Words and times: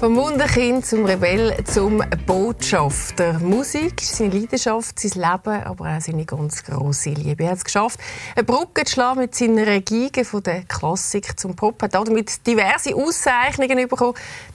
Vom 0.00 0.14
Wunderkind 0.14 0.86
zum 0.86 1.04
Rebell 1.06 1.56
zum 1.64 2.00
Botschafter. 2.24 3.40
Musik, 3.40 4.00
seine 4.00 4.30
Leidenschaft, 4.30 5.00
sein 5.00 5.20
Leben, 5.20 5.64
aber 5.64 5.96
auch 5.96 6.00
seine 6.00 6.24
ganz 6.24 6.62
grosse 6.62 7.10
Liebe. 7.10 7.42
Er 7.42 7.50
hat 7.50 7.58
es 7.58 7.64
geschafft, 7.64 7.98
eine 8.36 8.44
Brücke 8.44 8.84
zu 8.84 8.92
schlagen 8.92 9.18
mit 9.18 9.34
seiner 9.34 9.80
Giga 9.80 10.22
von 10.22 10.44
der 10.44 10.62
Klassik 10.62 11.36
zum 11.40 11.56
Pop. 11.56 11.82
Er 11.82 11.86
hat 11.86 11.94
damit 11.94 12.46
diverse 12.46 12.94
Auszeichnungen 12.94 13.88
bekommen, 13.88 14.14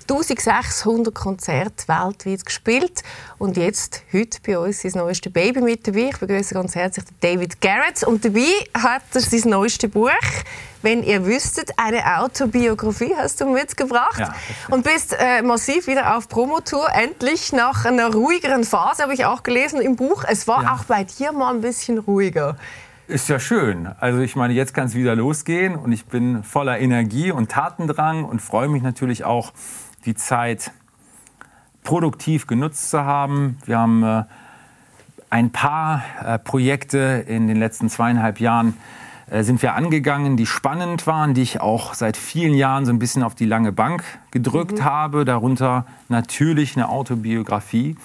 1600 0.09 1.13
Konzerte 1.13 1.89
weltweit 1.89 2.45
gespielt. 2.45 3.03
Und 3.37 3.57
jetzt, 3.57 4.01
heute 4.13 4.39
bei 4.47 4.57
uns, 4.57 4.81
sein 4.81 4.93
neuestes 4.95 5.33
Baby 5.33 5.59
mit 5.59 5.85
dabei. 5.85 6.11
Ich 6.13 6.19
begrüße 6.19 6.53
ganz 6.53 6.73
herzlich 6.73 7.05
David 7.19 7.59
Garrett. 7.59 8.01
Und 8.03 8.23
dabei 8.23 8.47
hat 8.73 9.03
er 9.13 9.19
sein 9.19 9.49
neuestes 9.49 9.91
Buch 9.91 10.09
wenn 10.83 11.01
ihr 11.01 11.25
wüsstet, 11.25 11.71
eine 11.77 12.19
Autobiografie 12.19 13.15
hast 13.17 13.41
du 13.41 13.45
mitgebracht 13.49 14.19
ja, 14.19 14.35
und 14.69 14.83
bist 14.83 15.15
äh, 15.17 15.41
massiv 15.41 15.87
wieder 15.87 16.15
auf 16.15 16.29
Promotour. 16.29 16.87
Endlich 16.93 17.53
nach 17.53 17.85
einer 17.85 18.13
ruhigeren 18.13 18.63
Phase 18.63 19.03
habe 19.03 19.13
ich 19.13 19.25
auch 19.25 19.43
gelesen 19.43 19.81
im 19.81 19.95
Buch. 19.95 20.23
Es 20.27 20.47
war 20.47 20.63
ja. 20.63 20.73
auch 20.73 20.83
bei 20.83 21.05
dir 21.05 21.31
mal 21.31 21.53
ein 21.53 21.61
bisschen 21.61 21.97
ruhiger. 21.97 22.57
Ist 23.07 23.29
ja 23.29 23.39
schön. 23.39 23.87
Also 23.99 24.19
ich 24.19 24.35
meine, 24.35 24.53
jetzt 24.53 24.73
kann 24.73 24.87
es 24.87 24.95
wieder 24.95 25.15
losgehen 25.15 25.75
und 25.75 25.91
ich 25.91 26.05
bin 26.05 26.43
voller 26.43 26.79
Energie 26.79 27.31
und 27.31 27.51
Tatendrang 27.51 28.25
und 28.25 28.41
freue 28.41 28.67
mich 28.67 28.83
natürlich 28.83 29.23
auch, 29.25 29.51
die 30.05 30.15
Zeit 30.15 30.71
produktiv 31.83 32.47
genutzt 32.47 32.89
zu 32.89 33.03
haben. 33.03 33.57
Wir 33.65 33.79
haben 33.79 34.03
äh, 34.03 34.23
ein 35.29 35.51
paar 35.51 36.03
äh, 36.23 36.39
Projekte 36.39 37.25
in 37.27 37.47
den 37.47 37.57
letzten 37.57 37.89
zweieinhalb 37.89 38.39
Jahren 38.39 38.77
sind 39.29 39.61
wir 39.61 39.75
angegangen, 39.75 40.37
die 40.37 40.45
spannend 40.45 41.07
waren, 41.07 41.33
die 41.33 41.41
ich 41.41 41.61
auch 41.61 41.93
seit 41.93 42.17
vielen 42.17 42.53
Jahren 42.55 42.85
so 42.85 42.91
ein 42.91 42.99
bisschen 42.99 43.23
auf 43.23 43.35
die 43.35 43.45
lange 43.45 43.71
Bank 43.71 44.03
gedrückt 44.31 44.79
mhm. 44.79 44.83
habe. 44.83 45.25
Darunter 45.25 45.85
natürlich 46.09 46.75
eine 46.75 46.89
Autobiografie. 46.89 47.95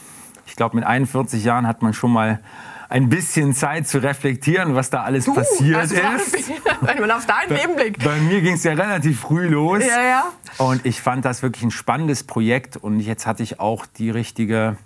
Ich 0.47 0.57
glaube, 0.57 0.77
mit 0.77 0.85
41 0.85 1.45
Jahren 1.45 1.67
hat 1.67 1.83
man 1.83 1.93
schon 1.93 2.13
mal 2.13 2.41
ein 2.89 3.09
bisschen 3.09 3.53
Zeit 3.53 3.87
zu 3.87 4.03
reflektieren, 4.03 4.75
was 4.75 4.91
da 4.91 5.03
alles 5.03 5.27
du, 5.27 5.35
passiert 5.35 5.77
also 5.77 5.95
ist. 5.95 6.51
Wenn 6.81 7.01
man 7.01 7.11
auf 7.11 7.27
dein 7.27 7.55
Leben 7.55 7.77
blickt. 7.77 8.03
Bei 8.03 8.17
mir 8.17 8.41
ging 8.41 8.55
es 8.55 8.65
ja 8.65 8.73
relativ 8.73 9.21
früh 9.21 9.47
los. 9.47 9.85
Ja, 9.85 10.03
ja. 10.03 10.25
Und 10.57 10.87
ich 10.87 11.03
fand 11.03 11.25
das 11.25 11.43
wirklich 11.43 11.63
ein 11.65 11.71
spannendes 11.71 12.25
Projekt. 12.25 12.77
Und 12.77 13.01
jetzt 13.01 13.27
hatte 13.27 13.43
ich 13.43 13.61
auch 13.61 13.85
die 13.85 14.11
richtige 14.11 14.79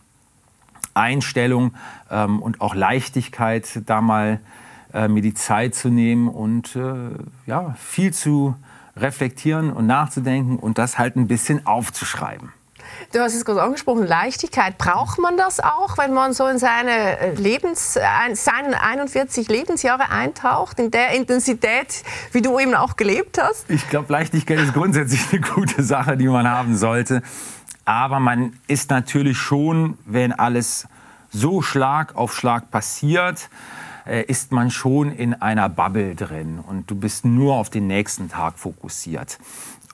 Einstellung 0.94 1.74
ähm, 2.10 2.42
und 2.42 2.60
auch 2.60 2.74
Leichtigkeit, 2.74 3.82
da 3.86 4.00
mal 4.00 4.40
äh, 4.94 5.08
mir 5.08 5.22
die 5.22 5.34
Zeit 5.34 5.74
zu 5.74 5.88
nehmen 5.88 6.28
und 6.28 6.76
äh, 6.76 7.10
ja, 7.46 7.74
viel 7.78 8.12
zu 8.12 8.54
reflektieren 8.96 9.72
und 9.72 9.86
nachzudenken 9.86 10.58
und 10.58 10.78
das 10.78 10.98
halt 10.98 11.16
ein 11.16 11.28
bisschen 11.28 11.66
aufzuschreiben. 11.66 12.52
Du 13.12 13.20
hast 13.20 13.34
es 13.34 13.44
gerade 13.44 13.62
angesprochen, 13.62 14.06
Leichtigkeit. 14.06 14.78
Braucht 14.78 15.18
man 15.18 15.36
das 15.36 15.60
auch, 15.60 15.98
wenn 15.98 16.12
man 16.12 16.32
so 16.32 16.46
in 16.46 16.58
seine 16.58 17.18
äh, 17.18 17.34
Lebens, 17.34 17.94
seinen 17.94 18.74
41 18.74 19.48
Lebensjahre 19.48 20.10
eintaucht, 20.10 20.78
in 20.78 20.90
der 20.90 21.12
Intensität, 21.12 22.04
wie 22.32 22.42
du 22.42 22.58
eben 22.58 22.74
auch 22.74 22.96
gelebt 22.96 23.38
hast? 23.40 23.68
Ich 23.68 23.88
glaube, 23.88 24.12
Leichtigkeit 24.12 24.58
ist 24.58 24.74
grundsätzlich 24.74 25.20
eine 25.32 25.40
gute 25.40 25.82
Sache, 25.82 26.16
die 26.16 26.28
man 26.28 26.48
haben 26.48 26.76
sollte. 26.76 27.22
Aber 27.84 28.20
man 28.20 28.58
ist 28.66 28.90
natürlich 28.90 29.38
schon, 29.38 29.98
wenn 30.06 30.32
alles 30.32 30.86
so 31.30 31.62
Schlag 31.62 32.14
auf 32.14 32.34
Schlag 32.34 32.70
passiert, 32.70 33.48
äh, 34.06 34.22
ist 34.22 34.52
man 34.52 34.70
schon 34.70 35.12
in 35.12 35.34
einer 35.34 35.68
Bubble 35.68 36.14
drin 36.14 36.58
und 36.66 36.90
du 36.90 36.94
bist 36.94 37.24
nur 37.24 37.54
auf 37.54 37.70
den 37.70 37.86
nächsten 37.86 38.28
Tag 38.28 38.58
fokussiert. 38.58 39.38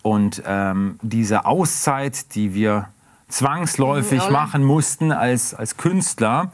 Und 0.02 0.42
ähm, 0.46 0.98
diese 1.02 1.44
Auszeit, 1.44 2.34
die 2.34 2.54
wir 2.54 2.88
zwangsläufig 3.28 4.26
mhm, 4.26 4.32
machen 4.32 4.64
mussten 4.64 5.12
als, 5.12 5.54
als 5.54 5.76
Künstler, 5.76 6.52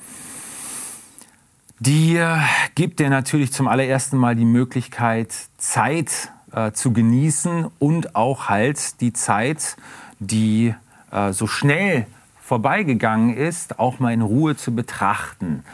die 1.78 2.16
äh, 2.16 2.38
gibt 2.74 3.00
dir 3.00 3.10
natürlich 3.10 3.52
zum 3.52 3.68
allerersten 3.68 4.16
Mal 4.16 4.34
die 4.36 4.44
Möglichkeit, 4.44 5.32
Zeit 5.58 6.30
äh, 6.52 6.72
zu 6.72 6.92
genießen 6.92 7.66
und 7.78 8.16
auch 8.16 8.48
halt 8.48 9.00
die 9.00 9.12
Zeit, 9.12 9.76
die 10.18 10.74
äh, 11.10 11.32
so 11.32 11.46
schnell 11.46 12.06
vorbeigegangen 12.40 13.36
ist, 13.36 13.78
auch 13.78 14.00
mal 14.00 14.12
in 14.12 14.22
Ruhe 14.22 14.56
zu 14.56 14.74
betrachten. 14.74 15.64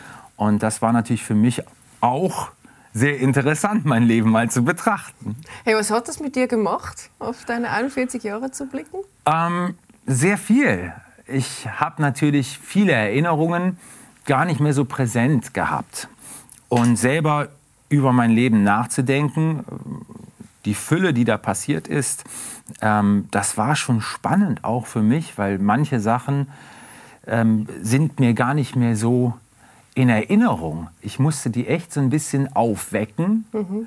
Und 0.40 0.62
das 0.62 0.80
war 0.80 0.94
natürlich 0.94 1.22
für 1.22 1.34
mich 1.34 1.62
auch 2.00 2.50
sehr 2.94 3.18
interessant, 3.18 3.84
mein 3.84 4.04
Leben 4.04 4.30
mal 4.30 4.50
zu 4.50 4.64
betrachten. 4.64 5.36
Hey, 5.64 5.74
was 5.74 5.90
hat 5.90 6.08
das 6.08 6.18
mit 6.18 6.34
dir 6.34 6.48
gemacht, 6.48 7.10
auf 7.18 7.44
deine 7.44 7.70
41 7.70 8.22
Jahre 8.22 8.50
zu 8.50 8.64
blicken? 8.64 9.00
Ähm, 9.26 9.74
sehr 10.06 10.38
viel. 10.38 10.94
Ich 11.26 11.68
habe 11.68 12.00
natürlich 12.00 12.58
viele 12.58 12.92
Erinnerungen 12.92 13.76
gar 14.24 14.46
nicht 14.46 14.60
mehr 14.60 14.72
so 14.72 14.86
präsent 14.86 15.52
gehabt. 15.52 16.08
Und 16.70 16.96
selber 16.96 17.48
über 17.90 18.14
mein 18.14 18.30
Leben 18.30 18.62
nachzudenken, 18.62 19.62
die 20.64 20.74
Fülle, 20.74 21.12
die 21.12 21.26
da 21.26 21.36
passiert 21.36 21.86
ist, 21.86 22.24
ähm, 22.80 23.28
das 23.30 23.58
war 23.58 23.76
schon 23.76 24.00
spannend 24.00 24.64
auch 24.64 24.86
für 24.86 25.02
mich, 25.02 25.36
weil 25.36 25.58
manche 25.58 26.00
Sachen 26.00 26.48
ähm, 27.26 27.68
sind 27.82 28.20
mir 28.20 28.32
gar 28.32 28.54
nicht 28.54 28.74
mehr 28.74 28.96
so 28.96 29.34
in 29.94 30.08
Erinnerung. 30.08 30.88
Ich 31.00 31.18
musste 31.18 31.50
die 31.50 31.66
echt 31.66 31.92
so 31.92 32.00
ein 32.00 32.10
bisschen 32.10 32.54
aufwecken, 32.54 33.44
mhm. 33.52 33.86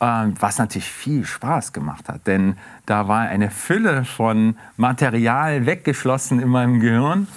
ähm, 0.00 0.34
was 0.40 0.58
natürlich 0.58 0.90
viel 0.90 1.24
Spaß 1.24 1.72
gemacht 1.72 2.08
hat. 2.08 2.26
Denn 2.26 2.56
da 2.86 3.08
war 3.08 3.20
eine 3.20 3.50
Fülle 3.50 4.04
von 4.04 4.56
Material 4.76 5.66
weggeschlossen 5.66 6.40
in 6.40 6.48
meinem 6.48 6.80
Gehirn, 6.80 7.28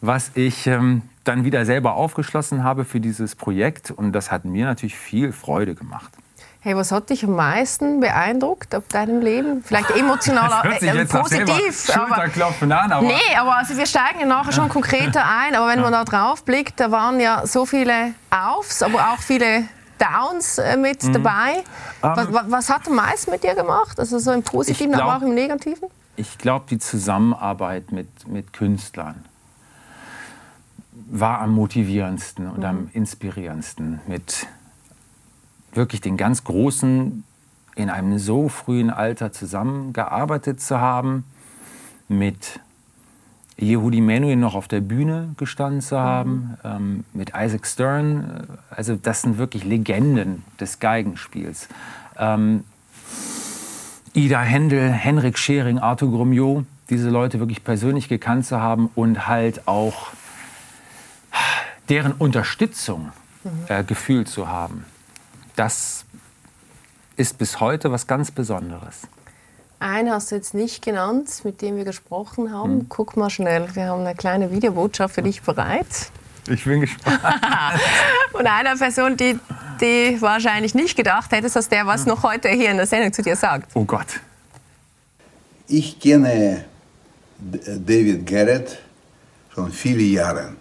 was 0.00 0.32
ich 0.34 0.66
ähm, 0.66 1.02
dann 1.24 1.44
wieder 1.44 1.64
selber 1.64 1.94
aufgeschlossen 1.94 2.62
habe 2.62 2.84
für 2.84 3.00
dieses 3.00 3.34
Projekt. 3.34 3.90
Und 3.90 4.12
das 4.12 4.30
hat 4.30 4.44
mir 4.44 4.66
natürlich 4.66 4.96
viel 4.96 5.32
Freude 5.32 5.74
gemacht. 5.74 6.12
Hey, 6.64 6.74
was 6.74 6.92
hat 6.92 7.10
dich 7.10 7.22
am 7.22 7.36
meisten 7.36 8.00
beeindruckt 8.00 8.74
auf 8.74 8.88
deinem 8.88 9.20
Leben? 9.20 9.62
Vielleicht 9.62 9.90
emotional 9.90 10.64
äh, 10.80 11.04
positiv. 11.04 11.92
Schulterklopfen 11.92 12.72
an, 12.72 12.90
aber 12.90 13.06
nee, 13.06 13.36
aber 13.38 13.58
also 13.58 13.76
wir 13.76 13.84
steigen 13.84 14.20
ja 14.20 14.24
nachher 14.24 14.52
schon 14.52 14.70
konkreter 14.70 15.26
ein. 15.44 15.54
Aber 15.56 15.68
wenn 15.68 15.82
man 15.82 15.92
da 15.92 16.04
drauf 16.04 16.42
blickt, 16.42 16.80
da 16.80 16.90
waren 16.90 17.20
ja 17.20 17.46
so 17.46 17.66
viele 17.66 18.14
Aufs, 18.30 18.82
aber 18.82 19.10
auch 19.10 19.18
viele 19.18 19.64
Downs 19.98 20.56
äh, 20.56 20.78
mit 20.78 21.04
mhm. 21.04 21.12
dabei. 21.12 21.64
Was, 22.00 22.26
um, 22.28 22.40
was, 22.46 22.70
hat 22.70 22.88
am 22.88 22.94
meisten 22.94 23.30
mit 23.30 23.44
dir 23.44 23.54
gemacht? 23.54 24.00
Also 24.00 24.18
so 24.18 24.32
im 24.32 24.42
Positiven, 24.42 24.92
glaub, 24.94 25.02
aber 25.02 25.16
auch 25.18 25.28
im 25.28 25.34
Negativen? 25.34 25.90
Ich 26.16 26.38
glaube, 26.38 26.64
die 26.70 26.78
Zusammenarbeit 26.78 27.92
mit, 27.92 28.26
mit 28.26 28.54
Künstlern 28.54 29.26
war 30.92 31.40
am 31.40 31.50
motivierendsten 31.50 32.48
und 32.48 32.60
mhm. 32.60 32.64
am 32.64 32.90
inspirierendsten. 32.94 34.00
Mit 34.06 34.46
wirklich 35.76 36.00
den 36.00 36.16
ganz 36.16 36.44
Großen 36.44 37.24
in 37.76 37.90
einem 37.90 38.18
so 38.18 38.48
frühen 38.48 38.90
Alter 38.90 39.32
zusammengearbeitet 39.32 40.60
zu 40.60 40.80
haben, 40.80 41.24
mit 42.08 42.60
Yehudi 43.58 44.00
Menuhin 44.00 44.40
noch 44.40 44.54
auf 44.54 44.68
der 44.68 44.80
Bühne 44.80 45.34
gestanden 45.36 45.80
zu 45.80 45.98
haben, 45.98 46.56
mhm. 46.62 46.70
ähm, 46.70 47.04
mit 47.12 47.32
Isaac 47.36 47.66
Stern. 47.66 48.48
Also 48.70 48.96
das 48.96 49.22
sind 49.22 49.38
wirklich 49.38 49.64
Legenden 49.64 50.44
des 50.60 50.80
Geigenspiels. 50.80 51.68
Ähm, 52.18 52.64
Ida 54.12 54.40
Händel, 54.40 54.90
Henrik 54.90 55.38
Schering, 55.38 55.78
Arthur 55.78 56.10
Grumiot, 56.10 56.66
diese 56.90 57.10
Leute 57.10 57.40
wirklich 57.40 57.64
persönlich 57.64 58.08
gekannt 58.08 58.46
zu 58.46 58.60
haben 58.60 58.90
und 58.94 59.26
halt 59.26 59.66
auch 59.66 60.08
deren 61.88 62.12
Unterstützung 62.12 63.10
mhm. 63.42 63.50
äh, 63.68 63.82
gefühlt 63.82 64.28
zu 64.28 64.48
haben 64.48 64.84
das 65.56 66.04
ist 67.16 67.38
bis 67.38 67.60
heute 67.60 67.90
was 67.90 68.06
ganz 68.06 68.30
Besonderes. 68.30 69.02
Einen 69.78 70.10
hast 70.10 70.30
du 70.30 70.36
jetzt 70.36 70.54
nicht 70.54 70.82
genannt, 70.82 71.28
mit 71.44 71.60
dem 71.60 71.76
wir 71.76 71.84
gesprochen 71.84 72.52
haben. 72.52 72.80
Hm. 72.80 72.86
Guck 72.88 73.16
mal 73.16 73.30
schnell, 73.30 73.68
wir 73.74 73.86
haben 73.86 74.00
eine 74.00 74.14
kleine 74.14 74.50
Videobotschaft 74.50 75.14
für 75.14 75.22
dich 75.22 75.42
bereit. 75.42 76.10
Ich 76.48 76.64
bin 76.64 76.80
gespannt. 76.80 77.20
Und 78.32 78.46
einer 78.46 78.76
Person, 78.76 79.16
die, 79.16 79.38
die 79.80 80.20
wahrscheinlich 80.20 80.74
nicht 80.74 80.96
gedacht 80.96 81.32
hättest, 81.32 81.56
dass 81.56 81.68
der 81.68 81.86
was 81.86 82.06
noch 82.06 82.22
heute 82.22 82.48
hier 82.48 82.70
in 82.70 82.76
der 82.76 82.86
Sendung 82.86 83.12
zu 83.12 83.22
dir 83.22 83.36
sagt. 83.36 83.70
Oh 83.74 83.84
Gott. 83.84 84.20
Ich 85.68 85.98
kenne 85.98 86.64
David 87.38 88.26
Garrett 88.26 88.78
schon 89.54 89.72
viele 89.72 90.02
Jahre. 90.02 90.54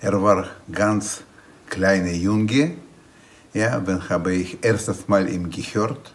Er 0.00 0.22
war 0.22 0.48
ganz 0.70 1.22
kleiner 1.68 2.12
Junge 2.12 2.76
ja, 3.54 3.78
dann 3.78 4.08
habe 4.08 4.34
ich 4.34 4.58
erstes 4.62 5.08
Mal 5.08 5.28
ihn 5.28 5.48
gehört 5.48 6.14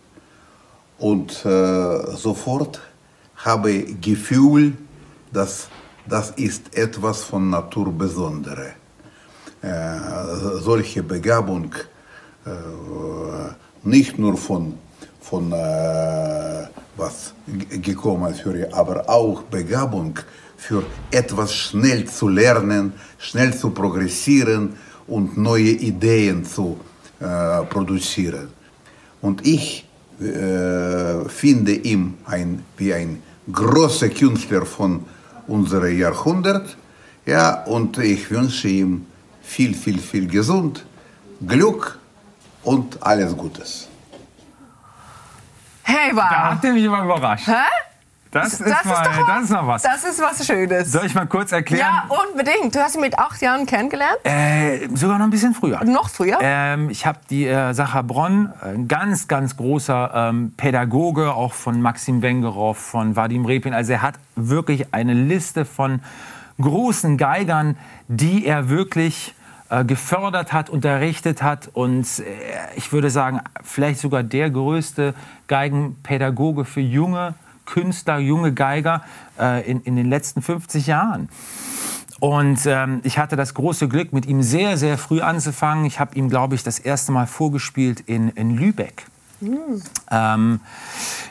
und 0.98 1.46
äh, 1.46 2.16
sofort 2.16 2.82
habe 3.38 3.84
Gefühl, 4.02 4.74
dass 5.32 5.70
das 6.08 6.32
ist 6.32 6.76
etwas 6.76 7.24
von 7.24 7.50
Natur 7.50 7.94
Besondere. 7.94 8.74
Äh, 9.62 10.00
solche 10.60 11.02
Begabung 11.02 11.74
äh, 12.46 12.50
nicht 13.84 14.20
nur 14.20 14.36
von, 14.38 14.78
von 15.22 15.52
äh, 15.54 16.68
was 16.98 17.34
gekommen 17.70 18.34
für 18.34 18.74
aber 18.74 19.10
auch 19.10 19.44
Begabung 19.44 20.20
für 20.58 20.84
etwas 21.12 21.54
schnell 21.54 22.06
zu 22.06 22.28
lernen, 22.28 22.94
schnell 23.18 23.56
zu 23.56 23.70
progressieren 23.70 24.76
und 25.08 25.38
neue 25.38 25.72
Ideen 25.72 26.44
zu 26.44 26.78
äh, 27.20 27.64
produzieren. 27.66 28.50
Und 29.22 29.46
ich 29.46 29.86
äh, 30.22 31.28
finde 31.28 31.74
ihn 31.74 32.18
ein, 32.26 32.64
wie 32.78 32.94
ein 32.94 33.22
großer 33.52 34.10
Künstler 34.10 34.66
von 34.66 35.06
unserem 35.48 35.98
Jahrhundert. 35.98 36.78
Ja, 37.26 37.64
und 37.66 37.98
ich 37.98 38.30
wünsche 38.32 38.68
ihm 38.68 39.06
viel, 39.42 39.74
viel, 39.74 40.00
viel 40.00 40.28
Gesund, 40.28 40.86
Glück 41.46 42.00
und 42.64 43.02
alles 43.02 43.36
Gutes. 43.36 43.88
Hey, 45.84 46.12
wow. 46.14 46.24
Da 46.30 46.52
habt 46.52 46.64
ihr 46.64 46.74
mich 46.74 46.84
immer 46.84 47.04
überrascht. 47.04 47.48
Hä? 47.48 47.89
Das, 48.32 48.54
ist, 48.54 48.62
das, 48.62 48.86
mal, 48.86 49.02
ist 49.02 49.20
doch 49.20 49.28
das 49.28 49.44
ist 49.44 49.50
noch 49.50 49.68
was. 49.68 49.82
Das 49.82 50.04
ist 50.04 50.22
was 50.22 50.46
Schönes. 50.46 50.92
Soll 50.92 51.06
ich 51.06 51.16
mal 51.16 51.26
kurz 51.26 51.52
erklären? 51.52 51.80
Ja, 51.82 52.16
unbedingt. 52.30 52.76
Du 52.76 52.80
hast 52.80 52.94
ihn 52.94 53.02
mit 53.02 53.18
acht 53.18 53.42
Jahren 53.42 53.66
kennengelernt? 53.66 54.20
Äh, 54.24 54.88
sogar 54.94 55.18
noch 55.18 55.26
ein 55.26 55.32
bisschen 55.32 55.56
früher. 55.56 55.84
Noch 55.84 56.10
früher? 56.10 56.38
Ähm, 56.40 56.92
ich 56.92 57.08
habe 57.08 57.20
die 57.30 57.48
äh, 57.48 57.74
Sacha 57.74 58.04
Bronn, 58.04 58.54
ein 58.62 58.88
ganz, 58.88 59.28
ganz 59.28 59.58
großer 59.58 60.12
ähm, 60.14 60.54
Pädagoge, 60.58 61.34
auch 61.34 61.54
von 61.54 61.82
Maxim 61.82 62.22
Wengerow, 62.22 62.78
von 62.78 63.16
Vadim 63.16 63.46
Repin. 63.46 63.74
Also 63.74 63.94
er 63.94 64.04
hat 64.04 64.16
wirklich 64.36 64.94
eine 64.94 65.14
Liste 65.14 65.66
von 65.66 66.02
großen 66.62 67.18
Geigern, 67.18 67.78
die 68.08 68.46
er 68.46 68.70
wirklich 68.70 69.34
äh, 69.70 69.84
gefördert 69.84 70.54
hat, 70.54 70.70
unterrichtet 70.70 71.42
hat. 71.42 71.68
Und 71.74 72.06
äh, 72.20 72.24
ich 72.76 72.92
würde 72.92 73.10
sagen, 73.10 73.42
vielleicht 73.64 74.00
sogar 74.00 74.22
der 74.22 74.52
größte 74.52 75.16
Geigenpädagoge 75.48 76.64
für 76.66 76.82
junge 76.82 77.34
Künstler, 77.70 78.20
junge 78.20 78.54
Geiger 78.54 79.04
äh, 79.40 79.70
in, 79.70 79.82
in 79.82 79.96
den 79.96 80.10
letzten 80.10 80.42
50 80.42 80.88
Jahren. 80.88 81.30
Und 82.20 82.66
ähm, 82.66 83.00
ich 83.04 83.18
hatte 83.18 83.36
das 83.36 83.54
große 83.54 83.88
Glück, 83.88 84.12
mit 84.12 84.26
ihm 84.26 84.44
sehr, 84.44 84.78
sehr 84.78 84.98
früh 84.98 85.22
anzufangen. 85.22 85.86
Ich 85.86 86.00
habe 86.00 86.16
ihm, 86.16 86.30
glaube 86.30 86.56
ich, 86.56 86.64
das 86.64 86.80
erste 86.80 87.12
Mal 87.12 87.28
vorgespielt 87.28 88.02
in, 88.02 88.30
in 88.30 88.58
Lübeck. 88.58 89.06
Ähm, 90.12 90.60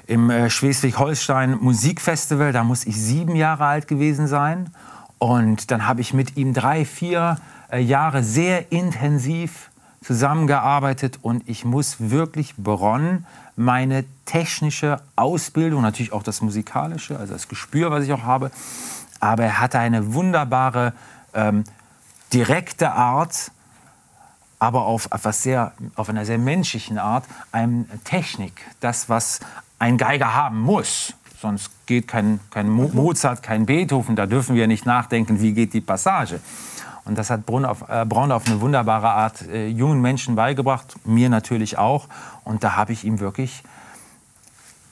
Im 0.06 0.30
äh, 0.30 0.48
Schleswig-Holstein 0.48 1.58
Musikfestival, 1.60 2.52
da 2.52 2.64
muss 2.64 2.86
ich 2.86 2.96
sieben 2.96 3.36
Jahre 3.36 3.66
alt 3.66 3.86
gewesen 3.86 4.26
sein. 4.26 4.70
Und 5.18 5.70
dann 5.70 5.86
habe 5.86 6.00
ich 6.00 6.14
mit 6.14 6.36
ihm 6.36 6.54
drei, 6.54 6.84
vier 6.84 7.36
äh, 7.70 7.80
Jahre 7.80 8.22
sehr 8.22 8.72
intensiv 8.72 9.70
zusammengearbeitet. 10.02 11.18
Und 11.22 11.48
ich 11.48 11.64
muss 11.64 11.96
wirklich 11.98 12.56
Bronn 12.56 13.26
meine 13.56 14.04
technische 14.24 15.00
Ausbildung, 15.16 15.82
natürlich 15.82 16.12
auch 16.12 16.22
das 16.22 16.40
musikalische, 16.40 17.18
also 17.18 17.32
das 17.32 17.48
Gespür, 17.48 17.90
was 17.90 18.04
ich 18.04 18.12
auch 18.12 18.22
habe. 18.22 18.50
Aber 19.20 19.44
er 19.44 19.60
hatte 19.60 19.78
eine 19.78 20.14
wunderbare, 20.14 20.92
ähm, 21.34 21.64
direkte 22.32 22.92
Art, 22.92 23.50
aber 24.58 24.86
auf, 24.86 25.06
etwas 25.06 25.42
sehr, 25.42 25.72
auf 25.94 26.08
einer 26.08 26.24
sehr 26.24 26.38
menschlichen 26.38 26.98
Art, 26.98 27.24
eine 27.52 27.86
Technik, 28.04 28.64
das, 28.80 29.08
was 29.08 29.40
ein 29.78 29.98
Geiger 29.98 30.34
haben 30.34 30.60
muss. 30.60 31.14
Sonst 31.40 31.70
geht 31.86 32.08
kein, 32.08 32.40
kein 32.50 32.68
Mozart, 32.68 33.42
kein 33.42 33.66
Beethoven, 33.66 34.16
da 34.16 34.26
dürfen 34.26 34.56
wir 34.56 34.66
nicht 34.66 34.86
nachdenken, 34.86 35.40
wie 35.40 35.52
geht 35.52 35.72
die 35.72 35.80
Passage. 35.80 36.40
Und 37.08 37.16
das 37.16 37.30
hat 37.30 37.46
Braun 37.46 37.64
auf, 37.64 37.88
äh, 37.88 38.04
Braun 38.04 38.30
auf 38.30 38.46
eine 38.46 38.60
wunderbare 38.60 39.08
Art 39.08 39.42
äh, 39.48 39.66
jungen 39.68 40.00
Menschen 40.00 40.36
beigebracht, 40.36 40.94
mir 41.04 41.30
natürlich 41.30 41.78
auch. 41.78 42.06
Und 42.44 42.62
da 42.62 42.76
habe 42.76 42.92
ich 42.92 43.04
ihm 43.04 43.18
wirklich 43.18 43.62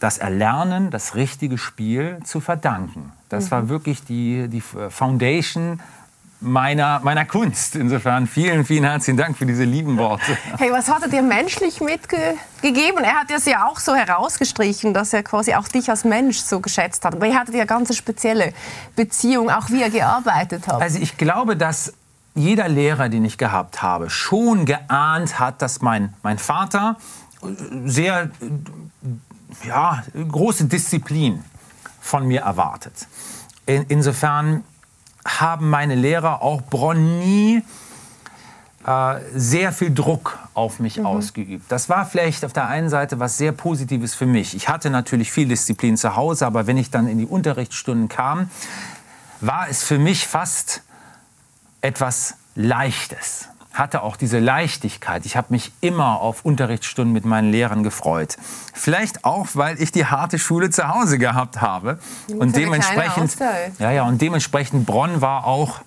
das 0.00 0.18
Erlernen, 0.18 0.90
das 0.90 1.14
richtige 1.14 1.58
Spiel 1.58 2.18
zu 2.24 2.40
verdanken. 2.40 3.12
Das 3.28 3.46
mhm. 3.46 3.50
war 3.50 3.68
wirklich 3.68 4.04
die, 4.04 4.48
die 4.48 4.60
Foundation 4.60 5.80
meiner, 6.40 7.00
meiner 7.00 7.24
Kunst. 7.24 7.76
Insofern 7.76 8.26
vielen, 8.26 8.64
vielen 8.64 8.84
herzlichen 8.84 9.16
Dank 9.16 9.36
für 9.36 9.46
diese 9.46 9.64
lieben 9.64 9.96
Worte. 9.98 10.36
Hey, 10.58 10.70
was 10.72 10.88
hat 10.88 11.02
er 11.02 11.08
dir 11.08 11.22
menschlich 11.22 11.80
mitgegeben? 11.80 13.04
Er 13.04 13.20
hat 13.20 13.30
es 13.30 13.44
ja 13.46 13.66
auch 13.66 13.78
so 13.78 13.94
herausgestrichen, 13.94 14.94
dass 14.94 15.12
er 15.12 15.22
quasi 15.22 15.54
auch 15.54 15.68
dich 15.68 15.90
als 15.90 16.04
Mensch 16.04 16.38
so 16.38 16.60
geschätzt 16.60 17.04
hat. 17.04 17.14
Aber 17.14 17.26
ihr 17.26 17.38
hattet 17.38 17.54
ja 17.54 17.64
ganz 17.64 17.94
spezielle 17.94 18.52
Beziehung, 18.94 19.50
auch 19.50 19.70
wie 19.70 19.82
er 19.82 19.90
gearbeitet 19.90 20.66
hat. 20.66 20.80
Also 20.80 20.98
ich 20.98 21.16
glaube, 21.16 21.56
dass 21.56 21.92
jeder 22.36 22.68
Lehrer, 22.68 23.08
den 23.08 23.24
ich 23.24 23.38
gehabt 23.38 23.82
habe, 23.82 24.10
schon 24.10 24.66
geahnt 24.66 25.38
hat, 25.38 25.62
dass 25.62 25.80
mein, 25.80 26.14
mein 26.22 26.38
Vater 26.38 26.96
sehr 27.84 28.30
ja, 29.64 30.02
große 30.14 30.66
Disziplin 30.66 31.42
von 32.00 32.26
mir 32.26 32.42
erwartet. 32.42 33.08
In, 33.66 33.84
insofern 33.88 34.62
haben 35.26 35.70
meine 35.70 35.94
Lehrer 35.94 36.42
auch 36.42 36.62
Bronn 36.62 37.18
nie 37.18 37.62
äh, 38.86 39.20
sehr 39.34 39.72
viel 39.72 39.92
Druck 39.92 40.38
auf 40.54 40.78
mich 40.78 40.98
mhm. 40.98 41.06
ausgeübt. 41.06 41.64
Das 41.68 41.88
war 41.88 42.06
vielleicht 42.06 42.44
auf 42.44 42.52
der 42.52 42.68
einen 42.68 42.88
Seite 42.88 43.18
was 43.18 43.36
sehr 43.36 43.52
Positives 43.52 44.14
für 44.14 44.26
mich. 44.26 44.54
Ich 44.54 44.68
hatte 44.68 44.90
natürlich 44.90 45.32
viel 45.32 45.48
Disziplin 45.48 45.96
zu 45.96 46.14
Hause, 46.14 46.46
aber 46.46 46.66
wenn 46.66 46.76
ich 46.76 46.90
dann 46.90 47.08
in 47.08 47.18
die 47.18 47.26
Unterrichtsstunden 47.26 48.08
kam, 48.08 48.50
war 49.40 49.68
es 49.68 49.82
für 49.82 49.98
mich 49.98 50.26
fast 50.26 50.82
etwas 51.86 52.34
Leichtes. 52.56 53.48
Hatte 53.72 54.02
auch 54.02 54.16
diese 54.16 54.38
Leichtigkeit. 54.38 55.24
Ich 55.26 55.36
habe 55.36 55.48
mich 55.50 55.70
immer 55.80 56.20
auf 56.20 56.44
Unterrichtsstunden 56.44 57.12
mit 57.12 57.24
meinen 57.24 57.52
Lehrern 57.52 57.82
gefreut. 57.82 58.38
Vielleicht 58.74 59.24
auch, 59.24 59.48
weil 59.54 59.80
ich 59.80 59.92
die 59.92 60.06
harte 60.06 60.38
Schule 60.38 60.70
zu 60.70 60.88
Hause 60.88 61.18
gehabt 61.18 61.60
habe. 61.60 61.98
Und 62.34 62.56
dementsprechend, 62.56 63.36
ja, 63.78 63.90
ja, 63.90 64.04
und 64.04 64.20
dementsprechend 64.20 64.86
Bronn 64.86 65.20
war 65.20 65.44
auch 65.44 65.80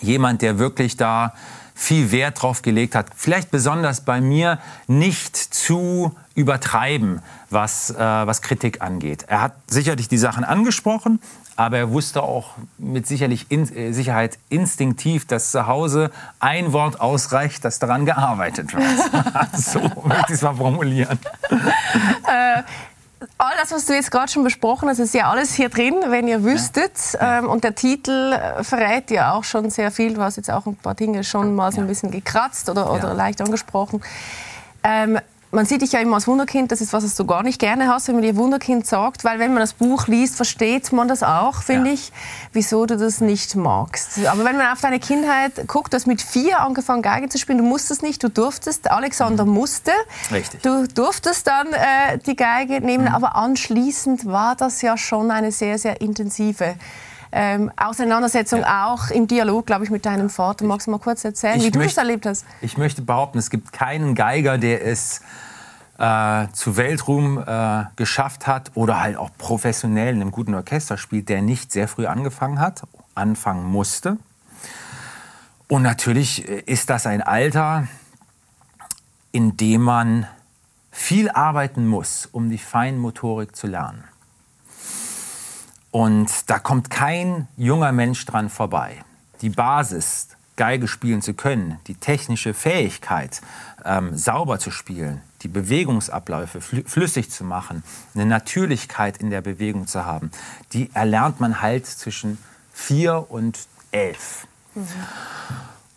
jemand, 0.00 0.42
der 0.42 0.58
wirklich 0.58 0.96
da 0.96 1.32
viel 1.74 2.10
Wert 2.10 2.42
drauf 2.42 2.62
gelegt 2.62 2.94
hat. 2.94 3.06
Vielleicht 3.14 3.50
besonders 3.50 4.00
bei 4.00 4.20
mir 4.20 4.58
nicht 4.86 5.36
zu 5.36 6.16
übertreiben, 6.34 7.22
was, 7.50 7.90
äh, 7.90 7.96
was 7.98 8.42
Kritik 8.42 8.82
angeht. 8.82 9.24
Er 9.28 9.42
hat 9.42 9.52
sicherlich 9.66 10.08
die 10.08 10.18
Sachen 10.18 10.42
angesprochen, 10.42 11.20
aber 11.56 11.78
er 11.78 11.90
wusste 11.90 12.22
auch 12.22 12.50
mit 12.78 13.06
sicherlich 13.06 13.46
in, 13.50 13.74
äh, 13.74 13.92
Sicherheit 13.92 14.38
instinktiv, 14.50 15.26
dass 15.26 15.50
zu 15.50 15.66
Hause 15.66 16.10
ein 16.38 16.72
Wort 16.72 17.00
ausreicht, 17.00 17.64
dass 17.64 17.78
daran 17.78 18.04
gearbeitet 18.04 18.74
wird. 18.74 18.84
so 19.54 19.80
möchte 20.04 20.26
ich 20.28 20.34
es 20.34 20.42
mal 20.42 20.54
formulieren. 20.54 21.18
Äh, 21.50 22.62
all 23.38 23.52
das, 23.60 23.72
was 23.72 23.86
du 23.86 23.94
jetzt 23.94 24.10
gerade 24.10 24.30
schon 24.30 24.44
besprochen 24.44 24.88
hast, 24.88 24.98
ist 24.98 25.14
ja 25.14 25.30
alles 25.30 25.54
hier 25.54 25.68
drin, 25.68 25.94
wenn 26.08 26.28
ihr 26.28 26.44
wüsstet. 26.44 26.92
Ja. 27.14 27.38
Ähm, 27.38 27.48
und 27.48 27.64
der 27.64 27.74
Titel 27.74 28.32
äh, 28.32 28.62
verrät 28.62 29.10
ja 29.10 29.32
auch 29.32 29.44
schon 29.44 29.70
sehr 29.70 29.90
viel. 29.90 30.14
Du 30.14 30.22
hast 30.22 30.36
jetzt 30.36 30.50
auch 30.50 30.66
ein 30.66 30.76
paar 30.76 30.94
Dinge 30.94 31.24
schon 31.24 31.54
mal 31.54 31.72
so 31.72 31.80
ein 31.80 31.86
bisschen 31.86 32.10
gekratzt 32.10 32.68
oder, 32.68 32.92
oder 32.92 33.08
ja. 33.08 33.12
leicht 33.12 33.40
angesprochen. 33.40 34.02
Ähm, 34.82 35.18
man 35.52 35.64
sieht 35.64 35.82
dich 35.82 35.92
ja 35.92 36.00
immer 36.00 36.16
als 36.16 36.26
Wunderkind, 36.26 36.72
das 36.72 36.80
ist 36.80 36.92
was, 36.92 37.04
was 37.04 37.14
du 37.14 37.24
gar 37.24 37.42
nicht 37.42 37.60
gerne 37.60 37.88
hast, 37.88 38.08
wenn 38.08 38.16
man 38.16 38.24
dir 38.24 38.36
Wunderkind 38.36 38.86
sagt, 38.86 39.24
weil 39.24 39.38
wenn 39.38 39.52
man 39.52 39.60
das 39.60 39.74
Buch 39.74 40.08
liest, 40.08 40.36
versteht 40.36 40.92
man 40.92 41.08
das 41.08 41.22
auch, 41.22 41.62
finde 41.62 41.88
ja. 41.88 41.94
ich, 41.94 42.12
wieso 42.52 42.84
du 42.86 42.96
das 42.96 43.20
nicht 43.20 43.54
magst. 43.54 44.18
Aber 44.26 44.44
wenn 44.44 44.56
man 44.56 44.72
auf 44.72 44.80
deine 44.80 44.98
Kindheit 44.98 45.68
guckt, 45.68 45.92
du 45.92 45.96
hast 45.96 46.06
mit 46.06 46.20
vier 46.20 46.60
angefangen 46.60 47.02
Geige 47.02 47.28
zu 47.28 47.38
spielen, 47.38 47.58
du 47.58 47.64
musstest 47.64 48.02
nicht, 48.02 48.22
du 48.22 48.28
durftest, 48.28 48.90
Alexander 48.90 49.44
mhm. 49.44 49.52
musste, 49.52 49.92
Richtig. 50.32 50.62
du 50.62 50.86
durftest 50.88 51.46
dann 51.46 51.68
äh, 51.72 52.18
die 52.18 52.36
Geige 52.36 52.80
nehmen, 52.80 53.04
mhm. 53.04 53.14
aber 53.14 53.36
anschließend 53.36 54.26
war 54.26 54.56
das 54.56 54.82
ja 54.82 54.96
schon 54.96 55.30
eine 55.30 55.52
sehr, 55.52 55.78
sehr 55.78 56.00
intensive 56.00 56.74
ähm, 57.38 57.70
Auseinandersetzung 57.76 58.60
ja. 58.60 58.86
auch 58.86 59.10
im 59.10 59.28
Dialog, 59.28 59.66
glaube 59.66 59.84
ich, 59.84 59.90
mit 59.90 60.06
deinem 60.06 60.30
Vater. 60.30 60.64
Magst 60.64 60.86
du 60.86 60.90
mal 60.90 60.98
kurz 60.98 61.22
erzählen, 61.22 61.60
wie 61.60 61.70
du 61.70 61.78
möchte, 61.78 61.96
das 61.96 62.04
erlebt 62.04 62.24
hast? 62.24 62.46
Ich 62.62 62.78
möchte 62.78 63.02
behaupten, 63.02 63.36
es 63.36 63.50
gibt 63.50 63.74
keinen 63.74 64.14
Geiger, 64.14 64.56
der 64.56 64.86
es 64.86 65.20
äh, 65.98 66.46
zu 66.52 66.78
Weltruhm 66.78 67.38
äh, 67.38 67.84
geschafft 67.96 68.46
hat 68.46 68.72
oder 68.74 69.00
halt 69.00 69.18
auch 69.18 69.28
professionell 69.36 70.14
in 70.14 70.22
einem 70.22 70.30
guten 70.30 70.54
Orchester 70.54 70.96
spielt, 70.96 71.28
der 71.28 71.42
nicht 71.42 71.72
sehr 71.72 71.88
früh 71.88 72.06
angefangen 72.06 72.58
hat, 72.58 72.84
anfangen 73.14 73.66
musste. 73.66 74.16
Und 75.68 75.82
natürlich 75.82 76.48
äh, 76.48 76.62
ist 76.64 76.88
das 76.88 77.06
ein 77.06 77.20
Alter, 77.20 77.86
in 79.32 79.58
dem 79.58 79.82
man 79.82 80.26
viel 80.90 81.30
arbeiten 81.30 81.86
muss, 81.86 82.24
um 82.32 82.48
die 82.48 82.56
Feinmotorik 82.56 83.54
zu 83.54 83.66
lernen. 83.66 84.04
Und 85.96 86.50
da 86.50 86.58
kommt 86.58 86.90
kein 86.90 87.48
junger 87.56 87.90
Mensch 87.90 88.26
dran 88.26 88.50
vorbei. 88.50 89.02
Die 89.40 89.48
Basis 89.48 90.28
Geige 90.56 90.88
spielen 90.88 91.22
zu 91.22 91.32
können, 91.32 91.78
die 91.86 91.94
technische 91.94 92.52
Fähigkeit, 92.52 93.40
ähm, 93.82 94.14
sauber 94.14 94.58
zu 94.58 94.70
spielen, 94.70 95.22
die 95.40 95.48
Bewegungsabläufe 95.48 96.60
flüssig 96.60 97.30
zu 97.30 97.44
machen, 97.44 97.82
eine 98.14 98.26
Natürlichkeit 98.26 99.16
in 99.16 99.30
der 99.30 99.40
Bewegung 99.40 99.86
zu 99.86 100.04
haben, 100.04 100.30
die 100.74 100.90
erlernt 100.92 101.40
man 101.40 101.62
halt 101.62 101.86
zwischen 101.86 102.36
vier 102.74 103.30
und 103.30 103.58
elf. 103.90 104.46
Mhm. 104.74 104.86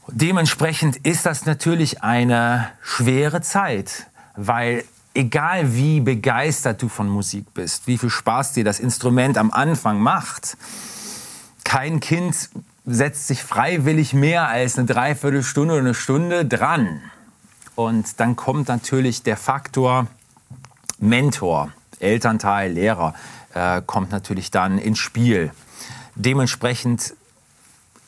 Dementsprechend 0.08 0.96
ist 0.96 1.26
das 1.26 1.46
natürlich 1.46 2.04
eine 2.04 2.70
schwere 2.82 3.42
Zeit, 3.42 4.08
weil 4.38 4.86
egal 5.20 5.76
wie 5.76 6.00
begeistert 6.00 6.82
du 6.82 6.88
von 6.88 7.10
Musik 7.10 7.54
bist, 7.54 7.88
wie 7.88 7.98
viel 7.98 8.10
Spaß 8.10 8.54
dir 8.54 8.64
das 8.64 8.80
Instrument 8.80 9.38
am 9.38 9.52
Anfang 9.52 10.00
macht, 10.00 10.58
kein 11.66 12.00
Kind 12.00 12.50
setzt 12.86 13.28
sich 13.28 13.44
freiwillig 13.44 14.14
mehr 14.14 14.48
als 14.48 14.78
eine 14.78 14.88
Dreiviertelstunde 14.88 15.74
oder 15.74 15.84
eine 15.84 15.94
Stunde 15.94 16.46
dran. 16.46 17.02
Und 17.76 18.20
dann 18.20 18.36
kommt 18.36 18.70
natürlich 18.70 19.22
der 19.22 19.38
Faktor 19.38 20.08
Mentor, 21.00 21.72
Elternteil, 22.00 22.72
Lehrer, 22.72 23.14
äh, 23.54 23.82
kommt 23.86 24.12
natürlich 24.12 24.52
dann 24.52 24.78
ins 24.78 25.00
Spiel. 25.00 25.52
Dementsprechend 26.16 27.14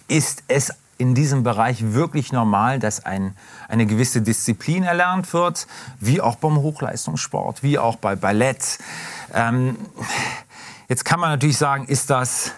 ist 0.08 0.44
es 0.48 0.74
in 1.01 1.15
diesem 1.15 1.41
Bereich 1.41 1.93
wirklich 1.93 2.31
normal, 2.31 2.77
dass 2.77 3.03
ein, 3.03 3.36
eine 3.67 3.88
gewisse 3.88 4.22
Disziplin 4.22 4.84
erlernt 4.84 5.34
wird, 5.34 5.67
wie 6.00 6.22
auch 6.22 6.36
beim 6.36 6.58
Hochleistungssport, 6.58 7.63
wie 7.63 7.79
auch 7.79 7.96
bei 7.96 8.15
Ballett. 8.15 8.77
Ähm, 9.34 9.75
jetzt 10.88 11.03
kann 11.03 11.20
man 11.20 11.31
natürlich 11.31 11.58
sagen, 11.58 11.86
ist 11.86 12.12
das 12.12 12.53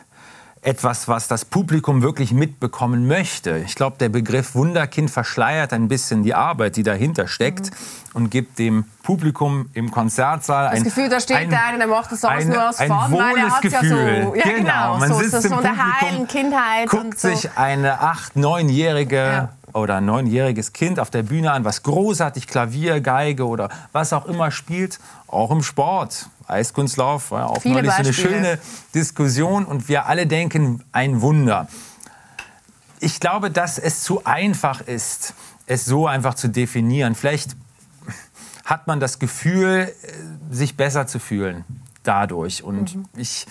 etwas, 0.63 1.08
was 1.08 1.27
das 1.27 1.46
Publikum 1.46 2.01
wirklich 2.01 2.32
mitbekommen 2.32 3.08
möchte. 3.08 3.58
Ich 3.65 3.75
glaube, 3.75 3.98
der 4.00 4.10
Begriff 4.10 4.55
Wunderkind 4.55 5.12
verschleiert 5.12 5.74
ein 5.74 5.88
bisschen 5.88 6.24
die 6.24 6.34
Arbeit, 6.34 6.77
die 6.77 6.84
dahinter 6.84 7.27
steckt 7.27 7.72
mhm. 7.72 7.75
und 8.13 8.29
gibt 8.29 8.60
dem 8.60 8.86
Publikum 9.03 9.70
im 9.74 9.91
Konzertsaal 9.91 10.67
ein, 10.67 10.84
das 10.84 10.96
Gefühl, 10.96 11.10
da 11.10 11.20
steht 11.20 11.38
ein, 11.38 11.50
der 11.50 11.65
eine, 11.65 11.77
der 11.79 11.88
macht 11.88 12.12
das 12.12 12.24
alles 12.24 12.46
nur 12.46 12.70
aus 12.70 12.79
ein 12.79 12.89
wohles 12.89 13.62
Gefühl. 13.62 13.89
Ja, 13.89 14.24
so, 14.24 14.36
ja, 14.36 14.43
genau, 14.43 14.58
genau. 14.58 14.98
Man 15.00 15.10
so, 15.10 15.20
sitzt 15.20 15.41
so 15.41 15.48
im 15.50 15.53
Publikum, 15.55 16.01
heilen 16.01 16.27
Kindheit 16.27 16.89
guckt 16.89 17.20
so. 17.20 17.29
sich 17.29 17.50
eine 17.58 18.00
acht, 18.00 18.36
neunjährige 18.36 19.15
ja 19.15 19.50
oder 19.74 19.96
ein 19.96 20.05
neunjähriges 20.05 20.74
Kind 20.74 21.00
auf 21.00 21.10
der 21.10 21.24
Bühne 21.24 21.51
an, 21.51 21.65
was 21.65 21.84
großartig 21.84 22.48
Klavier, 22.48 23.01
Geige 23.01 23.48
oder 23.48 23.70
was 23.91 24.13
auch 24.13 24.25
immer 24.25 24.51
spielt, 24.51 25.00
auch 25.27 25.51
im 25.51 25.63
Sport. 25.63 26.27
Eiskunstlauf 26.47 27.31
war 27.31 27.50
auch 27.50 27.62
Viele 27.62 27.75
neulich 27.75 27.91
so 27.91 27.97
eine 27.97 28.13
schöne 28.13 28.59
Diskussion 28.93 29.65
und 29.65 29.88
wir 29.88 30.05
alle 30.05 30.27
denken, 30.27 30.83
ein 30.91 31.21
Wunder. 31.21 31.67
Ich 33.00 33.19
glaube, 33.19 33.51
dass 33.51 33.77
es 33.77 34.03
zu 34.03 34.25
einfach 34.25 34.81
ist, 34.81 35.33
es 35.65 35.85
so 35.85 36.07
einfach 36.07 36.35
zu 36.35 36.47
definieren. 36.47 37.15
Vielleicht 37.15 37.55
hat 38.65 38.88
man 38.88 39.00
das 39.00 39.19
Gefühl, 39.19 39.91
äh, 40.03 40.53
sich 40.53 40.77
besser 40.77 41.07
zu 41.07 41.19
fühlen 41.19 41.65
dadurch. 42.03 42.63
Und 42.63 42.95
mhm. 42.95 43.05
ich 43.15 43.45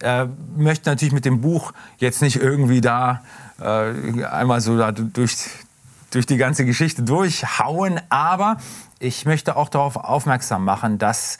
äh, 0.00 0.26
möchte 0.56 0.88
natürlich 0.90 1.12
mit 1.14 1.24
dem 1.24 1.40
Buch 1.40 1.72
jetzt 1.98 2.22
nicht 2.22 2.36
irgendwie 2.36 2.80
da 2.80 3.22
äh, 3.60 4.24
einmal 4.24 4.60
so 4.60 4.76
da 4.76 4.92
durch, 4.92 5.36
durch 6.10 6.26
die 6.26 6.36
ganze 6.36 6.64
Geschichte 6.64 7.02
durchhauen, 7.02 8.00
aber 8.08 8.58
ich 8.98 9.26
möchte 9.26 9.56
auch 9.56 9.68
darauf 9.68 9.96
aufmerksam 9.96 10.64
machen, 10.64 10.98
dass 10.98 11.38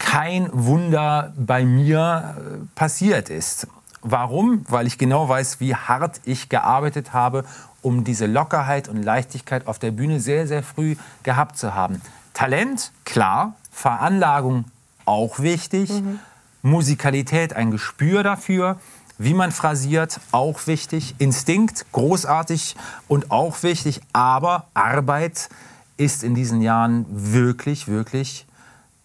kein 0.00 0.48
Wunder 0.52 1.32
bei 1.36 1.64
mir 1.64 2.34
äh, 2.36 2.66
passiert 2.74 3.30
ist. 3.30 3.68
Warum? 4.02 4.64
Weil 4.68 4.86
ich 4.88 4.98
genau 4.98 5.28
weiß, 5.28 5.60
wie 5.60 5.76
hart 5.76 6.20
ich 6.24 6.48
gearbeitet 6.48 7.12
habe, 7.12 7.44
um 7.82 8.02
diese 8.02 8.26
Lockerheit 8.26 8.88
und 8.88 9.02
Leichtigkeit 9.02 9.66
auf 9.66 9.78
der 9.78 9.92
Bühne 9.92 10.18
sehr, 10.18 10.48
sehr 10.48 10.62
früh 10.62 10.96
gehabt 11.22 11.58
zu 11.58 11.74
haben. 11.74 12.00
Talent, 12.32 12.92
klar. 13.04 13.54
Veranlagung, 13.70 14.64
auch 15.04 15.38
wichtig. 15.38 15.90
Mhm. 15.90 16.18
Musikalität, 16.62 17.52
ein 17.54 17.70
Gespür 17.70 18.22
dafür. 18.22 18.80
Wie 19.18 19.34
man 19.34 19.52
phrasiert, 19.52 20.18
auch 20.32 20.66
wichtig. 20.66 21.14
Instinkt, 21.18 21.84
großartig 21.92 22.74
und 23.06 23.30
auch 23.30 23.62
wichtig. 23.62 24.00
Aber 24.14 24.66
Arbeit 24.72 25.50
ist 25.98 26.24
in 26.24 26.34
diesen 26.34 26.62
Jahren 26.62 27.04
wirklich, 27.10 27.86
wirklich 27.86 28.46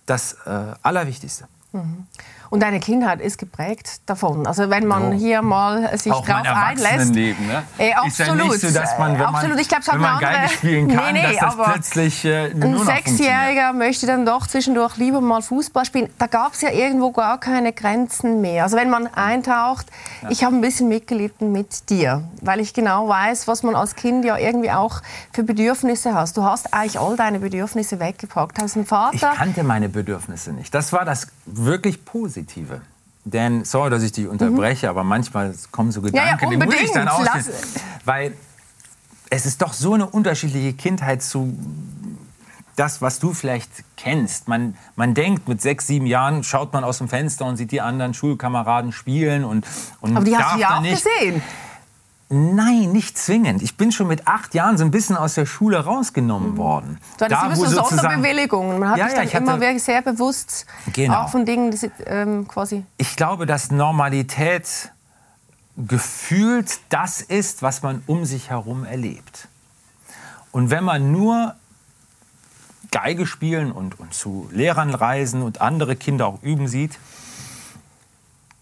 das 0.05 0.33
äh, 0.45 0.73
Allerwichtigste. 0.81 1.47
Mhm. 1.71 2.07
Und 2.49 2.61
deine 2.61 2.79
Kindheit 2.79 3.21
ist 3.21 3.37
geprägt 3.37 4.01
davon. 4.05 4.47
Also 4.47 4.69
wenn 4.69 4.85
man 4.85 5.13
oh. 5.13 5.17
hier 5.17 5.41
mal 5.41 5.97
sich 5.97 6.11
Auch 6.11 6.25
drauf 6.25 6.45
einlässt. 6.45 7.13
Leben, 7.13 7.47
ne? 7.47 7.63
Äh, 7.77 7.93
absolut. 7.93 8.07
Ist 8.07 8.19
ja 8.19 8.35
nicht 8.35 8.59
so, 8.61 8.79
dass 8.79 8.99
man, 8.99 9.13
wenn 9.13 9.25
absolut. 9.25 9.59
Ich 9.59 9.67
glaub, 9.67 9.81
wenn 9.91 9.99
man 9.99 10.15
andere, 10.15 10.31
Geige 10.31 10.49
spielen 10.49 10.87
kann, 10.95 11.13
nee, 11.13 11.27
nee, 11.27 11.37
dass 11.39 11.55
das 11.55 11.65
plötzlich 11.71 12.25
äh, 12.25 12.51
Ein 12.51 12.79
Sechsjähriger 12.79 13.73
möchte 13.73 14.05
dann 14.07 14.25
doch 14.25 14.47
zwischendurch 14.47 14.97
lieber 14.97 15.21
mal 15.21 15.41
Fußball 15.41 15.85
spielen. 15.85 16.09
Da 16.17 16.27
gab 16.27 16.53
es 16.53 16.61
ja 16.61 16.71
irgendwo 16.71 17.11
gar 17.11 17.39
keine 17.39 17.73
Grenzen 17.73 18.41
mehr. 18.41 18.63
Also 18.63 18.77
wenn 18.77 18.89
man 18.89 19.07
eintaucht, 19.07 19.87
ja. 20.21 20.29
ich 20.29 20.43
habe 20.43 20.55
ein 20.55 20.61
bisschen 20.61 20.87
mitgelitten 20.87 21.51
mit 21.51 21.89
dir, 21.89 22.23
weil 22.41 22.59
ich 22.59 22.73
genau 22.73 23.07
weiß, 23.07 23.47
was 23.47 23.63
man 23.63 23.75
als 23.75 23.95
Kind 23.95 24.25
ja 24.25 24.37
irgendwie 24.37 24.71
auch 24.71 25.01
für 25.33 25.43
Bedürfnisse 25.43 26.13
hast. 26.13 26.37
Du 26.37 26.43
hast 26.43 26.73
eigentlich 26.73 26.99
all 26.99 27.15
deine 27.15 27.39
Bedürfnisse 27.39 27.99
weggepackt. 27.99 28.61
Hast 28.61 28.75
einen 28.75 28.85
Vater. 28.85 29.15
Ich 29.15 29.37
kannte 29.37 29.63
meine 29.63 29.89
Bedürfnisse 29.89 30.51
nicht. 30.51 30.73
Das 30.73 30.93
war 30.93 31.05
das 31.05 31.27
wirklich 31.45 32.05
Positive. 32.05 32.44
Positive. 32.45 32.81
Denn, 33.23 33.65
sorry, 33.65 33.89
dass 33.89 34.03
ich 34.03 34.11
dich 34.11 34.27
unterbreche, 34.27 34.85
mhm. 34.85 34.91
aber 34.91 35.03
manchmal 35.03 35.55
kommen 35.71 35.91
so 35.91 36.01
Gedanken, 36.01 36.45
ja, 36.45 36.51
ja, 36.51 36.57
die 36.57 36.65
muss 36.65 36.75
ich 36.75 36.91
dann 36.91 37.07
aus. 37.07 37.27
Weil 38.05 38.33
es 39.31 39.47
ist 39.47 39.61
doch 39.61 39.73
so 39.73 39.95
eine 39.95 40.05
unterschiedliche 40.05 40.73
Kindheit 40.73 41.23
zu 41.23 41.57
das, 42.75 43.01
was 43.01 43.19
du 43.19 43.33
vielleicht 43.33 43.71
kennst. 43.95 44.47
Man, 44.47 44.75
man 44.95 45.13
denkt, 45.13 45.47
mit 45.47 45.61
sechs, 45.61 45.87
sieben 45.87 46.05
Jahren 46.05 46.43
schaut 46.43 46.73
man 46.73 46.83
aus 46.83 46.99
dem 46.99 47.07
Fenster 47.07 47.45
und 47.45 47.57
sieht 47.57 47.71
die 47.71 47.81
anderen 47.81 48.13
Schulkameraden 48.13 48.91
spielen 48.91 49.43
und, 49.43 49.65
und 50.01 50.15
Aber 50.15 50.25
die 50.25 50.35
hast 50.35 50.55
du 50.55 50.59
ja 50.59 50.77
auch 50.77 50.81
nicht. 50.81 51.03
gesehen. 51.03 51.41
Nein, 52.29 52.91
nicht 52.91 53.17
zwingend. 53.19 53.61
Ich 53.61 53.77
bin 53.77 53.91
schon 53.91 54.07
mit 54.07 54.27
acht 54.27 54.55
Jahren 54.55 54.77
so 54.77 54.83
ein 54.83 54.89
bisschen 54.89 55.15
aus 55.15 55.35
der 55.35 55.45
Schule 55.45 55.83
rausgenommen 55.85 56.53
mhm. 56.53 56.57
worden. 56.57 56.99
Hattest 57.21 57.31
da, 57.31 57.45
immer 57.45 57.55
so 57.55 57.65
Sonderbewilligungen. 57.67 58.79
Man 58.79 58.89
hat 58.89 58.97
ja, 58.97 59.09
sich 59.09 59.31
dann 59.31 59.45
ja, 59.45 59.55
immer 59.55 59.79
sehr 59.79 60.01
bewusst 60.01 60.65
genau. 60.91 61.21
auch 61.21 61.29
von 61.29 61.45
Dingen 61.45 61.69
die, 61.69 61.91
ähm, 62.07 62.47
quasi... 62.47 62.83
Ich 62.97 63.15
glaube, 63.15 63.45
dass 63.45 63.69
Normalität 63.69 64.91
gefühlt 65.77 66.79
das 66.89 67.21
ist, 67.21 67.61
was 67.61 67.83
man 67.83 68.01
um 68.07 68.25
sich 68.25 68.49
herum 68.49 68.85
erlebt. 68.85 69.47
Und 70.51 70.71
wenn 70.71 70.83
man 70.83 71.11
nur 71.11 71.53
Geige 72.91 73.27
spielen 73.27 73.71
und, 73.71 73.99
und 73.99 74.13
zu 74.13 74.49
Lehrern 74.51 74.95
reisen 74.95 75.41
und 75.41 75.61
andere 75.61 75.95
Kinder 75.95 76.27
auch 76.27 76.41
üben 76.41 76.67
sieht, 76.67 76.97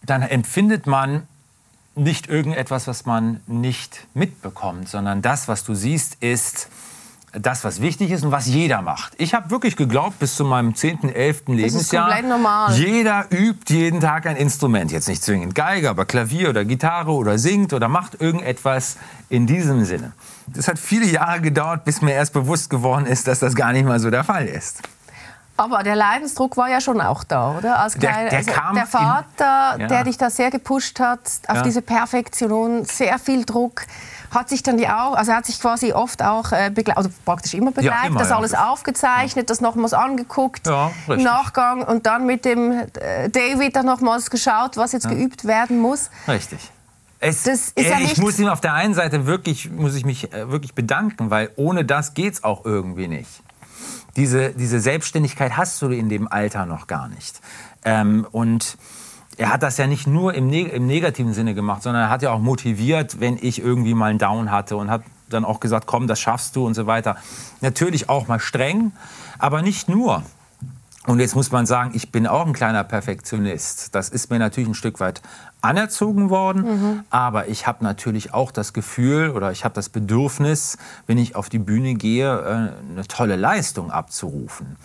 dann 0.01 0.21
empfindet 0.21 0.85
man 0.87 1.27
nicht 1.95 2.27
irgendetwas, 2.27 2.87
was 2.87 3.05
man 3.05 3.41
nicht 3.47 4.07
mitbekommt, 4.13 4.89
sondern 4.89 5.21
das, 5.21 5.47
was 5.47 5.63
du 5.63 5.75
siehst, 5.75 6.15
ist 6.21 6.69
das, 7.33 7.63
was 7.63 7.81
wichtig 7.81 8.11
ist 8.11 8.23
und 8.23 8.31
was 8.31 8.45
jeder 8.45 8.81
macht. 8.83 9.13
Ich 9.17 9.33
habe 9.33 9.49
wirklich 9.49 9.75
geglaubt, 9.75 10.19
bis 10.19 10.35
zu 10.35 10.45
meinem 10.45 10.75
10., 10.75 11.09
11. 11.09 11.47
Lebensjahr, 11.47 12.69
jeder 12.71 13.25
übt 13.31 13.73
jeden 13.73 13.99
Tag 14.01 14.27
ein 14.27 14.35
Instrument. 14.35 14.91
Jetzt 14.91 15.07
nicht 15.07 15.23
zwingend 15.23 15.55
Geige, 15.55 15.89
aber 15.89 16.05
Klavier 16.05 16.49
oder 16.49 16.63
Gitarre 16.63 17.11
oder 17.11 17.39
singt 17.39 17.73
oder 17.73 17.87
macht 17.87 18.21
irgendetwas 18.21 18.97
in 19.29 19.47
diesem 19.47 19.83
Sinne. 19.83 20.13
Das 20.47 20.67
hat 20.67 20.77
viele 20.77 21.07
Jahre 21.07 21.41
gedauert, 21.41 21.85
bis 21.85 22.01
mir 22.01 22.13
erst 22.13 22.33
bewusst 22.33 22.69
geworden 22.69 23.07
ist, 23.07 23.27
dass 23.27 23.39
das 23.39 23.55
gar 23.55 23.73
nicht 23.73 23.85
mal 23.85 23.99
so 23.99 24.11
der 24.11 24.23
Fall 24.23 24.45
ist. 24.45 24.83
Aber 25.55 25.83
der 25.83 25.95
Leidensdruck 25.95 26.57
war 26.57 26.67
ja 26.67 26.81
schon 26.81 26.99
auch 26.99 27.23
da, 27.23 27.55
oder? 27.57 27.79
Als 27.79 27.93
der, 27.93 28.29
der, 28.29 28.39
also 28.39 28.51
der 28.73 28.87
Vater, 28.87 29.75
in, 29.75 29.81
ja. 29.81 29.87
der 29.87 30.03
dich 30.03 30.17
da 30.17 30.31
sehr 30.31 30.49
gepusht 30.49 30.99
hat, 30.99 31.19
auf 31.47 31.57
ja. 31.57 31.61
diese 31.61 31.83
Perfektion, 31.83 32.85
sehr 32.85 33.19
viel 33.19 33.45
Druck, 33.45 33.85
hat 34.31 34.49
sich 34.49 34.63
dann 34.63 34.77
die 34.77 34.89
auch, 34.89 35.13
also 35.13 35.31
hat 35.31 35.45
sich 35.45 35.61
quasi 35.61 35.93
oft 35.93 36.23
auch 36.23 36.51
äh, 36.51 36.71
begleitet, 36.71 36.97
also 36.97 37.09
praktisch 37.23 37.53
immer 37.53 37.71
begleitet, 37.71 38.01
ja, 38.01 38.07
immer, 38.07 38.19
das 38.19 38.31
alles 38.31 38.55
aufgezeichnet, 38.55 39.51
das 39.51 39.61
nochmals 39.61 39.93
angeguckt 39.93 40.67
im 41.07 41.21
Nachgang 41.21 41.83
und 41.83 42.07
dann 42.07 42.25
mit 42.25 42.45
dem 42.45 42.71
äh, 42.71 43.29
David 43.29 43.75
dann 43.75 43.85
nochmals 43.85 44.31
geschaut, 44.31 44.75
was 44.75 44.91
jetzt 44.91 45.07
geübt 45.07 45.45
werden 45.45 45.79
muss. 45.79 46.09
Richtig. 46.27 46.71
Es, 47.19 47.45
ja 47.77 47.99
ich 47.99 48.17
muss 48.17 48.37
ihm 48.39 48.49
auf 48.49 48.59
der 48.59 48.73
einen 48.73 48.95
Seite 48.95 49.27
wirklich, 49.27 49.69
muss 49.69 49.93
ich 49.95 50.03
mich 50.03 50.33
äh, 50.33 50.49
wirklich 50.49 50.73
bedanken, 50.73 51.29
weil 51.29 51.51
ohne 51.55 51.85
das 51.85 52.15
geht 52.15 52.33
es 52.33 52.43
auch 52.43 52.65
irgendwie 52.65 53.07
nicht 53.07 53.42
diese, 54.15 54.51
diese 54.51 54.79
Selbstständigkeit 54.79 55.57
hast 55.57 55.81
du 55.81 55.87
in 55.89 56.09
dem 56.09 56.27
Alter 56.27 56.65
noch 56.65 56.87
gar 56.87 57.07
nicht. 57.07 57.41
Ähm, 57.83 58.27
und 58.31 58.77
er 59.37 59.51
hat 59.51 59.63
das 59.63 59.77
ja 59.77 59.87
nicht 59.87 60.05
nur 60.05 60.33
im, 60.33 60.47
neg 60.47 60.71
im, 60.71 60.85
negativen 60.85 61.33
Sinne 61.33 61.55
gemacht, 61.55 61.83
sondern 61.83 62.03
er 62.03 62.09
hat 62.09 62.21
ja 62.21 62.31
auch 62.31 62.39
motiviert, 62.39 63.19
wenn 63.19 63.37
ich 63.41 63.59
irgendwie 63.59 63.93
mal 63.93 64.11
einen 64.11 64.19
Down 64.19 64.51
hatte 64.51 64.77
und 64.77 64.91
hat 64.91 65.03
dann 65.29 65.45
auch 65.45 65.59
gesagt, 65.59 65.87
komm, 65.87 66.07
das 66.07 66.19
schaffst 66.19 66.55
du 66.55 66.65
und 66.65 66.75
so 66.75 66.85
weiter. 66.85 67.17
Natürlich 67.61 68.09
auch 68.09 68.27
mal 68.27 68.39
streng, 68.39 68.91
aber 69.39 69.61
nicht 69.61 69.89
nur. 69.89 70.23
Und 71.05 71.19
jetzt 71.19 71.35
muss 71.35 71.51
man 71.51 71.65
sagen, 71.65 71.91
ich 71.93 72.11
bin 72.11 72.27
auch 72.27 72.45
ein 72.45 72.53
kleiner 72.53 72.83
Perfektionist. 72.85 73.93
Das 73.93 74.07
ist 74.07 74.29
mir 74.29 74.39
natürlich 74.39 74.69
ein 74.69 74.73
Stück 74.73 75.01
weit 75.01 75.21
anerzogen 75.61 76.29
worden, 76.29 76.61
mhm. 76.63 77.03
aber 77.09 77.49
ich 77.49 77.67
habe 77.67 77.83
natürlich 77.83 78.33
auch 78.33 78.51
das 78.51 78.73
Gefühl 78.73 79.29
oder 79.29 79.51
ich 79.51 79.65
habe 79.65 79.75
das 79.75 79.89
Bedürfnis, 79.89 80.77
wenn 81.07 81.17
ich 81.17 81.35
auf 81.35 81.49
die 81.49 81.59
Bühne 81.59 81.95
gehe, 81.95 82.39
äh, 82.39 82.91
eine 82.91 83.07
tolle 83.07 83.35
Leistung 83.35 83.91
abzurufen. 83.91 84.77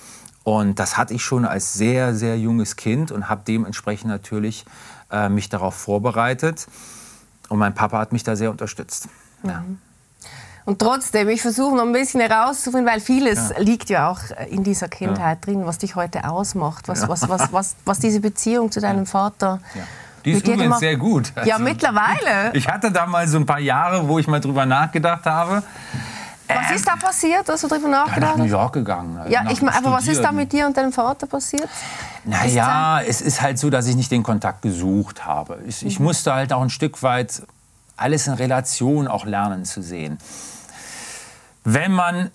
Und 0.42 0.78
das 0.78 0.96
hatte 0.96 1.14
ich 1.14 1.22
schon 1.22 1.44
als 1.44 1.74
sehr, 1.74 2.14
sehr 2.14 2.38
junges 2.38 2.76
Kind 2.76 3.12
und 3.12 3.28
habe 3.28 3.42
dementsprechend 3.46 4.10
natürlich 4.10 4.64
äh, 5.10 5.28
mich 5.28 5.48
darauf 5.48 5.74
vorbereitet. 5.74 6.66
Und 7.48 7.58
mein 7.58 7.74
Papa 7.74 7.98
hat 7.98 8.12
mich 8.12 8.24
da 8.24 8.34
sehr 8.34 8.50
unterstützt. 8.50 9.08
Mhm. 9.42 9.50
Ja. 9.50 9.64
Und 10.68 10.80
trotzdem, 10.80 11.30
ich 11.30 11.40
versuche 11.40 11.74
noch 11.74 11.84
ein 11.84 11.92
bisschen 11.92 12.20
herauszufinden, 12.20 12.86
weil 12.86 13.00
vieles 13.00 13.48
ja. 13.56 13.58
liegt 13.58 13.88
ja 13.88 14.10
auch 14.10 14.18
in 14.50 14.64
dieser 14.64 14.88
Kindheit 14.88 15.38
ja. 15.46 15.54
drin, 15.54 15.64
was 15.64 15.78
dich 15.78 15.96
heute 15.96 16.28
ausmacht, 16.28 16.88
was, 16.88 17.00
ja. 17.00 17.08
was, 17.08 17.26
was, 17.26 17.50
was, 17.54 17.76
was 17.86 17.98
diese 18.00 18.20
Beziehung 18.20 18.70
zu 18.70 18.78
deinem 18.78 19.06
Vater. 19.06 19.60
Die 20.26 20.32
ist 20.32 20.46
übrigens 20.46 20.78
sehr 20.78 20.98
gut. 20.98 21.32
Also, 21.34 21.48
ja, 21.48 21.58
mittlerweile. 21.58 22.52
Ich 22.52 22.68
hatte 22.68 22.92
da 22.92 23.06
mal 23.06 23.26
so 23.26 23.38
ein 23.38 23.46
paar 23.46 23.60
Jahre, 23.60 24.06
wo 24.06 24.18
ich 24.18 24.26
mal 24.26 24.40
drüber 24.40 24.66
nachgedacht 24.66 25.24
habe. 25.24 25.62
Was 26.48 26.76
ist 26.76 26.86
da 26.86 26.96
passiert, 26.96 27.48
dass 27.48 27.62
du 27.62 27.68
darüber 27.68 27.88
nachgedacht 27.88 28.32
hast? 28.32 28.36
nach 28.36 28.44
New 28.44 28.50
York 28.50 28.74
gegangen. 28.74 29.22
Ja, 29.30 29.50
ich, 29.50 29.66
aber 29.66 29.92
was 29.92 30.06
ist 30.06 30.20
da 30.20 30.32
mit 30.32 30.52
dir 30.52 30.66
und 30.66 30.76
deinem 30.76 30.92
Vater 30.92 31.26
passiert? 31.26 31.70
Naja, 32.24 33.00
es 33.00 33.22
ist 33.22 33.40
halt 33.40 33.58
so, 33.58 33.70
dass 33.70 33.86
ich 33.86 33.96
nicht 33.96 34.10
den 34.10 34.22
Kontakt 34.22 34.60
gesucht 34.60 35.24
habe. 35.24 35.60
Ich, 35.66 35.80
mhm. 35.80 35.88
ich 35.88 35.98
musste 35.98 36.34
halt 36.34 36.52
auch 36.52 36.60
ein 36.60 36.68
Stück 36.68 37.02
weit 37.02 37.40
alles 37.96 38.26
in 38.26 38.34
Relation 38.34 39.08
auch 39.08 39.24
lernen 39.24 39.64
zu 39.64 39.80
sehen. 39.80 40.18
Wenn 41.64 41.92
man 41.92 42.30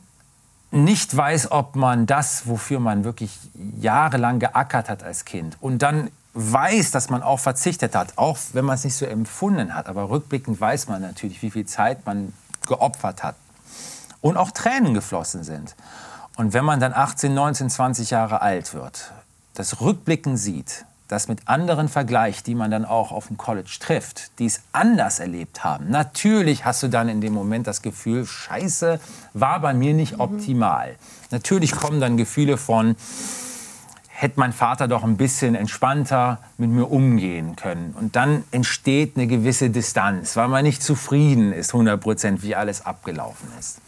nicht 0.71 1.15
weiß, 1.15 1.51
ob 1.51 1.75
man 1.75 2.05
das, 2.07 2.47
wofür 2.47 2.79
man 2.79 3.03
wirklich 3.03 3.37
jahrelang 3.79 4.39
geackert 4.39 4.89
hat 4.89 5.03
als 5.03 5.25
Kind 5.25 5.57
und 5.61 5.81
dann 5.81 6.09
weiß, 6.33 6.91
dass 6.91 7.09
man 7.09 7.21
auch 7.21 7.39
verzichtet 7.39 7.95
hat, 7.95 8.17
auch 8.17 8.37
wenn 8.53 8.65
man 8.65 8.75
es 8.75 8.83
nicht 8.83 8.95
so 8.95 9.05
empfunden 9.05 9.75
hat, 9.75 9.87
aber 9.87 10.09
rückblickend 10.09 10.59
weiß 10.59 10.87
man 10.87 11.01
natürlich, 11.01 11.41
wie 11.43 11.51
viel 11.51 11.65
Zeit 11.65 12.05
man 12.05 12.33
geopfert 12.67 13.21
hat 13.23 13.35
und 14.21 14.37
auch 14.37 14.51
Tränen 14.51 14.95
geflossen 14.95 15.43
sind. 15.43 15.75
Und 16.35 16.53
wenn 16.53 16.65
man 16.65 16.79
dann 16.79 16.93
18, 16.93 17.31
19, 17.33 17.69
20 17.69 18.09
Jahre 18.09 18.41
alt 18.41 18.73
wird, 18.73 19.11
das 19.53 19.81
Rückblicken 19.81 20.37
sieht, 20.37 20.85
das 21.13 21.27
mit 21.27 21.47
anderen 21.47 21.87
vergleicht, 21.87 22.47
die 22.47 22.55
man 22.55 22.71
dann 22.71 22.85
auch 22.85 23.11
auf 23.11 23.27
dem 23.27 23.37
College 23.37 23.77
trifft, 23.79 24.37
die 24.39 24.45
es 24.45 24.61
anders 24.71 25.19
erlebt 25.19 25.63
haben. 25.63 25.89
Natürlich 25.89 26.65
hast 26.65 26.83
du 26.83 26.87
dann 26.87 27.07
in 27.07 27.21
dem 27.21 27.33
Moment 27.33 27.67
das 27.67 27.81
Gefühl, 27.81 28.25
Scheiße, 28.25 28.99
war 29.33 29.59
bei 29.59 29.73
mir 29.73 29.93
nicht 29.93 30.19
optimal. 30.19 30.95
Natürlich 31.31 31.71
kommen 31.71 32.01
dann 32.01 32.17
Gefühle 32.17 32.57
von, 32.57 32.95
hätte 34.07 34.39
mein 34.39 34.53
Vater 34.53 34.87
doch 34.87 35.03
ein 35.03 35.17
bisschen 35.17 35.53
entspannter 35.53 36.39
mit 36.57 36.69
mir 36.69 36.89
umgehen 36.89 37.55
können. 37.55 37.95
Und 37.99 38.15
dann 38.15 38.43
entsteht 38.51 39.15
eine 39.15 39.27
gewisse 39.27 39.69
Distanz, 39.69 40.35
weil 40.35 40.47
man 40.47 40.63
nicht 40.63 40.81
zufrieden 40.81 41.53
ist, 41.53 41.73
100 41.73 42.01
Prozent, 42.01 42.41
wie 42.41 42.55
alles 42.55 42.85
abgelaufen 42.85 43.49
ist. 43.59 43.79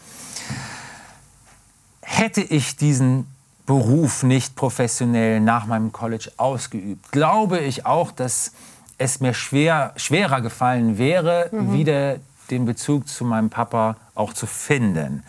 Hätte 2.02 2.40
ich 2.40 2.76
diesen 2.76 3.26
Beruf 3.66 4.22
nicht 4.22 4.54
professionell 4.54 5.40
nach 5.40 5.66
meinem 5.66 5.92
College 5.92 6.30
ausgeübt. 6.36 7.10
Glaube 7.12 7.58
ich 7.58 7.84
auch, 7.84 8.12
dass 8.12 8.52
es 8.98 9.20
mir 9.20 9.34
schwer, 9.34 9.92
schwerer 9.96 10.40
gefallen 10.40 10.98
wäre, 10.98 11.48
mhm. 11.52 11.72
wieder 11.72 12.16
den 12.50 12.64
Bezug 12.64 13.08
zu 13.08 13.24
meinem 13.24 13.50
Papa 13.50 13.96
auch 14.14 14.32
zu 14.32 14.46
finden. 14.46 15.24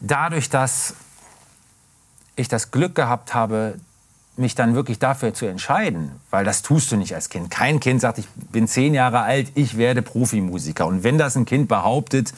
Dadurch, 0.00 0.48
dass 0.48 0.94
ich 2.36 2.48
das 2.48 2.70
Glück 2.70 2.94
gehabt 2.94 3.34
habe, 3.34 3.74
mich 4.36 4.54
dann 4.54 4.74
wirklich 4.74 4.98
dafür 4.98 5.34
zu 5.34 5.46
entscheiden, 5.46 6.12
weil 6.30 6.44
das 6.44 6.62
tust 6.62 6.90
du 6.90 6.96
nicht 6.96 7.14
als 7.14 7.28
Kind. 7.28 7.50
Kein 7.50 7.78
Kind 7.78 8.00
sagt, 8.00 8.18
ich 8.18 8.28
bin 8.50 8.66
zehn 8.66 8.94
Jahre 8.94 9.20
alt, 9.20 9.52
ich 9.54 9.76
werde 9.76 10.00
Profimusiker. 10.02 10.86
Und 10.86 11.04
wenn 11.04 11.18
das 11.18 11.36
ein 11.36 11.44
Kind 11.44 11.68
behauptet, 11.68 12.32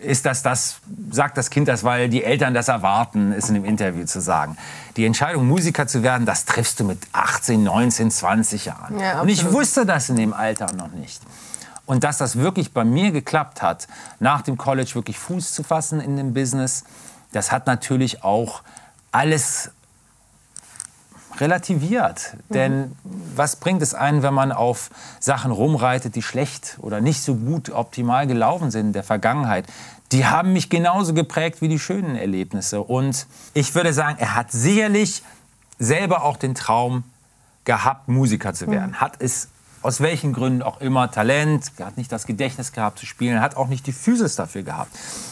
ist 0.00 0.26
das 0.26 0.42
das, 0.42 0.80
sagt 1.10 1.36
das 1.36 1.50
Kind 1.50 1.68
das, 1.68 1.84
weil 1.84 2.08
die 2.08 2.24
Eltern 2.24 2.54
das 2.54 2.68
erwarten, 2.68 3.32
ist 3.32 3.48
in 3.48 3.54
dem 3.54 3.64
Interview 3.64 4.04
zu 4.04 4.20
sagen. 4.20 4.56
Die 4.96 5.04
Entscheidung, 5.04 5.46
Musiker 5.46 5.86
zu 5.86 6.02
werden, 6.02 6.26
das 6.26 6.44
triffst 6.44 6.80
du 6.80 6.84
mit 6.84 6.98
18, 7.12 7.62
19, 7.62 8.10
20 8.10 8.64
Jahren. 8.66 8.98
Ja, 8.98 9.20
und 9.20 9.28
ich 9.28 9.50
wusste 9.52 9.86
das 9.86 10.08
in 10.08 10.16
dem 10.16 10.32
Alter 10.32 10.72
noch 10.72 10.90
nicht. 10.92 11.20
Und 11.86 12.04
dass 12.04 12.18
das 12.18 12.36
wirklich 12.36 12.72
bei 12.72 12.84
mir 12.84 13.10
geklappt 13.10 13.62
hat, 13.62 13.88
nach 14.20 14.42
dem 14.42 14.56
College 14.56 14.94
wirklich 14.94 15.18
Fuß 15.18 15.52
zu 15.52 15.62
fassen 15.62 16.00
in 16.00 16.16
dem 16.16 16.34
Business, 16.34 16.84
das 17.32 17.52
hat 17.52 17.66
natürlich 17.66 18.22
auch 18.22 18.62
alles 19.12 19.70
relativiert. 21.38 22.34
Mhm. 22.48 22.54
Denn 22.54 22.96
was 23.34 23.56
bringt 23.56 23.82
es 23.82 23.94
einen, 23.94 24.22
wenn 24.22 24.34
man 24.34 24.52
auf 24.52 24.90
Sachen 25.20 25.50
rumreitet, 25.50 26.14
die 26.16 26.22
schlecht 26.22 26.78
oder 26.80 27.00
nicht 27.00 27.22
so 27.22 27.34
gut 27.36 27.70
optimal 27.70 28.26
gelaufen 28.26 28.70
sind 28.70 28.86
in 28.88 28.92
der 28.92 29.04
Vergangenheit? 29.04 29.66
Die 30.12 30.26
haben 30.26 30.52
mich 30.52 30.70
genauso 30.70 31.14
geprägt 31.14 31.62
wie 31.62 31.68
die 31.68 31.78
schönen 31.78 32.16
Erlebnisse. 32.16 32.82
Und 32.82 33.26
ich 33.54 33.74
würde 33.74 33.92
sagen, 33.92 34.16
er 34.18 34.34
hat 34.34 34.50
sicherlich 34.50 35.22
selber 35.78 36.24
auch 36.24 36.36
den 36.36 36.54
Traum 36.54 37.04
gehabt, 37.64 38.08
Musiker 38.08 38.52
zu 38.52 38.68
werden. 38.68 38.90
Mhm. 38.90 39.00
Hat 39.00 39.14
es 39.20 39.48
aus 39.82 40.00
welchen 40.00 40.32
Gründen 40.32 40.62
auch 40.62 40.80
immer 40.80 41.10
Talent, 41.10 41.72
hat 41.80 41.96
nicht 41.96 42.12
das 42.12 42.26
Gedächtnis 42.26 42.72
gehabt 42.72 42.98
zu 42.98 43.06
spielen, 43.06 43.40
hat 43.40 43.56
auch 43.56 43.68
nicht 43.68 43.86
die 43.86 43.92
Physis 43.92 44.36
dafür 44.36 44.62
gehabt. 44.62 44.90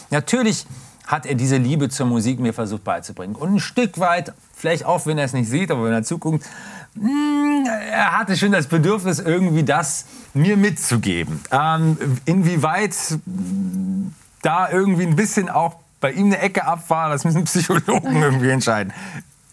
Natürlich 0.09 0.65
hat 1.05 1.25
er 1.25 1.35
diese 1.35 1.57
Liebe 1.57 1.89
zur 1.89 2.05
Musik 2.05 2.39
mir 2.39 2.53
versucht 2.53 2.83
beizubringen. 2.83 3.35
Und 3.35 3.55
ein 3.55 3.59
Stück 3.59 3.99
weit, 3.99 4.33
vielleicht 4.59 4.85
auch 4.85 5.05
wenn 5.05 5.17
er 5.17 5.25
es 5.25 5.33
nicht 5.33 5.49
sieht, 5.49 5.71
aber 5.71 5.85
wenn 5.85 5.93
er 5.93 6.03
zuguckt, 6.03 6.45
hm, 6.95 7.65
er 7.91 8.17
hatte 8.17 8.35
schon 8.35 8.51
das 8.51 8.67
Bedürfnis, 8.67 9.19
irgendwie 9.19 9.63
das 9.63 10.05
mir 10.33 10.57
mitzugeben. 10.57 11.39
Ähm, 11.51 11.97
inwieweit 12.25 12.95
da 14.41 14.69
irgendwie 14.69 15.05
ein 15.05 15.15
bisschen 15.15 15.49
auch 15.49 15.75
bei 16.01 16.11
ihm 16.11 16.27
eine 16.27 16.39
Ecke 16.39 16.65
ab 16.65 16.89
war, 16.89 17.09
das 17.09 17.23
müssen 17.23 17.43
Psychologen 17.45 18.21
irgendwie 18.21 18.49
entscheiden. 18.49 18.93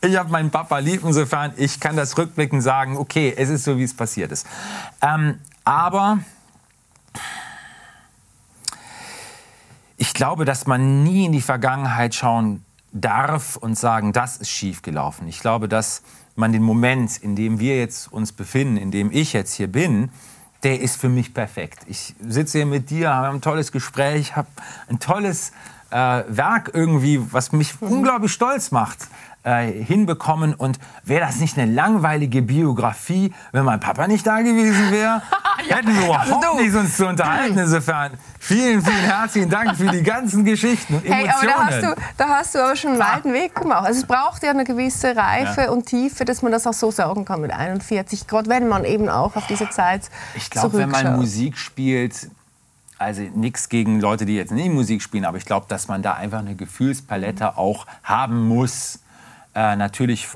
Ich 0.02 0.16
habe 0.16 0.30
meinen 0.30 0.50
Papa 0.50 0.78
lieb, 0.78 1.02
insofern 1.04 1.52
ich 1.56 1.80
kann 1.80 1.96
das 1.96 2.18
rückblickend 2.18 2.62
sagen, 2.62 2.96
okay, 2.96 3.32
es 3.36 3.48
ist 3.48 3.64
so, 3.64 3.78
wie 3.78 3.84
es 3.84 3.94
passiert 3.94 4.32
ist. 4.32 4.46
Ähm, 5.00 5.38
aber 5.64 6.18
ich 9.96 10.12
glaube, 10.14 10.44
dass 10.44 10.66
man 10.66 11.02
nie 11.02 11.26
in 11.26 11.32
die 11.32 11.40
Vergangenheit 11.40 12.14
schauen 12.14 12.65
darf 13.00 13.56
und 13.56 13.78
sagen, 13.78 14.12
das 14.12 14.36
ist 14.36 14.50
schiefgelaufen. 14.50 15.28
Ich 15.28 15.40
glaube, 15.40 15.68
dass 15.68 16.02
man 16.34 16.52
den 16.52 16.62
Moment, 16.62 17.16
in 17.16 17.36
dem 17.36 17.60
wir 17.60 17.78
jetzt 17.78 18.12
uns 18.12 18.32
befinden, 18.32 18.76
in 18.76 18.90
dem 18.90 19.10
ich 19.10 19.32
jetzt 19.32 19.54
hier 19.54 19.70
bin, 19.70 20.10
der 20.62 20.80
ist 20.80 21.00
für 21.00 21.08
mich 21.08 21.34
perfekt. 21.34 21.80
Ich 21.86 22.14
sitze 22.20 22.58
hier 22.58 22.66
mit 22.66 22.90
dir, 22.90 23.14
habe 23.14 23.36
ein 23.36 23.40
tolles 23.40 23.72
Gespräch, 23.72 24.36
habe 24.36 24.48
ein 24.88 24.98
tolles 24.98 25.52
äh, 25.90 26.24
Werk 26.28 26.70
irgendwie, 26.74 27.20
was 27.32 27.52
mich 27.52 27.74
unglaublich 27.80 28.32
stolz 28.32 28.70
macht 28.70 29.08
äh, 29.46 29.70
hinbekommen. 29.70 30.54
Und 30.54 30.78
wäre 31.04 31.24
das 31.24 31.36
nicht 31.36 31.56
eine 31.56 31.72
langweilige 31.72 32.42
Biografie, 32.42 33.32
wenn 33.52 33.64
mein 33.64 33.78
Papa 33.78 34.08
nicht 34.08 34.26
da 34.26 34.40
gewesen 34.40 34.90
wäre? 34.90 35.22
ja, 35.68 35.76
Hätten 35.76 35.96
wir 35.96 36.04
überhaupt 36.04 36.44
also 36.44 36.60
nichts 36.60 36.74
uns 36.74 36.96
zu 36.96 37.06
unterhalten. 37.06 37.56
Insofern 37.56 38.14
vielen, 38.40 38.82
vielen 38.82 38.96
herzlichen 38.96 39.48
Dank 39.48 39.76
für 39.76 39.86
die 39.86 40.02
ganzen 40.02 40.44
Geschichten 40.44 40.96
und 40.96 41.04
Emotionen. 41.04 41.30
Hey, 41.30 41.50
aber 41.52 41.64
da 41.64 41.66
hast, 41.66 41.82
du, 41.82 42.02
da 42.16 42.28
hast 42.28 42.54
du 42.54 42.58
aber 42.58 42.76
schon 42.76 42.90
einen 42.92 43.00
weiten 43.00 43.32
Weg 43.32 43.54
gemacht. 43.54 43.86
Also 43.86 44.00
es 44.00 44.06
braucht 44.06 44.42
ja 44.42 44.50
eine 44.50 44.64
gewisse 44.64 45.16
Reife 45.16 45.62
ja. 45.62 45.70
und 45.70 45.86
Tiefe, 45.86 46.24
dass 46.24 46.42
man 46.42 46.50
das 46.50 46.66
auch 46.66 46.74
so 46.74 46.90
sagen 46.90 47.24
kann 47.24 47.40
mit 47.40 47.52
41. 47.52 48.26
Gerade 48.26 48.50
wenn 48.50 48.66
man 48.66 48.84
eben 48.84 49.08
auch 49.08 49.36
auf 49.36 49.46
diese 49.46 49.70
Zeit 49.70 50.10
Ich 50.34 50.50
glaube, 50.50 50.76
wenn 50.78 50.90
man 50.90 51.16
Musik 51.16 51.56
spielt, 51.56 52.28
also 52.98 53.22
nichts 53.22 53.68
gegen 53.68 54.00
Leute, 54.00 54.26
die 54.26 54.34
jetzt 54.34 54.50
nicht 54.50 54.70
Musik 54.70 55.02
spielen, 55.02 55.24
aber 55.24 55.38
ich 55.38 55.44
glaube, 55.44 55.66
dass 55.68 55.86
man 55.86 56.02
da 56.02 56.14
einfach 56.14 56.40
eine 56.40 56.56
Gefühlspalette 56.56 57.56
auch 57.58 57.86
haben 58.02 58.48
muss, 58.48 59.00
äh, 59.56 59.74
natürlich 59.74 60.28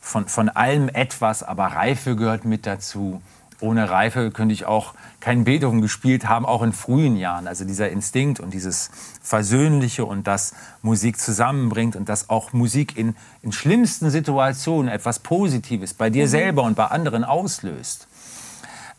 von, 0.00 0.26
von 0.28 0.48
allem 0.48 0.88
etwas, 0.88 1.42
aber 1.42 1.66
Reife 1.66 2.16
gehört 2.16 2.44
mit 2.44 2.64
dazu. 2.64 3.20
Ohne 3.60 3.90
Reife 3.90 4.30
könnte 4.30 4.54
ich 4.54 4.66
auch 4.66 4.94
keinen 5.18 5.42
Beethoven 5.42 5.82
gespielt 5.82 6.28
haben, 6.28 6.46
auch 6.46 6.62
in 6.62 6.72
frühen 6.72 7.16
Jahren. 7.16 7.48
Also 7.48 7.64
dieser 7.64 7.90
Instinkt 7.90 8.38
und 8.38 8.54
dieses 8.54 8.90
Versöhnliche 9.20 10.04
und 10.04 10.28
das 10.28 10.54
Musik 10.80 11.18
zusammenbringt 11.18 11.96
und 11.96 12.08
das 12.08 12.30
auch 12.30 12.52
Musik 12.52 12.96
in, 12.96 13.16
in 13.42 13.50
schlimmsten 13.50 14.10
Situationen 14.10 14.88
etwas 14.88 15.18
Positives 15.18 15.92
bei 15.92 16.08
dir 16.08 16.26
mhm. 16.26 16.30
selber 16.30 16.62
und 16.62 16.76
bei 16.76 16.86
anderen 16.86 17.24
auslöst. 17.24 18.06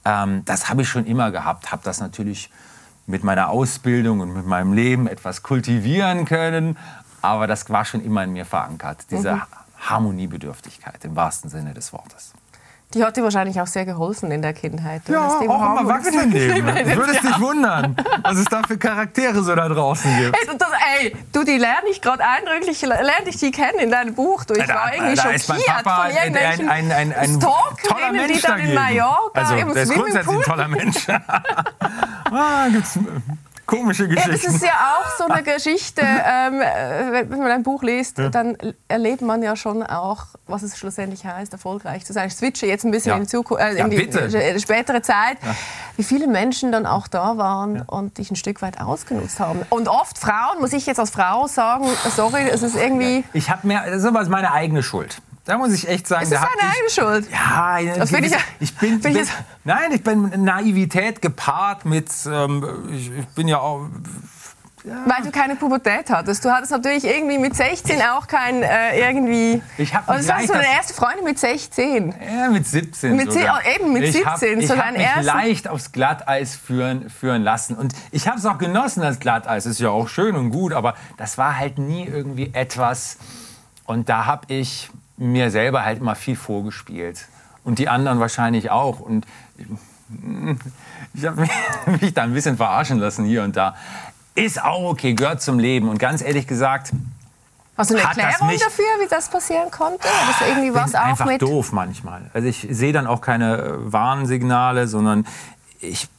Ähm, 0.04 0.44
das 0.44 0.70
habe 0.70 0.82
ich 0.82 0.90
schon 0.90 1.06
immer 1.06 1.32
gehabt, 1.32 1.72
habe 1.72 1.82
das 1.86 2.02
natürlich 2.02 2.52
mit 3.08 3.24
meiner 3.24 3.50
Ausbildung 3.50 4.20
und 4.20 4.34
mit 4.34 4.46
meinem 4.46 4.74
Leben 4.74 5.08
etwas 5.08 5.42
kultivieren 5.42 6.26
können, 6.26 6.78
aber 7.22 7.48
das 7.48 7.70
war 7.70 7.86
schon 7.86 8.04
immer 8.04 8.26
in 8.26 8.34
mir 8.34 8.46
verankert, 8.46 9.06
diese 9.10 9.36
mhm. 9.36 9.42
Harmoniebedürftigkeit 9.80 11.04
im 11.06 11.16
wahrsten 11.16 11.50
Sinne 11.50 11.74
des 11.74 11.94
Wortes. 11.94 12.34
Die 12.96 13.04
hat 13.04 13.16
dir 13.16 13.24
wahrscheinlich 13.24 13.62
auch 13.62 13.68
sehr 13.68 13.86
geholfen 13.86 14.32
in 14.32 14.42
der 14.42 14.54
Kindheit. 14.54 15.04
Ja, 15.08 15.28
auch 15.28 15.42
im 15.42 15.50
Erwachsenenleben. 15.88 16.66
Du 16.90 16.96
würdest 16.98 17.24
dich 17.24 17.40
wundern, 17.40 17.96
was 18.24 18.38
es 18.38 18.46
da 18.46 18.64
für 18.64 18.80
Charaktere 18.80 19.44
so 19.44 19.54
da 19.54 19.70
draußen 19.70 20.10
gibt. 20.18 20.36
Ey, 20.36 20.58
das, 20.58 20.70
ey 21.00 21.16
du, 21.32 21.44
die 21.44 21.58
lerne 21.58 21.88
ich 21.92 22.02
gerade 22.02 22.24
eindrücklich, 22.26 22.82
lerne 22.82 23.28
ich 23.28 23.38
die 23.38 23.52
kennen 23.52 23.78
in 23.78 23.92
deinem 23.92 24.16
Buch. 24.16 24.44
Du, 24.44 24.56
ich 24.56 24.66
Da- 24.66 24.74
war 24.74 24.94
irgendwie 24.96 25.14
da 25.16 25.22
schockiert 25.22 25.42
ist 25.42 25.50
mein 25.50 25.62
Papa 25.68 26.04
von 26.06 26.16
irgendwelchen 26.16 26.70
ein, 26.70 26.92
ein, 26.92 27.12
ein, 27.14 27.14
ein 27.14 27.40
toller 27.40 28.12
Mensch 28.12 28.34
die 28.34 28.42
dann 28.42 28.60
in. 28.60 28.74
Mallorca 28.74 29.40
also, 29.40 29.54
im 29.54 29.74
der 29.74 29.84
ist 29.84 29.94
grundsätzlich 29.94 30.24
Swimmingpool... 30.26 30.38
ein 30.38 30.44
toller 30.44 30.68
Mensch. 30.68 31.08
ah, 32.32 32.68
gibt's 32.72 32.98
komische 33.70 34.06
Ja, 34.06 34.28
das 34.28 34.44
ist 34.44 34.64
ja 34.64 34.72
auch 34.72 35.18
so 35.18 35.26
eine 35.26 35.44
Geschichte, 35.54 36.02
ähm, 36.02 36.62
äh, 36.62 37.30
wenn 37.30 37.40
man 37.40 37.52
ein 37.52 37.64
Buch 37.64 37.84
liest, 37.84 38.18
dann 38.32 38.58
erlebt 38.88 39.22
man 39.22 39.44
ja 39.44 39.56
schon 39.56 39.84
auch, 39.84 40.26
was 40.48 40.64
es 40.64 40.78
schlussendlich 40.78 41.26
heißt, 41.26 41.54
erfolgreich 41.54 42.06
zu 42.06 42.14
sein. 42.14 42.28
Ich 42.28 42.36
switche 42.36 42.66
jetzt 42.66 42.84
ein 42.84 42.92
bisschen 42.92 43.12
Ja. 43.12 43.18
in, 43.18 43.24
die, 43.24 43.30
Zukunft, 43.30 43.64
äh, 43.64 43.78
Ja, 43.78 43.86
in 43.86 43.92
die 43.92 44.60
spätere 44.60 45.02
Zeit, 45.02 45.38
wie 45.98 46.04
viele 46.04 46.28
Menschen 46.28 46.72
dann 46.72 46.86
auch 46.86 47.08
da 47.08 47.38
waren 47.38 47.82
und 47.82 48.18
dich 48.18 48.32
ein 48.32 48.36
Stück 48.36 48.62
weit 48.62 48.82
ausgenutzt 48.82 49.40
haben. 49.40 49.62
Und 49.70 49.88
oft 49.88 50.18
Frauen, 50.18 50.60
muss 50.60 50.74
ich 50.74 50.86
jetzt 50.86 51.00
als 51.00 51.12
Frau 51.12 51.48
sagen, 51.48 51.86
sorry, 52.16 52.50
es 52.52 52.64
ist 52.64 52.76
irgendwie... 52.76 53.24
Ich 53.34 53.50
habe 53.50 53.68
mir, 53.68 53.82
das 53.86 53.98
ist 53.98 54.06
aber 54.06 54.24
meine 54.30 54.52
eigene 54.52 54.84
Schuld. 54.84 55.22
Da 55.50 55.58
muss 55.58 55.74
ich 55.74 55.88
echt 55.88 56.06
sagen, 56.08 56.24
Es 56.24 56.30
da 56.30 56.36
ist 56.36 56.42
hab 56.44 56.50
deine 56.60 56.72
ich, 56.72 56.78
eigene 56.78 56.90
Schuld. 56.92 57.32
Ja, 57.32 57.96
Das 57.98 58.10
finde 58.12 58.28
ich 58.28 58.34
ja- 58.34 58.40
ich 58.60 58.76
bin, 58.78 58.98
ich 58.98 59.02
bin 59.02 59.16
jetzt- 59.16 59.32
nein, 59.64 59.92
ich 59.92 60.04
bin 60.04 60.44
Naivität 60.44 61.22
gepaart 61.24 61.86
mit, 61.86 62.12
ähm, 62.32 62.64
ich, 62.94 63.12
ich 63.12 63.28
bin 63.30 63.48
ja 63.48 63.58
auch, 63.60 63.88
Weil 64.84 65.24
du 65.24 65.32
keine 65.32 65.56
Pubertät 65.56 66.10
hattest. 66.10 66.46
Du 66.46 66.50
hattest 66.52 66.72
natürlich 66.72 67.04
irgendwie 67.04 67.38
mit 67.38 67.54
16 67.56 68.02
auch 68.02 68.28
kein 68.28 68.64
äh, 68.64 68.98
irgendwie... 69.10 69.62
Ich 69.78 69.94
hab 69.94 70.08
Und 70.08 70.18
das 70.20 70.28
war 70.30 70.40
so 70.42 70.54
deine 70.54 70.68
erste 70.68 70.94
Freundin 70.94 71.26
mit 71.26 71.38
16. 71.38 72.14
ja, 72.34 72.50
mit 72.50 72.66
17 72.66 73.16
Mit 73.16 73.32
sogar. 73.32 73.60
oh, 73.66 73.70
eben, 73.76 73.92
mit 73.92 74.04
ich 74.04 74.26
hab, 74.26 74.38
17, 74.38 74.60
ich 74.62 74.68
so 74.68 74.78
hab 74.78 74.84
dein 74.86 74.94
mich 74.94 75.02
ersten- 75.04 75.26
leicht 75.26 75.68
aufs 75.68 75.92
Glatteis 75.92 76.56
führen, 76.56 77.10
führen 77.10 77.42
lassen 77.44 77.76
und 77.76 77.94
ich 78.12 78.28
habe 78.28 78.38
es 78.38 78.46
auch 78.46 78.58
genossen, 78.60 79.02
das 79.02 79.20
Glatteis 79.20 79.66
ist 79.66 79.80
ja 79.80 79.90
auch 79.90 80.08
schön 80.08 80.36
und 80.36 80.52
gut, 80.52 80.74
aber 80.74 80.94
das 81.18 81.38
war 81.38 81.58
halt 81.58 81.78
nie 81.80 82.06
irgendwie 82.06 82.52
etwas 82.54 83.18
und 83.86 84.08
da 84.10 84.26
habe 84.28 84.44
ich 84.54 84.90
mir 85.20 85.52
selber 85.52 85.84
halt 85.84 86.00
immer 86.00 86.16
viel 86.16 86.36
vorgespielt 86.36 87.28
und 87.64 87.78
die 87.78 87.90
anderen 87.90 88.20
wahrscheinlich 88.20 88.72
auch 88.72 89.00
und 89.00 89.26
ich 91.14 91.26
habe 91.26 91.42
mich, 91.42 91.52
mich 92.02 92.14
da 92.14 92.24
ein 92.24 92.34
bisschen 92.34 92.58
verarschen 92.58 92.98
lassen 92.98 93.26
hier 93.26 93.44
und 93.44 93.56
da. 93.56 93.76
Ist 94.36 94.64
auch 94.64 94.90
okay, 94.90 95.14
gehört 95.14 95.42
zum 95.42 95.60
Leben. 95.60 95.90
Und 95.90 96.00
ganz 96.00 96.22
ehrlich 96.22 96.48
gesagt, 96.48 96.94
Hast 97.78 97.92
du 97.92 97.96
eine 97.96 98.04
Erklärung 98.04 98.50
dafür, 98.60 98.86
wie 99.02 99.08
das 99.10 99.30
passieren 99.30 99.72
konnte? 99.72 100.00
Das 100.02 100.48
irgendwie 100.50 100.74
was 100.74 100.96
auch 100.96 101.02
einfach 101.02 101.26
mit... 101.28 101.42
doof 101.42 101.72
manchmal. 101.72 102.30
Also 102.34 102.50
ich 102.50 102.68
sehe 102.70 102.92
dann 102.92 103.08
auch 103.08 103.22
keine 103.22 103.58
äh, 103.58 103.94
Warnsignale, 103.94 104.86
sondern 104.88 105.26
ich 105.80 106.10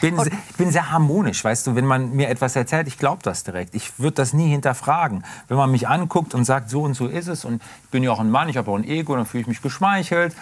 bin, 0.00 0.16
se- 0.18 0.30
ich 0.50 0.56
bin 0.56 0.70
sehr 0.70 0.90
harmonisch, 0.90 1.42
weißt 1.44 1.66
du, 1.66 1.74
wenn 1.74 1.86
man 1.86 2.12
mir 2.14 2.28
etwas 2.28 2.56
erzählt, 2.56 2.86
ich 2.88 2.98
glaube 2.98 3.22
das 3.22 3.44
direkt. 3.44 3.74
Ich 3.74 3.98
würde 3.98 4.14
das 4.16 4.32
nie 4.32 4.48
hinterfragen. 4.48 5.24
Wenn 5.48 5.56
man 5.56 5.70
mich 5.70 5.88
anguckt 5.88 6.34
und 6.34 6.44
sagt, 6.44 6.70
so 6.70 6.82
und 6.82 6.94
so 6.94 7.06
ist 7.06 7.26
es 7.28 7.44
und 7.44 7.62
ich 7.84 7.90
bin 7.90 8.02
ja 8.02 8.10
auch 8.10 8.20
ein 8.20 8.30
Mann, 8.30 8.48
ich 8.48 8.56
habe 8.56 8.70
auch 8.70 8.76
ein 8.76 8.84
Ego, 8.84 9.16
dann 9.16 9.26
fühle 9.26 9.42
ich 9.42 9.46
mich 9.48 9.62
geschmeichelt 9.62 10.34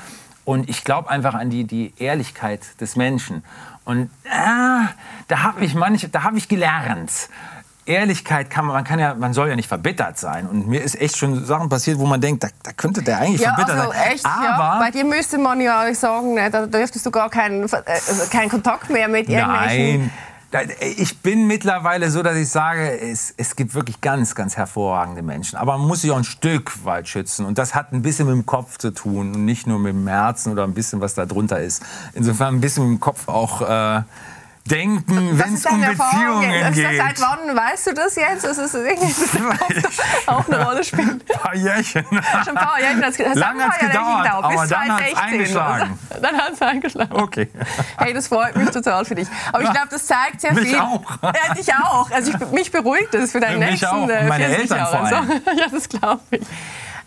und 0.44 0.68
ich 0.68 0.84
glaube 0.84 1.10
einfach 1.10 1.34
an 1.34 1.50
die, 1.50 1.64
die 1.64 1.92
Ehrlichkeit 1.98 2.80
des 2.80 2.96
Menschen. 2.96 3.42
Und 3.84 4.10
ah, 4.30 4.88
da 5.28 5.42
habe 5.42 5.64
ich 5.64 5.74
manche, 5.74 6.08
da 6.08 6.22
habe 6.24 6.38
ich 6.38 6.48
gelernt. 6.48 7.28
Ehrlichkeit 7.86 8.50
kann 8.50 8.66
man, 8.66 8.74
man 8.74 8.84
kann 8.84 8.98
ja, 8.98 9.14
man 9.14 9.32
soll 9.32 9.48
ja 9.48 9.56
nicht 9.56 9.68
verbittert 9.68 10.18
sein. 10.18 10.46
Und 10.46 10.66
mir 10.66 10.82
ist 10.82 11.00
echt 11.00 11.16
schon 11.16 11.44
Sachen 11.44 11.68
passiert, 11.68 11.98
wo 11.98 12.06
man 12.06 12.20
denkt, 12.20 12.44
da, 12.44 12.48
da 12.62 12.72
könnte 12.72 13.02
der 13.02 13.18
eigentlich 13.18 13.40
Ja, 13.40 13.54
verbittert 13.54 13.78
also 13.78 13.92
sein. 13.92 14.12
echt, 14.12 14.24
ja. 14.24 14.54
Aber 14.58 14.80
Bei 14.80 14.90
dir 14.90 15.04
müsste 15.04 15.38
man 15.38 15.60
ja 15.60 15.94
sagen, 15.94 16.34
ne, 16.34 16.50
da 16.50 16.66
dürftest 16.66 17.06
du 17.06 17.10
gar 17.10 17.30
keinen, 17.30 17.64
äh, 17.64 17.68
keinen 18.30 18.50
Kontakt 18.50 18.90
mehr 18.90 19.08
mit 19.08 19.28
irgendwelchen... 19.28 20.00
Nein. 20.00 20.10
Ich 20.96 21.18
bin 21.18 21.46
mittlerweile 21.48 22.08
so, 22.10 22.22
dass 22.22 22.36
ich 22.36 22.48
sage, 22.48 22.98
es, 22.98 23.34
es 23.36 23.56
gibt 23.56 23.74
wirklich 23.74 24.00
ganz, 24.00 24.34
ganz 24.34 24.56
hervorragende 24.56 25.20
Menschen. 25.20 25.58
Aber 25.58 25.76
man 25.76 25.86
muss 25.86 26.00
sich 26.00 26.10
auch 26.12 26.16
ein 26.16 26.24
Stück 26.24 26.84
weit 26.84 27.08
schützen. 27.08 27.44
Und 27.44 27.58
das 27.58 27.74
hat 27.74 27.92
ein 27.92 28.00
bisschen 28.00 28.26
mit 28.26 28.34
dem 28.34 28.46
Kopf 28.46 28.78
zu 28.78 28.90
tun 28.92 29.34
und 29.34 29.44
nicht 29.44 29.66
nur 29.66 29.78
mit 29.78 29.92
dem 29.92 30.06
Herzen 30.06 30.52
oder 30.52 30.64
ein 30.64 30.72
bisschen, 30.72 31.00
was 31.00 31.14
da 31.14 31.26
drunter 31.26 31.60
ist. 31.60 31.82
Insofern 32.14 32.54
ein 32.54 32.60
bisschen 32.60 32.84
mit 32.84 32.98
dem 32.98 33.00
Kopf 33.00 33.28
auch 33.28 33.60
äh, 33.60 34.02
denken, 34.66 35.36
Das 35.38 35.46
wenn 35.46 35.54
es 35.54 35.66
um 35.66 35.80
Beziehungen. 35.80 36.64
Also 36.64 36.80
geht. 36.80 36.98
Seit 37.00 37.20
wann 37.20 37.56
weißt 37.56 37.86
du 37.88 37.94
das 37.94 38.16
jetzt? 38.16 38.44
Das 38.44 38.58
ist 38.58 38.74
irgendwie 38.74 39.14
das 39.14 39.82
auch 40.26 40.46
eine 40.48 40.64
Rolle 40.64 40.84
spielt. 40.84 41.08
Ein 41.30 41.38
paar 41.40 41.54
Jährchen. 41.54 42.04
Schon 42.44 42.56
ein 42.56 42.64
paar 42.64 42.80
Jahre 42.80 43.04
hat's 43.06 43.16
ge- 43.16 43.26
das 43.26 43.34
Lange 43.36 43.62
hat 43.64 43.80
nicht 43.82 43.92
gedauert, 43.92 44.24
gedauert, 44.24 44.44
aber 44.44 44.66
dann 44.66 44.92
hat's 44.92 45.12
2016 45.12 45.18
eingeschlagen. 45.18 45.98
oder? 46.10 46.20
Dann 46.20 46.36
hat 46.36 46.52
es 46.52 46.62
eingeschlagen. 46.62 47.12
Okay. 47.12 47.48
Hey, 47.98 48.12
das 48.12 48.28
freut 48.28 48.56
mich 48.56 48.70
total 48.70 49.04
für 49.04 49.14
dich. 49.14 49.28
Aber 49.52 49.62
ich 49.62 49.70
glaube, 49.70 49.88
das 49.90 50.06
zeigt 50.06 50.40
sehr 50.40 50.52
Mich 50.54 50.68
viel. 50.68 50.78
auch. 50.78 51.02
Ja, 51.22 51.54
dich 51.54 51.72
auch. 51.74 52.10
Also 52.10 52.32
ich, 52.32 52.50
mich 52.52 52.70
beruhigt 52.72 53.12
das 53.14 53.32
für 53.32 53.40
deine 53.40 53.58
Mich 53.58 53.70
nächsten 53.70 53.86
auch. 53.86 54.08
Äh, 54.08 54.24
meine 54.28 54.44
40 54.46 54.70
Eltern 54.70 54.86
vor 54.86 55.00
allem. 55.00 55.30
Ja, 55.58 55.66
das 55.70 55.88
glaube 55.88 56.20
ich. 56.30 56.40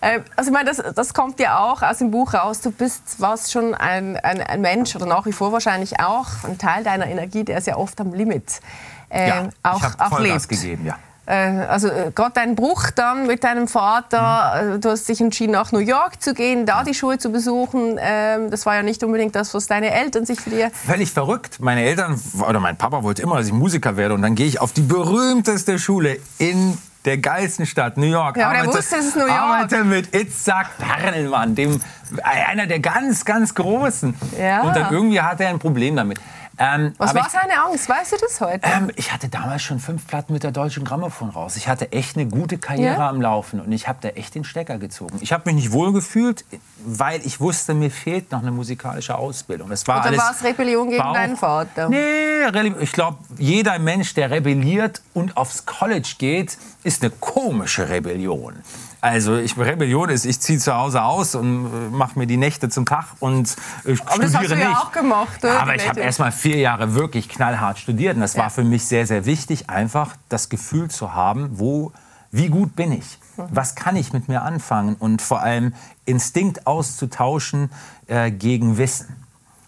Äh, 0.01 0.19
Also 0.35 0.49
ich 0.51 0.53
meine, 0.53 0.69
das, 0.73 0.81
das 0.95 1.13
kommt 1.13 1.39
ja 1.39 1.59
auch 1.59 1.81
aus 1.81 1.97
dem 1.97 2.11
Buch 2.11 2.33
raus. 2.33 2.61
Du 2.61 2.71
bist, 2.71 3.19
warst 3.19 3.51
schon 3.51 3.73
ein, 3.75 4.17
ein, 4.17 4.41
ein 4.41 4.61
Mensch 4.61 4.95
oder 4.95 5.05
nach 5.05 5.25
wie 5.25 5.33
vor 5.33 5.51
wahrscheinlich 5.51 5.99
auch 5.99 6.27
ein 6.45 6.57
Teil 6.57 6.83
deiner 6.83 7.07
Energie, 7.07 7.43
der 7.43 7.61
sehr 7.61 7.79
oft 7.79 7.99
am 8.01 8.13
Limit 8.13 8.61
äh, 9.09 9.27
Ja, 9.27 9.49
auch, 9.63 9.77
ich 9.83 9.99
auch 9.99 10.19
lebt. 10.19 10.47
gegeben, 10.49 10.85
ja. 10.85 10.95
Äh, 11.25 11.65
Also 11.67 11.89
äh, 11.89 12.11
gerade 12.15 12.31
dein 12.35 12.55
Bruch 12.55 12.89
dann 12.91 13.27
mit 13.27 13.43
deinem 13.43 13.67
Vater, 13.67 14.75
äh, 14.75 14.79
du 14.79 14.89
hast 14.89 15.07
dich 15.09 15.19
entschieden, 15.21 15.51
nach 15.51 15.71
New 15.71 15.79
York 15.79 16.21
zu 16.21 16.33
gehen, 16.33 16.65
da 16.65 16.83
die 16.83 16.93
Schule 16.95 17.17
zu 17.19 17.29
besuchen. 17.31 17.97
Ähm, 17.99 18.49
Das 18.49 18.65
war 18.65 18.75
ja 18.75 18.83
nicht 18.83 19.03
unbedingt 19.03 19.35
das, 19.35 19.53
was 19.53 19.67
deine 19.67 19.91
Eltern 19.91 20.25
sich 20.25 20.39
für 20.39 20.49
dir... 20.49 20.71
Völlig 20.71 21.11
verrückt. 21.11 21.59
Meine 21.59 21.83
Eltern 21.83 22.19
oder 22.47 22.59
mein 22.59 22.77
Papa 22.77 23.03
wollte 23.03 23.21
immer, 23.21 23.37
dass 23.37 23.47
ich 23.47 23.53
Musiker 23.53 23.95
werde. 23.97 24.13
Und 24.15 24.21
dann 24.23 24.33
gehe 24.35 24.47
ich 24.47 24.59
auf 24.61 24.71
die 24.73 24.81
berühmteste 24.81 25.77
Schule 25.77 26.17
in 26.39 26.77
der 27.05 27.17
geilsten 27.17 27.65
Stadt, 27.65 27.97
New 27.97 28.05
York. 28.05 28.37
Ja, 28.37 28.49
aber 28.49 28.57
der 28.57 28.65
wusste, 28.67 28.97
es 28.97 29.05
ist 29.05 29.15
New 29.15 29.25
York. 29.25 29.39
Arbeite 29.39 29.83
mit 29.83 30.13
Itzhak 30.15 30.77
Perlmann, 30.77 31.55
dem, 31.55 31.79
einer 32.23 32.67
der 32.67 32.79
ganz, 32.79 33.23
ganz 33.23 33.55
Großen. 33.55 34.13
Ja. 34.39 34.63
Und 34.63 34.75
dann 34.75 34.91
irgendwie 34.91 35.21
hatte 35.21 35.43
er 35.43 35.49
ein 35.51 35.59
Problem 35.59 35.95
damit. 35.95 36.19
Ähm, 36.59 36.93
Was 36.97 37.15
war 37.15 37.25
ich, 37.25 37.31
seine 37.31 37.63
Angst? 37.63 37.87
Weißt 37.87 38.11
du 38.11 38.17
das 38.17 38.41
heute? 38.41 38.59
ähm, 38.67 38.91
ich 38.95 39.13
hatte 39.13 39.29
damals 39.29 39.61
schon 39.63 39.79
fünf 39.79 40.05
Platten 40.07 40.33
mit 40.33 40.43
der 40.43 40.51
Deutschen 40.51 40.83
Grammophon 40.83 41.29
raus. 41.29 41.55
Ich 41.55 41.67
hatte 41.69 41.91
echt 41.93 42.17
eine 42.17 42.27
gute 42.27 42.57
Karriere 42.57 42.95
Ja? 42.97 43.09
am 43.09 43.21
Laufen 43.21 43.61
und 43.61 43.71
ich 43.71 43.87
habe 43.87 43.99
da 44.01 44.09
echt 44.09 44.35
den 44.35 44.43
Stecker 44.43 44.77
gezogen. 44.77 45.17
Ich 45.21 45.31
habe 45.31 45.43
mich 45.45 45.55
nicht 45.55 45.71
wohl 45.71 45.93
gefühlt, 45.93 46.43
weil 46.85 47.25
ich 47.25 47.39
wusste, 47.39 47.73
mir 47.73 47.89
fehlt 47.89 48.31
noch 48.31 48.41
eine 48.41 48.51
musikalische 48.51 49.15
Ausbildung. 49.15 49.69
Das 49.69 49.87
war 49.87 50.05
Oder 50.05 50.17
war 50.17 50.31
es 50.31 50.43
Rebellion 50.43 50.89
gegen 50.89 51.01
Bauch- 51.01 51.13
deinen 51.13 51.37
Vater? 51.37 51.89
Nee, 51.89 52.45
ich 52.81 52.91
glaube, 52.91 53.17
jeder 53.37 53.79
Mensch, 53.79 54.13
der 54.13 54.29
rebelliert 54.29 55.01
und 55.13 55.37
aufs 55.37 55.65
College 55.65 56.15
geht, 56.17 56.57
ist 56.83 57.01
eine 57.03 57.11
komische 57.19 57.87
Rebellion. 57.89 58.55
Also 59.01 59.37
ich, 59.37 59.57
Rebellion 59.57 60.09
ist, 60.09 60.25
ich 60.25 60.39
ziehe 60.41 60.59
zu 60.59 60.73
Hause 60.75 61.01
aus 61.03 61.33
und 61.35 61.65
äh, 61.65 61.89
mache 61.89 62.19
mir 62.19 62.27
die 62.27 62.35
Nächte 62.35 62.67
zum 62.69 62.85
Tag 62.85 63.05
und 63.19 63.55
äh, 63.85 63.95
Aber 64.05 64.23
das 64.23 64.31
studiere 64.31 64.41
hast 64.41 64.51
du 64.51 64.55
ja 64.55 64.77
auch 64.79 64.91
gemacht, 64.91 65.39
oder? 65.43 65.53
Ja, 65.53 65.59
aber 65.61 65.75
ich 65.75 65.87
habe 65.87 66.01
erst 66.01 66.19
mal 66.19 66.31
vier 66.33 66.57
Jahre 66.57 66.95
wirklich 66.95 67.29
knallhart 67.29 67.79
studiert 67.79 68.15
und 68.15 68.21
das 68.21 68.33
Ja. 68.33 68.43
war 68.43 68.49
für 68.49 68.63
mich 68.63 68.85
sehr, 68.85 69.07
sehr 69.07 69.25
wichtig, 69.25 69.69
einfach 69.69 70.15
das 70.27 70.49
Gefühl 70.49 70.89
zu 70.89 71.13
haben, 71.13 71.49
wo, 71.53 71.93
wie 72.31 72.49
gut 72.49 72.75
bin 72.75 72.91
ich? 72.91 73.19
Was 73.37 73.75
kann 73.75 73.95
ich 73.95 74.11
mit 74.11 74.27
mir 74.27 74.41
anfangen? 74.41 74.95
Und 74.99 75.21
vor 75.21 75.39
allem 75.41 75.73
Instinkt 76.05 76.67
auszutauschen 76.67 77.71
äh, 78.07 78.31
gegen 78.31 78.77
Wissen. 78.77 79.15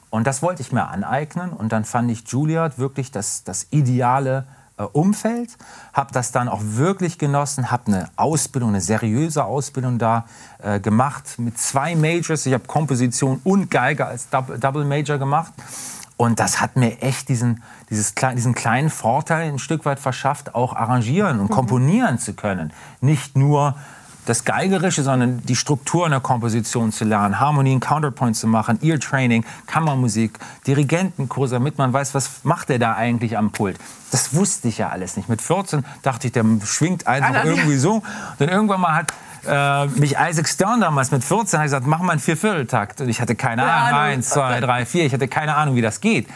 Und 0.09 0.27
das 0.27 0.41
wollte 0.41 0.61
ich 0.61 0.73
mir 0.73 0.89
aneignen. 0.89 1.51
Und 1.51 1.71
dann 1.71 1.85
fand 1.85 2.11
ich 2.11 2.27
Juilliard 2.27 2.77
wirklich 2.77 3.11
das, 3.11 3.45
das 3.45 3.67
ideale 3.71 4.45
Umfeld. 4.77 5.57
Habe 5.93 6.11
das 6.13 6.31
dann 6.31 6.49
auch 6.49 6.61
wirklich 6.61 7.17
genossen. 7.17 7.71
Habe 7.71 7.87
eine 7.87 8.09
Ausbildung, 8.15 8.69
eine 8.69 8.81
seriöse 8.81 9.45
Ausbildung 9.45 9.97
da 9.97 10.25
äh, 10.59 10.79
gemacht 10.79 11.35
mit 11.37 11.57
zwei 11.57 11.95
Majors. 11.95 12.45
Ich 12.45 12.53
habe 12.53 12.65
Komposition 12.65 13.41
und 13.43 13.69
Geige 13.69 14.05
als 14.05 14.29
Double, 14.29 14.85
Major 14.85 15.17
gemacht. 15.17 15.53
Und 16.17 16.39
das 16.39 16.61
hat 16.61 16.75
mir 16.75 17.01
echt 17.01 17.29
diesen, 17.29 17.63
dieses, 17.89 18.13
diesen 18.13 18.53
kleinen 18.53 18.89
Vorteil 18.89 19.51
ein 19.51 19.59
Stück 19.59 19.85
weit 19.85 19.99
verschafft, 19.99 20.53
auch 20.53 20.75
arrangieren 20.75 21.39
und 21.39 21.49
komponieren 21.49 22.19
zu 22.19 22.33
können. 22.33 22.73
Nicht 22.99 23.35
nur 23.35 23.75
das 24.25 24.45
Geigerische, 24.45 25.03
sondern 25.03 25.41
die 25.45 25.55
Strukturen 25.55 26.11
der 26.11 26.19
Komposition 26.19 26.91
zu 26.91 27.05
lernen, 27.05 27.39
Harmonien, 27.39 27.79
Counterpoint 27.79 28.35
zu 28.37 28.47
machen, 28.47 28.79
Ear-Training, 28.81 29.43
Kammermusik, 29.67 30.37
Dirigentenkurse, 30.67 31.55
damit 31.55 31.77
man 31.77 31.91
weiß, 31.91 32.13
was 32.13 32.29
macht 32.43 32.69
der 32.69 32.79
da 32.79 32.93
eigentlich 32.95 33.37
am 33.37 33.51
Pult. 33.51 33.77
Das 34.11 34.33
wusste 34.35 34.67
ich 34.67 34.77
ja 34.77 34.89
alles 34.89 35.17
nicht. 35.17 35.27
Mit 35.29 35.41
14 35.41 35.85
dachte 36.03 36.27
ich, 36.27 36.33
der 36.33 36.45
schwingt 36.65 37.07
einfach 37.07 37.33
das- 37.33 37.45
irgendwie 37.45 37.77
so. 37.77 38.03
Dann 38.39 38.49
irgendwann 38.49 38.81
mal 38.81 38.95
hat 38.95 39.13
äh, 39.47 39.87
mich 39.99 40.15
Isaac 40.19 40.47
Stern 40.47 40.81
damals 40.81 41.09
mit 41.09 41.23
14 41.23 41.57
hat 41.59 41.65
gesagt, 41.65 41.87
mach 41.87 41.99
mal 41.99 42.11
einen 42.11 42.21
Viervierteltakt. 42.21 43.01
Und 43.01 43.09
ich 43.09 43.19
hatte 43.21 43.33
keine 43.35 43.63
Keine 43.63 43.73
Ahnung. 43.73 43.99
Eins, 43.99 44.29
zwei, 44.29 44.59
drei, 44.59 44.85
vier. 44.85 45.05
Ich 45.05 45.13
hatte 45.13 45.27
keine 45.27 45.55
Ahnung, 45.55 45.75
wie 45.75 45.81
das 45.81 45.99
geht. 45.99 46.27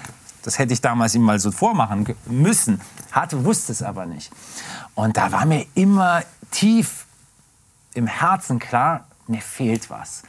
Das 0.41 0.57
hätte 0.57 0.73
ich 0.73 0.81
damals 0.81 1.13
ihm 1.13 1.21
mal 1.21 1.37
so 1.39 1.51
vormachen 1.51 2.15
müssen. 2.25 2.81
Hatte, 3.11 3.45
wusste 3.45 3.71
es 3.73 3.83
aber 3.83 4.05
nicht. 4.07 4.31
Und 4.95 5.17
da 5.17 5.31
war 5.31 5.45
mir 5.45 5.65
immer 5.75 6.23
tief 6.49 7.04
im 7.95 8.07
Herzen 8.07 8.59
klar, 8.59 9.05
mir 9.27 9.41
fehlt 9.41 9.89
was. 9.89 10.23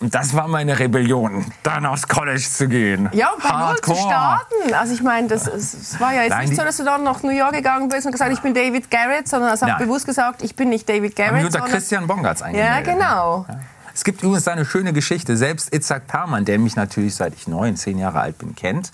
Und 0.00 0.14
das 0.14 0.34
war 0.34 0.46
meine 0.46 0.78
Rebellion, 0.78 1.44
dann 1.62 1.84
aufs 1.84 2.06
College 2.06 2.40
zu 2.40 2.68
gehen. 2.68 3.08
Ja, 3.12 3.30
und 3.32 3.42
bei 3.42 3.50
Null 3.50 3.80
zu 3.80 3.94
starten. 3.94 4.74
Also 4.74 4.94
ich 4.94 5.02
meine, 5.02 5.26
das, 5.28 5.46
es 5.46 5.98
war 5.98 6.14
ja 6.14 6.22
jetzt 6.22 6.30
Nein, 6.30 6.48
nicht 6.48 6.58
so, 6.58 6.64
dass 6.64 6.76
du 6.76 6.84
dann 6.84 7.02
nach 7.02 7.22
New 7.22 7.30
York 7.30 7.52
gegangen 7.52 7.88
bist 7.88 8.06
und 8.06 8.12
gesagt, 8.12 8.32
ich 8.32 8.40
bin 8.40 8.54
David 8.54 8.90
Garrett, 8.90 9.28
sondern 9.28 9.50
hast 9.50 9.64
auch 9.64 9.78
bewusst 9.78 10.06
gesagt, 10.06 10.42
ich 10.42 10.54
bin 10.54 10.68
nicht 10.68 10.88
David 10.88 11.16
Garrett. 11.16 11.44
unter 11.44 11.60
Christian 11.62 12.06
Bongartz 12.06 12.42
eigentlich. 12.42 12.64
Ja, 12.64 12.80
genau. 12.80 13.44
Ja. 13.48 13.58
Es 13.92 14.04
gibt 14.04 14.22
übrigens 14.22 14.46
eine 14.46 14.64
schöne 14.64 14.92
Geschichte. 14.92 15.36
Selbst 15.36 15.74
Itzhak 15.74 16.06
Perman, 16.06 16.44
der 16.44 16.60
mich 16.60 16.76
natürlich 16.76 17.16
seit 17.16 17.34
ich 17.34 17.48
neun, 17.48 17.76
zehn 17.76 17.98
Jahre 17.98 18.20
alt 18.20 18.38
bin, 18.38 18.54
kennt, 18.54 18.92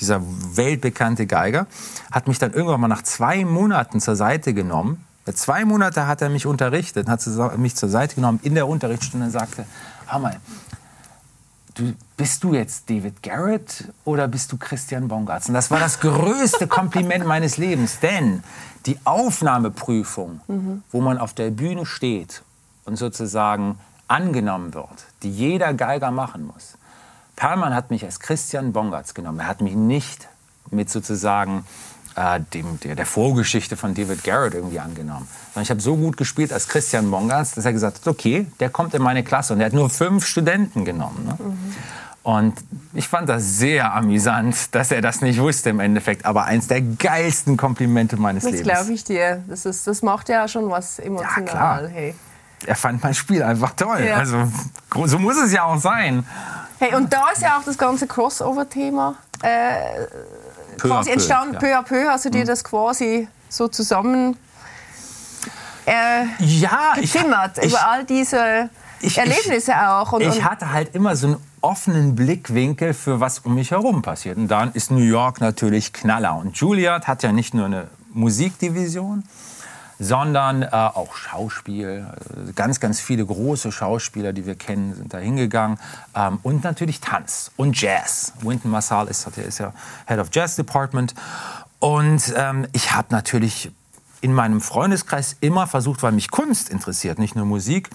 dieser 0.00 0.22
weltbekannte 0.22 1.26
Geiger, 1.26 1.66
hat 2.10 2.26
mich 2.26 2.38
dann 2.38 2.54
irgendwann 2.54 2.80
mal 2.80 2.88
nach 2.88 3.02
zwei 3.02 3.44
Monaten 3.44 4.00
zur 4.00 4.16
Seite 4.16 4.54
genommen. 4.54 5.04
Zwei 5.34 5.64
Monate 5.64 6.06
hat 6.06 6.22
er 6.22 6.28
mich 6.28 6.46
unterrichtet, 6.46 7.08
hat 7.08 7.26
mich 7.58 7.74
zur 7.74 7.88
Seite 7.88 8.14
genommen 8.14 8.40
in 8.42 8.54
der 8.54 8.68
Unterrichtsstunde 8.68 9.26
und 9.26 9.32
sagte, 9.32 9.66
hör 10.06 10.18
mal, 10.20 10.36
du, 11.74 11.94
bist 12.16 12.44
du 12.44 12.54
jetzt 12.54 12.88
David 12.88 13.22
Garrett 13.22 13.84
oder 14.04 14.28
bist 14.28 14.52
du 14.52 14.56
Christian 14.56 15.08
Baumgarten? 15.08 15.54
Das 15.54 15.70
war 15.70 15.80
das 15.80 16.00
größte 16.00 16.66
Kompliment 16.68 17.26
meines 17.26 17.56
Lebens, 17.56 17.98
denn 18.00 18.42
die 18.86 18.98
Aufnahmeprüfung, 19.04 20.40
mhm. 20.46 20.82
wo 20.92 21.00
man 21.00 21.18
auf 21.18 21.34
der 21.34 21.50
Bühne 21.50 21.86
steht 21.86 22.42
und 22.84 22.96
sozusagen 22.96 23.78
angenommen 24.08 24.74
wird, 24.74 25.06
die 25.22 25.30
jeder 25.30 25.74
Geiger 25.74 26.10
machen 26.10 26.46
muss. 26.46 26.78
Perlmann 27.34 27.74
hat 27.74 27.90
mich 27.90 28.04
als 28.04 28.20
Christian 28.20 28.72
Bongartz 28.72 29.12
genommen. 29.12 29.40
Er 29.40 29.48
hat 29.48 29.60
mich 29.60 29.74
nicht 29.74 30.28
mit 30.70 30.88
sozusagen 30.88 31.64
äh, 32.16 32.40
dem, 32.52 32.80
der, 32.80 32.94
der, 32.94 33.06
Vorgeschichte 33.06 33.76
von 33.76 33.94
David 33.94 34.24
Garrett 34.24 34.54
irgendwie 34.54 34.80
angenommen. 34.80 35.28
Sondern 35.52 35.62
ich 35.62 35.70
habe 35.70 35.80
so 35.80 35.96
gut 35.96 36.16
gespielt 36.16 36.52
als 36.52 36.68
Christian 36.68 37.10
Bongartz, 37.10 37.54
dass 37.54 37.64
er 37.64 37.72
gesagt 37.72 37.98
hat, 37.98 38.08
okay, 38.08 38.46
der 38.60 38.70
kommt 38.70 38.94
in 38.94 39.02
meine 39.02 39.22
Klasse. 39.22 39.52
Und 39.52 39.60
er 39.60 39.66
hat 39.66 39.72
nur 39.72 39.90
fünf 39.90 40.26
Studenten 40.26 40.84
genommen. 40.84 41.24
Ne? 41.26 41.36
Mhm. 41.38 41.74
Und 42.22 42.54
ich 42.92 43.06
fand 43.06 43.28
das 43.28 43.58
sehr 43.58 43.94
amüsant, 43.94 44.74
dass 44.74 44.90
er 44.90 45.00
das 45.00 45.20
nicht 45.20 45.38
wusste 45.40 45.70
im 45.70 45.78
Endeffekt. 45.78 46.24
Aber 46.24 46.44
eins 46.44 46.66
der 46.66 46.80
geilsten 46.80 47.56
Komplimente 47.56 48.16
meines 48.16 48.42
das 48.42 48.52
Lebens. 48.52 48.68
Das 48.68 48.78
glaube 48.78 48.92
ich 48.94 49.04
dir. 49.04 49.44
Das, 49.46 49.64
ist, 49.64 49.86
das 49.86 50.02
macht 50.02 50.28
ja 50.28 50.48
schon 50.48 50.68
was 50.68 50.98
emotional. 50.98 51.44
Ja, 51.44 51.52
klar. 51.52 51.88
Hey 51.88 52.14
er 52.64 52.76
fand 52.76 53.02
mein 53.02 53.14
Spiel 53.14 53.42
einfach 53.42 53.72
toll. 53.72 54.04
Ja. 54.06 54.16
Also 54.16 54.50
so 55.04 55.18
muss 55.18 55.36
es 55.36 55.52
ja 55.52 55.64
auch 55.64 55.78
sein. 55.78 56.26
Hey, 56.78 56.94
und 56.94 57.12
da 57.12 57.30
ist 57.32 57.42
ja 57.42 57.58
auch 57.58 57.64
das 57.64 57.78
ganze 57.78 58.06
Crossover-Thema 58.06 59.16
äh, 59.42 59.78
quasi 60.76 61.10
entstanden. 61.10 61.54
Ja. 61.54 61.60
Peu 61.60 61.74
à 61.76 61.82
peu 61.82 62.08
hast 62.08 62.24
du 62.24 62.30
dir 62.30 62.42
mhm. 62.42 62.46
das 62.46 62.64
quasi 62.64 63.28
so 63.48 63.68
zusammen 63.68 64.36
äh, 65.86 66.24
ja, 66.40 66.94
gezimmert 66.96 67.58
ich, 67.58 67.70
über 67.70 67.88
all 67.88 68.04
diese 68.04 68.70
ich, 69.00 69.18
Erlebnisse 69.18 69.72
ich, 69.72 69.76
auch. 69.76 70.12
Und, 70.12 70.22
ich 70.22 70.44
hatte 70.44 70.72
halt 70.72 70.94
immer 70.94 71.14
so 71.16 71.28
einen 71.28 71.36
offenen 71.60 72.14
Blickwinkel 72.14 72.94
für 72.94 73.20
was 73.20 73.40
um 73.40 73.54
mich 73.54 73.70
herum 73.70 74.02
passiert. 74.02 74.36
Und 74.36 74.48
dann 74.48 74.72
ist 74.72 74.90
New 74.90 74.98
York 74.98 75.40
natürlich 75.40 75.92
Knaller. 75.92 76.36
Und 76.36 76.56
Juilliard 76.56 77.06
hat 77.06 77.22
ja 77.22 77.32
nicht 77.32 77.54
nur 77.54 77.66
eine 77.66 77.88
Musikdivision, 78.12 79.24
sondern 79.98 80.62
äh, 80.62 80.68
auch 80.70 81.14
Schauspiel. 81.16 82.06
Äh, 82.48 82.52
ganz, 82.52 82.80
ganz 82.80 83.00
viele 83.00 83.24
große 83.24 83.72
Schauspieler, 83.72 84.32
die 84.32 84.46
wir 84.46 84.54
kennen, 84.54 84.94
sind 84.94 85.14
da 85.14 85.18
hingegangen. 85.18 85.78
Ähm, 86.14 86.38
und 86.42 86.64
natürlich 86.64 87.00
Tanz 87.00 87.50
und 87.56 87.80
Jazz. 87.80 88.32
Wynton 88.40 88.70
Massal 88.70 89.08
ist, 89.08 89.26
ist 89.38 89.58
ja 89.58 89.72
Head 90.06 90.18
of 90.18 90.28
Jazz 90.32 90.56
Department. 90.56 91.14
Und 91.78 92.32
ähm, 92.36 92.66
ich 92.72 92.92
habe 92.92 93.08
natürlich 93.10 93.70
in 94.26 94.34
meinem 94.34 94.60
Freundeskreis 94.60 95.36
immer 95.40 95.68
versucht, 95.68 96.02
weil 96.02 96.10
mich 96.10 96.32
Kunst 96.32 96.68
interessiert, 96.68 97.20
nicht 97.20 97.36
nur 97.36 97.46
Musik, 97.46 97.90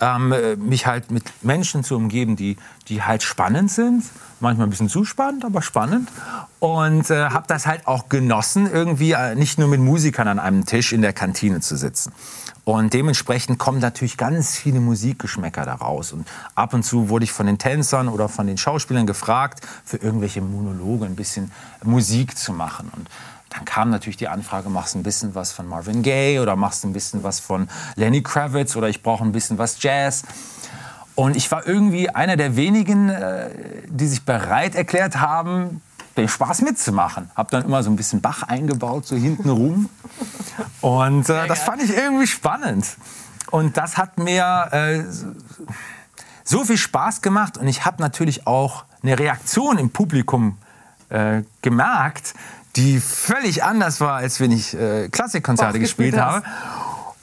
ähm, 0.00 0.32
mich 0.58 0.86
halt 0.86 1.10
mit 1.10 1.24
Menschen 1.42 1.82
zu 1.82 1.96
umgeben, 1.96 2.36
die, 2.36 2.56
die 2.86 3.02
halt 3.02 3.24
spannend 3.24 3.68
sind. 3.68 4.04
Manchmal 4.38 4.68
ein 4.68 4.70
bisschen 4.70 4.88
zu 4.88 5.04
spannend, 5.04 5.44
aber 5.44 5.60
spannend. 5.60 6.08
Und 6.60 7.10
äh, 7.10 7.30
habe 7.30 7.46
das 7.48 7.66
halt 7.66 7.88
auch 7.88 8.08
genossen, 8.08 8.70
irgendwie 8.72 9.10
äh, 9.10 9.34
nicht 9.34 9.58
nur 9.58 9.66
mit 9.66 9.80
Musikern 9.80 10.28
an 10.28 10.38
einem 10.38 10.66
Tisch 10.66 10.92
in 10.92 11.02
der 11.02 11.12
Kantine 11.12 11.58
zu 11.58 11.76
sitzen. 11.76 12.12
Und 12.64 12.94
dementsprechend 12.94 13.58
kommen 13.58 13.80
natürlich 13.80 14.16
ganz 14.16 14.56
viele 14.56 14.78
Musikgeschmäcker 14.78 15.64
daraus. 15.64 16.12
Und 16.12 16.28
ab 16.54 16.74
und 16.74 16.84
zu 16.84 17.08
wurde 17.08 17.24
ich 17.24 17.32
von 17.32 17.46
den 17.46 17.58
Tänzern 17.58 18.08
oder 18.08 18.28
von 18.28 18.46
den 18.46 18.56
Schauspielern 18.56 19.06
gefragt, 19.06 19.66
für 19.84 19.96
irgendwelche 19.96 20.42
Monologe 20.42 21.06
ein 21.06 21.16
bisschen 21.16 21.50
Musik 21.82 22.38
zu 22.38 22.52
machen. 22.52 22.88
Und 22.94 23.08
dann 23.52 23.64
kam 23.64 23.90
natürlich 23.90 24.16
die 24.16 24.28
Anfrage, 24.28 24.70
machst 24.70 24.94
du 24.94 24.98
ein 24.98 25.02
bisschen 25.02 25.34
was 25.34 25.52
von 25.52 25.66
Marvin 25.66 26.02
Gaye 26.02 26.40
oder 26.40 26.56
machst 26.56 26.84
du 26.84 26.88
ein 26.88 26.92
bisschen 26.92 27.22
was 27.22 27.38
von 27.38 27.68
Lenny 27.96 28.22
Kravitz 28.22 28.76
oder 28.76 28.88
ich 28.88 29.02
brauche 29.02 29.24
ein 29.24 29.32
bisschen 29.32 29.58
was 29.58 29.82
Jazz. 29.82 30.22
Und 31.14 31.36
ich 31.36 31.50
war 31.50 31.66
irgendwie 31.66 32.08
einer 32.08 32.36
der 32.36 32.56
wenigen, 32.56 33.10
äh, 33.10 33.50
die 33.86 34.06
sich 34.06 34.24
bereit 34.24 34.74
erklärt 34.74 35.20
haben, 35.20 35.82
den 36.16 36.28
Spaß 36.28 36.62
mitzumachen. 36.62 37.30
Hab 37.34 37.50
dann 37.50 37.64
immer 37.64 37.82
so 37.82 37.90
ein 37.90 37.96
bisschen 37.96 38.22
Bach 38.22 38.42
eingebaut, 38.42 39.06
so 39.06 39.16
hinten 39.16 39.50
rum. 39.50 39.90
Und 40.80 41.28
äh, 41.28 41.46
das 41.46 41.60
fand 41.62 41.82
ich 41.82 41.94
irgendwie 41.94 42.26
spannend. 42.26 42.96
Und 43.50 43.76
das 43.76 43.98
hat 43.98 44.18
mir 44.18 44.68
äh, 44.72 45.04
so 46.44 46.64
viel 46.64 46.78
Spaß 46.78 47.20
gemacht. 47.20 47.58
Und 47.58 47.68
ich 47.68 47.84
habe 47.84 48.00
natürlich 48.00 48.46
auch 48.46 48.84
eine 49.02 49.18
Reaktion 49.18 49.76
im 49.76 49.90
Publikum 49.90 50.56
äh, 51.10 51.42
gemerkt, 51.60 52.34
die 52.76 53.00
völlig 53.00 53.64
anders 53.64 54.00
war, 54.00 54.14
als 54.14 54.40
wenn 54.40 54.50
ich 54.50 54.74
äh, 54.74 55.08
Klassikkonzerte 55.08 55.78
gespielt 55.78 56.16
habe. 56.16 56.42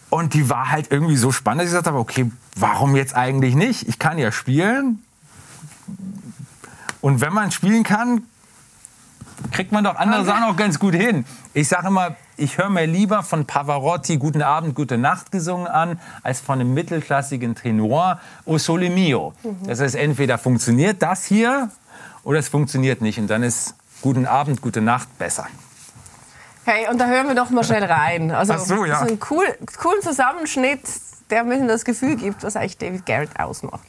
Und 0.09 0.33
die 0.33 0.49
war 0.49 0.71
halt 0.71 0.91
irgendwie 0.91 1.17
so 1.17 1.31
spannend, 1.31 1.62
dass 1.62 1.67
ich 1.67 1.71
gesagt 1.71 1.88
habe, 1.88 1.99
okay, 1.99 2.31
warum 2.55 2.95
jetzt 2.95 3.15
eigentlich 3.15 3.55
nicht? 3.55 3.88
Ich 3.88 3.99
kann 3.99 4.17
ja 4.17 4.31
spielen. 4.31 5.03
Und 7.01 7.21
wenn 7.21 7.33
man 7.33 7.51
spielen 7.51 7.83
kann, 7.83 8.23
kriegt 9.51 9.71
man 9.71 9.83
doch 9.83 9.95
andere 9.95 10.25
Sachen 10.25 10.43
auch 10.43 10.55
ganz 10.55 10.79
gut 10.79 10.95
hin. 10.95 11.25
Ich 11.53 11.67
sage 11.67 11.88
immer, 11.88 12.15
ich 12.38 12.57
höre 12.57 12.69
mir 12.69 12.85
lieber 12.85 13.23
von 13.23 13.45
Pavarotti 13.45 14.17
Guten 14.17 14.41
Abend, 14.41 14.75
Gute 14.75 14.97
Nacht 14.97 15.31
gesungen 15.31 15.67
an, 15.67 15.99
als 16.23 16.39
von 16.39 16.59
einem 16.59 16.73
mittelklassigen 16.73 17.55
Tenor 17.55 18.19
O 18.45 18.57
Sole 18.57 18.89
Mio. 18.89 19.33
Mhm. 19.43 19.67
Das 19.67 19.79
heißt, 19.79 19.95
entweder 19.95 20.38
funktioniert 20.38 21.01
das 21.01 21.25
hier 21.25 21.69
oder 22.23 22.39
es 22.39 22.49
funktioniert 22.49 23.01
nicht. 23.01 23.19
Und 23.19 23.27
dann 23.27 23.43
ist 23.43 23.75
Guten 24.01 24.25
Abend, 24.25 24.62
Gute 24.62 24.81
Nacht 24.81 25.17
besser. 25.17 25.47
Hey, 26.65 26.88
und 26.89 26.99
da 26.99 27.07
hören 27.07 27.27
wir 27.27 27.35
doch 27.35 27.49
mal 27.49 27.63
schnell 27.63 27.83
rein. 27.83 28.31
Also, 28.31 28.53
Ach 28.53 28.59
so, 28.59 28.85
ja. 28.85 28.99
So 28.99 29.05
einen 29.07 29.19
cool, 29.29 29.45
coolen 29.77 30.01
Zusammenschnitt, 30.01 30.81
der 31.29 31.43
mir 31.43 31.65
das 31.67 31.83
Gefühl 31.83 32.15
gibt, 32.15 32.43
was 32.43 32.55
eigentlich 32.55 32.77
David 32.77 33.05
Garrett 33.05 33.39
ausmacht. 33.39 33.88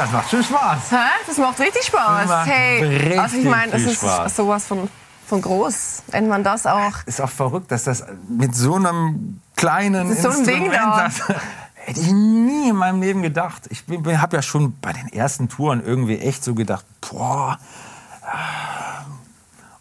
Das 0.00 0.12
macht 0.12 0.30
schon 0.30 0.42
Spaß. 0.42 0.90
Hä? 0.92 0.96
Das 1.26 1.36
macht 1.36 1.60
richtig 1.60 1.84
Spaß. 1.84 2.28
Macht 2.28 2.48
hey, 2.48 2.84
richtig 2.84 3.20
also 3.20 3.36
ich 3.36 3.44
meine, 3.44 3.72
das 3.72 3.82
ist 3.82 3.96
Spaß. 3.96 4.36
sowas 4.36 4.66
von, 4.66 4.88
von 5.26 5.42
groß, 5.42 6.02
wenn 6.08 6.28
man 6.28 6.42
das 6.42 6.66
auch. 6.66 6.92
Ist 7.06 7.20
auch 7.20 7.30
verrückt, 7.30 7.70
dass 7.70 7.84
das 7.84 8.04
mit 8.28 8.54
so 8.54 8.76
einem 8.76 9.40
kleinen 9.56 10.08
das 10.08 10.18
ist 10.18 10.22
so 10.22 10.30
ein 10.30 10.44
Ding 10.44 10.70
da. 10.70 11.10
Hätte 11.74 12.00
ich 12.00 12.12
nie 12.12 12.70
in 12.70 12.76
meinem 12.76 13.00
Leben 13.00 13.22
gedacht. 13.22 13.68
Ich 13.70 13.84
habe 13.88 14.36
ja 14.36 14.42
schon 14.42 14.78
bei 14.80 14.92
den 14.92 15.08
ersten 15.08 15.48
Touren 15.48 15.84
irgendwie 15.84 16.18
echt 16.18 16.44
so 16.44 16.54
gedacht, 16.54 16.84
boah, 17.00 17.58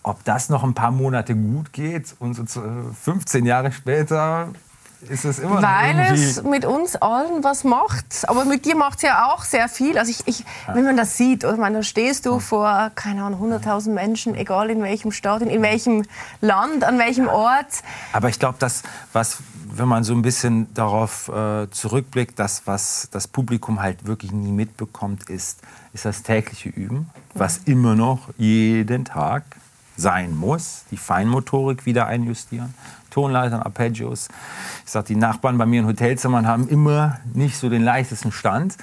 ob 0.03 0.23
das 0.23 0.49
noch 0.49 0.63
ein 0.63 0.73
paar 0.73 0.91
Monate 0.91 1.35
gut 1.35 1.73
geht 1.73 2.15
und 2.19 2.49
so 2.49 2.63
15 3.03 3.45
Jahre 3.45 3.71
später 3.71 4.49
ist 5.07 5.23
es 5.23 5.39
immer 5.39 5.61
Weil 5.61 5.99
es 6.13 6.43
mit 6.43 6.65
uns 6.65 6.95
allen 6.95 7.43
was 7.43 7.63
macht. 7.63 8.27
Aber 8.27 8.45
mit 8.45 8.65
dir 8.65 8.75
macht 8.75 8.97
es 8.97 9.03
ja 9.03 9.27
auch 9.27 9.43
sehr 9.43 9.69
viel. 9.69 9.97
Also 9.97 10.11
ich, 10.11 10.27
ich, 10.27 10.45
wenn 10.73 10.83
man 10.83 10.97
das 10.97 11.15
sieht, 11.15 11.45
oder 11.45 11.57
man, 11.57 11.73
da 11.73 11.83
stehst 11.83 12.25
du 12.25 12.39
vor, 12.39 12.91
keine 12.95 13.23
Ahnung, 13.23 13.53
100.000 13.53 13.91
Menschen, 13.91 14.35
egal 14.35 14.69
in 14.69 14.81
welchem 14.83 15.11
Staat, 15.11 15.41
in 15.41 15.61
welchem 15.61 16.05
Land, 16.41 16.83
an 16.83 16.99
welchem 16.99 17.27
Ort. 17.27 17.83
Aber 18.11 18.29
ich 18.29 18.39
glaube, 18.39 18.57
das, 18.59 18.83
was, 19.13 19.37
wenn 19.71 19.87
man 19.87 20.03
so 20.03 20.13
ein 20.13 20.21
bisschen 20.21 20.73
darauf 20.73 21.29
äh, 21.29 21.69
zurückblickt, 21.71 22.37
das, 22.37 22.63
was 22.65 23.07
das 23.11 23.27
Publikum 23.27 23.81
halt 23.81 24.05
wirklich 24.05 24.31
nie 24.31 24.51
mitbekommt, 24.51 25.29
ist, 25.29 25.61
ist 25.93 26.05
das 26.05 26.23
tägliche 26.23 26.69
Üben, 26.69 27.09
was 27.33 27.59
immer 27.59 27.95
noch 27.95 28.29
jeden 28.37 29.05
Tag 29.05 29.43
sein 29.95 30.35
muss, 30.35 30.83
die 30.91 30.97
Feinmotorik 30.97 31.85
wieder 31.85 32.07
einjustieren, 32.07 32.73
Tonleitern, 33.09 33.61
Arpeggios. 33.61 34.27
Ich 34.85 34.91
sage, 34.91 35.07
die 35.07 35.15
Nachbarn 35.15 35.57
bei 35.57 35.65
mir 35.65 35.81
in 35.81 35.87
Hotelzimmern 35.87 36.47
haben 36.47 36.67
immer 36.67 37.19
nicht 37.33 37.57
so 37.57 37.69
den 37.69 37.83
leichtesten 37.83 38.31
Stand. 38.31 38.77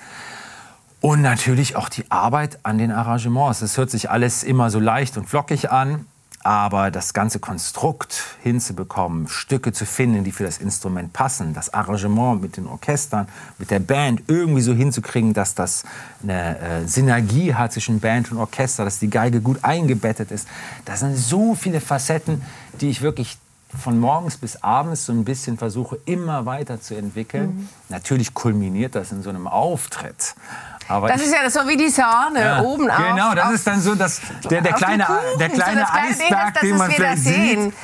Und 1.00 1.22
natürlich 1.22 1.76
auch 1.76 1.88
die 1.88 2.10
Arbeit 2.10 2.58
an 2.62 2.78
den 2.78 2.90
Arrangements. 2.90 3.62
Es 3.62 3.76
hört 3.76 3.90
sich 3.90 4.10
alles 4.10 4.42
immer 4.42 4.70
so 4.70 4.80
leicht 4.80 5.16
und 5.16 5.28
flockig 5.28 5.70
an, 5.70 6.06
aber 6.46 6.92
das 6.92 7.12
ganze 7.12 7.40
Konstrukt 7.40 8.36
hinzubekommen, 8.42 9.26
Stücke 9.26 9.72
zu 9.72 9.84
finden, 9.84 10.22
die 10.22 10.30
für 10.30 10.44
das 10.44 10.58
Instrument 10.58 11.12
passen, 11.12 11.54
das 11.54 11.74
Arrangement 11.74 12.40
mit 12.40 12.56
den 12.56 12.68
Orchestern, 12.68 13.26
mit 13.58 13.72
der 13.72 13.80
Band 13.80 14.22
irgendwie 14.28 14.60
so 14.60 14.72
hinzukriegen, 14.72 15.34
dass 15.34 15.56
das 15.56 15.82
eine 16.22 16.58
äh, 16.60 16.86
Synergie 16.86 17.54
hat 17.54 17.72
zwischen 17.72 17.98
Band 17.98 18.30
und 18.30 18.38
Orchester, 18.38 18.84
dass 18.84 19.00
die 19.00 19.10
Geige 19.10 19.40
gut 19.40 19.58
eingebettet 19.62 20.30
ist. 20.30 20.46
Das 20.84 21.00
sind 21.00 21.16
so 21.16 21.56
viele 21.56 21.80
Facetten, 21.80 22.42
die 22.80 22.90
ich 22.90 23.02
wirklich 23.02 23.38
von 23.82 23.98
morgens 23.98 24.36
bis 24.36 24.62
abends 24.62 25.06
so 25.06 25.12
ein 25.12 25.24
bisschen 25.24 25.58
versuche, 25.58 25.98
immer 26.06 26.46
weiter 26.46 26.80
zu 26.80 26.94
entwickeln. 26.94 27.56
Mhm. 27.56 27.68
Natürlich 27.88 28.32
kulminiert 28.32 28.94
das 28.94 29.12
in 29.12 29.22
so 29.22 29.30
einem 29.30 29.46
Auftritt. 29.48 30.34
Aber 30.88 31.08
Das 31.08 31.20
ich- 31.20 31.26
ist 31.26 31.34
ja 31.34 31.50
so 31.50 31.68
wie 31.68 31.76
die 31.76 31.88
Sahne 31.90 32.40
ja, 32.40 32.60
oben 32.62 32.88
auf. 32.88 32.96
Genau, 32.96 33.34
das 33.34 33.46
auf, 33.46 33.52
ist 33.54 33.66
dann 33.66 33.80
so 33.80 33.94
das, 33.96 34.20
der, 34.48 34.60
der 34.60 34.72
kleine, 34.72 35.04
Kuchen, 35.04 35.18
der 35.40 35.48
so 35.50 35.54
kleine 35.56 35.80
das 35.80 35.90
kleine 35.90 36.06
Ding, 36.14 36.22
Eisberg, 36.22 36.54
das- 36.54 36.62
den 36.62 36.76
man 36.76 36.90
vielleicht 36.92 37.22
sehen. 37.24 37.62
sieht. 37.64 37.74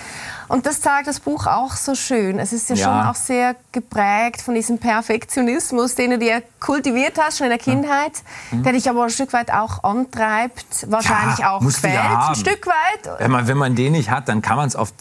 Und 0.49 0.67
das 0.67 0.81
zeigt 0.83 1.07
das 1.09 1.19
Buch 1.19 1.47
auch 1.47 1.73
so 1.77 1.95
schön. 1.95 2.39
Es 2.39 2.53
ist 2.53 2.69
ja, 2.69 2.77
Ja. 2.77 2.85
schon 2.85 3.07
auch 3.11 3.15
sehr 3.15 3.57
geprägt 3.73 4.43
von 4.43 4.55
diesem 4.55 4.77
Perfektionismus, 4.79 5.95
den 5.95 6.11
du 6.11 6.19
dir 6.19 6.43
kultiviert 6.61 7.17
hast, 7.19 7.39
schon 7.39 7.47
in 7.47 7.51
der 7.51 7.59
Kindheit, 7.59 8.13
der 8.51 8.73
dich 8.73 8.89
aber 8.91 9.05
ein 9.05 9.11
Stück 9.11 9.33
weit 9.33 9.51
auch 9.51 9.83
antreibt, 9.83 10.91
wahrscheinlich 10.91 11.39
Mhm. 11.39 11.43
Ja, 11.45 11.51
auch 11.53 11.63
ja 11.63 11.71
quält, 11.71 11.97
ein. 12.29 12.35
Stück 12.35 12.67
weit. 12.67 13.19
Wenn 13.19 13.31
man, 13.31 13.49
wenn 13.49 13.57
man 13.57 13.75
den 13.75 13.93
nicht 13.93 14.11
hat, 14.11 14.29
dann 14.29 14.43
kann 14.43 14.57
man 14.57 14.69
es 14.69 14.77
oft 14.77 14.95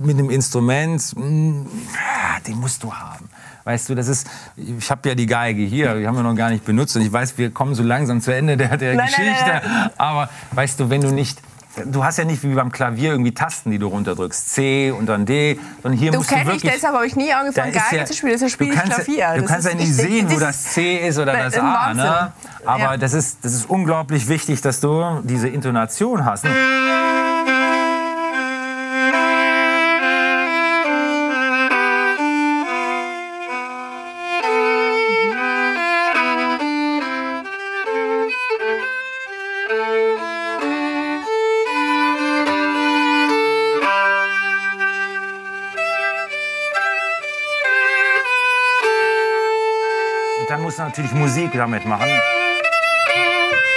mit 0.00 0.18
einem 0.18 0.30
Instrument, 0.30 1.02
mh, 1.16 1.66
ja, 1.94 2.40
den 2.46 2.58
musst 2.58 2.82
du 2.82 2.92
haben. 2.92 3.28
Weißt 3.64 3.88
du, 3.88 3.94
das 3.94 4.08
ist, 4.08 4.26
ich 4.56 4.90
habe 4.90 5.08
ja 5.10 5.14
die 5.14 5.26
Geige 5.26 5.62
hier, 5.62 5.94
die 5.96 6.06
haben 6.06 6.16
wir 6.16 6.22
noch 6.22 6.34
gar 6.34 6.50
nicht 6.50 6.64
benutzt 6.64 6.96
und 6.96 7.02
ich 7.02 7.12
weiß, 7.12 7.36
wir 7.38 7.50
kommen 7.50 7.74
so 7.74 7.82
langsam 7.82 8.20
zu 8.20 8.34
Ende 8.34 8.56
der, 8.56 8.76
der 8.76 8.94
Nein, 8.94 9.10
nein, 9.16 9.26
Geschichte. 9.26 9.62
nein, 9.64 9.90
Aber 9.98 10.28
weißt 10.52 10.80
du, 10.80 10.88
wenn 10.88 11.02
du 11.02 11.08
nicht, 11.12 11.40
du 11.84 12.02
hast 12.02 12.16
ja 12.16 12.24
nicht 12.24 12.42
wie 12.42 12.54
beim 12.54 12.72
Klavier 12.72 13.10
irgendwie 13.10 13.32
Tasten, 13.32 13.70
die 13.70 13.78
du 13.78 13.88
runterdrückst, 13.88 14.54
C 14.54 14.90
und 14.90 15.06
dann 15.06 15.26
D, 15.26 15.58
sondern 15.82 15.98
hier 16.00 16.10
Du 16.10 16.18
musst 16.18 16.30
du 16.30 16.34
kenne 16.36 16.50
ich, 16.54 16.62
wirklich... 16.62 16.72
deshalb 16.72 16.94
habe 16.94 17.06
ich 17.06 17.14
nie 17.16 17.32
angefangen, 17.32 17.72
Geige 17.72 17.96
ja- 17.98 18.04
zu 18.06 18.14
spielen. 18.14 18.32
Deshalb 18.32 18.50
spiele 18.50 18.70
du 18.70 18.76
ich 18.76 18.80
kannst 18.82 18.98
ja- 18.98 19.04
Klavier. 19.04 19.34
Du 19.34 19.42
Das 19.42 19.50
kannst 19.50 19.68
ja 19.68 19.74
nicht 19.74 19.94
sehen, 19.94 20.30
wo 20.30 20.38
Das 20.38 20.62
C 20.64 20.96
ist 21.06 21.18
oder 21.18 21.32
das 21.34 21.58
A. 21.58 21.92
Ne? 21.94 22.32
Aber 22.64 22.78
Ja. 22.80 22.96
das, 22.96 23.12
ist, 23.12 23.38
das 23.42 23.52
ist 23.52 23.68
unglaublich 23.68 24.26
wichtig, 24.28 24.62
dass 24.62 24.80
du 24.80 25.20
diese 25.24 25.48
Intonation 25.48 26.24
hast. 26.24 26.44
Und 26.44 26.50
natürlich 50.90 51.12
Musik 51.12 51.50
damit 51.54 51.86
machen. 51.86 52.08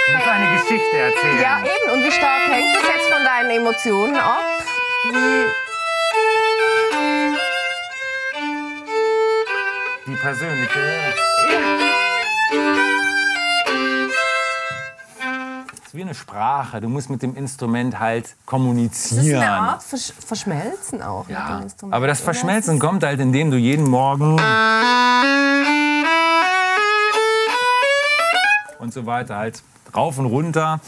Du 0.06 0.12
musst 0.16 0.26
eine 0.28 0.50
Geschichte 0.58 0.96
erzählen. 0.96 1.40
Ja, 1.40 1.58
eben. 1.60 1.92
Und 1.92 2.02
wie 2.04 2.10
stark 2.10 2.40
hängt 2.50 2.74
das 2.74 2.82
jetzt 2.82 3.08
von 3.12 3.24
deinen 3.24 3.50
Emotionen 3.50 4.16
ab? 4.16 4.42
Wie, 5.12 5.44
Die 10.06 10.16
persönliche. 10.16 11.14
Das 15.70 15.78
ist 15.86 15.94
wie 15.94 16.02
eine 16.02 16.14
Sprache. 16.14 16.80
Du 16.80 16.88
musst 16.88 17.08
mit 17.10 17.22
dem 17.22 17.36
Instrument 17.36 17.98
halt 18.00 18.24
das 18.24 18.30
ist 18.32 18.46
kommunizieren. 18.46 19.40
eine 19.42 19.52
Art 19.52 19.82
Versch 19.84 20.12
Verschmelzen 20.26 21.00
auch 21.00 21.26
mit 21.28 21.36
dem 21.36 21.40
Ja, 21.40 21.58
Instrument. 21.60 21.94
aber 21.94 22.06
das? 22.08 22.20
Verschmelzen 22.20 22.78
kommt 22.80 23.04
halt, 23.04 23.20
indem 23.20 23.50
du 23.52 23.56
jeden 23.56 23.88
Morgen 23.88 24.36
und 28.84 28.92
so 28.92 29.06
weiter 29.06 29.36
halt 29.36 29.62
rauf 29.94 30.18
und 30.18 30.26
runter. 30.26 30.80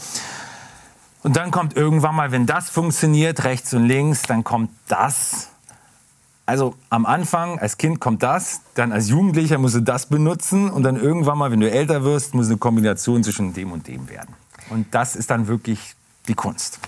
Und 1.23 1.35
dann 1.35 1.51
kommt 1.51 1.75
irgendwann 1.75 2.15
mal, 2.15 2.31
wenn 2.31 2.45
das 2.45 2.69
funktioniert, 2.69 3.43
rechts 3.43 3.73
und 3.73 3.85
links, 3.85 4.21
dann 4.21 4.43
kommt 4.43 4.69
das. 4.87 5.49
Also 6.45 6.75
am 6.89 7.05
Anfang, 7.05 7.59
als 7.59 7.77
Kind 7.77 7.99
kommt 7.99 8.23
das, 8.23 8.61
dann 8.75 8.93
als 8.93 9.09
Jugendlicher 9.09 9.57
musst 9.57 9.75
du 9.75 9.81
das 9.81 10.05
benutzen 10.05 10.69
und 10.69 10.83
dann 10.83 10.95
irgendwann 10.95 11.37
mal, 11.37 11.51
wenn 11.51 11.59
du 11.59 11.69
älter 11.69 12.03
wirst, 12.05 12.33
muss 12.33 12.47
eine 12.47 12.57
Kombination 12.57 13.23
zwischen 13.23 13.53
dem 13.53 13.73
und 13.73 13.87
dem 13.87 14.07
werden. 14.07 14.33
Und 14.69 14.93
das 14.93 15.17
ist 15.17 15.29
dann 15.29 15.47
wirklich 15.47 15.95
die 16.29 16.35
Kunst. 16.35 16.79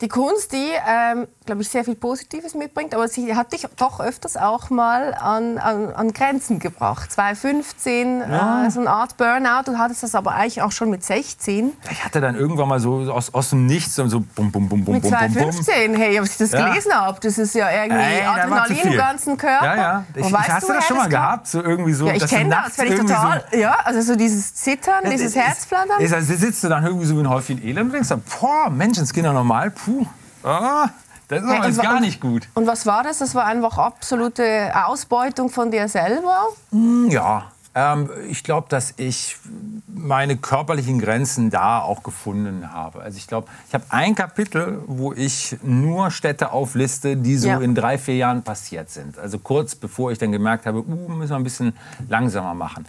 Die 0.00 0.08
Kunst, 0.08 0.52
die, 0.52 0.70
ähm, 0.88 1.26
glaube 1.44 1.60
ich, 1.62 1.68
sehr 1.68 1.84
viel 1.84 1.94
Positives 1.94 2.54
mitbringt, 2.54 2.94
aber 2.94 3.06
sie 3.08 3.34
hat 3.36 3.52
dich 3.52 3.66
doch 3.76 4.00
öfters 4.00 4.36
auch 4.38 4.70
mal 4.70 5.12
an, 5.14 5.58
an, 5.58 5.92
an 5.92 6.12
Grenzen 6.14 6.58
gebracht. 6.58 7.12
2015, 7.12 8.20
Ja. 8.20 8.66
äh, 8.66 8.70
so 8.70 8.80
eine 8.80 8.90
Art 8.90 9.16
Burnout. 9.16 9.64
Du 9.66 9.78
hattest 9.78 10.02
das 10.02 10.14
aber 10.14 10.32
eigentlich 10.34 10.62
auch 10.62 10.72
schon 10.72 10.88
mit 10.90 11.04
16. 11.04 11.72
Ich 11.90 12.04
hatte 12.04 12.20
dann 12.20 12.34
irgendwann 12.34 12.68
mal 12.68 12.80
so 12.80 13.12
aus, 13.12 13.34
aus 13.34 13.50
dem 13.50 13.66
Nichts 13.66 13.96
so 13.96 14.04
bum, 14.04 14.50
bum, 14.50 14.50
bum, 14.52 14.84
bum, 14.84 14.94
Mit 14.94 15.02
bum, 15.02 15.10
bum, 15.10 15.10
bum. 15.10 15.32
2015, 15.32 15.94
hey, 15.96 16.18
als 16.18 16.30
ich 16.32 16.36
das 16.38 16.52
Ja. 16.52 16.68
gelesen 16.68 16.92
habe, 16.94 17.18
das 17.20 17.36
ist 17.36 17.54
ja 17.54 17.70
irgendwie 17.70 18.00
Ey, 18.02 18.22
Adrenalin 18.24 18.78
im 18.92 18.96
ganzen 18.96 19.36
Körper. 19.36 19.64
Ja, 19.66 19.76
ja. 19.76 20.04
Ich, 20.14 20.26
ich, 20.26 20.32
hast 20.34 20.68
du 20.68 20.72
das 20.72 20.86
schon 20.86 20.96
mal 20.96 21.08
gehabt? 21.08 21.46
So 21.46 21.62
irgendwie 21.62 21.92
so, 21.92 22.06
Ja, 22.06 22.14
ich 22.14 22.26
kenne 22.26 22.50
das, 22.64 22.78
wenn 22.78 22.88
ich 22.92 22.98
total, 22.98 23.44
ja, 23.52 23.76
also 23.84 24.00
so 24.00 24.16
dieses 24.16 24.54
Zittern, 24.54 25.04
So, 25.04 25.10
dieses 25.10 25.36
Herzflattern. 25.36 26.00
Ist, 26.00 26.12
ist, 26.12 26.40
sitzt 26.40 26.64
du 26.64 26.68
dann 26.68 26.84
irgendwie 26.86 27.06
so 27.06 27.16
wie 27.16 27.20
ein 27.20 27.28
Häufchen 27.28 27.62
Elend 27.62 27.86
und 27.86 27.92
denkst, 27.92 28.08
dann, 28.08 28.22
boah, 28.40 28.70
Menschenskinder 28.70 29.32
normal, 29.32 29.70
puh, 29.70 29.89
ah, 30.42 30.88
das 31.28 31.42
ist 31.42 31.48
aber 31.48 31.66
jetzt 31.66 31.82
gar 31.82 32.00
nicht 32.00 32.20
gut. 32.20 32.48
Und 32.54 32.66
was 32.66 32.86
war 32.86 33.02
das? 33.02 33.18
Das 33.18 33.34
war 33.34 33.44
einfach 33.44 33.78
absolute 33.78 34.72
Ausbeutung 34.86 35.48
von 35.48 35.70
dir 35.70 35.88
selber. 35.88 36.48
Ja, 37.08 37.52
ähm, 37.74 38.10
ich 38.28 38.42
glaube, 38.42 38.66
dass 38.68 38.94
ich 38.96 39.36
meine 39.86 40.36
körperlichen 40.36 40.98
Grenzen 40.98 41.50
da 41.50 41.80
auch 41.80 42.02
gefunden 42.02 42.72
habe. 42.72 43.00
Also 43.02 43.16
ich 43.18 43.28
glaube, 43.28 43.46
ich 43.68 43.74
habe 43.74 43.84
ein 43.90 44.16
Kapitel, 44.16 44.82
wo 44.86 45.12
ich 45.12 45.56
nur 45.62 46.10
Städte 46.10 46.52
aufliste, 46.52 47.16
die 47.16 47.36
so 47.36 47.48
Ja. 47.48 47.60
in 47.60 47.76
drei, 47.76 47.96
vier 47.96 48.16
Jahren 48.16 48.42
passiert 48.42 48.90
sind. 48.90 49.18
Also 49.18 49.38
kurz 49.38 49.76
bevor 49.76 50.10
ich 50.10 50.18
dann 50.18 50.32
gemerkt 50.32 50.66
habe, 50.66 50.80
uh, 50.80 51.08
müssen 51.12 51.30
wir 51.30 51.36
ein 51.36 51.44
bisschen 51.44 51.76
langsamer 52.08 52.54
machen. 52.54 52.86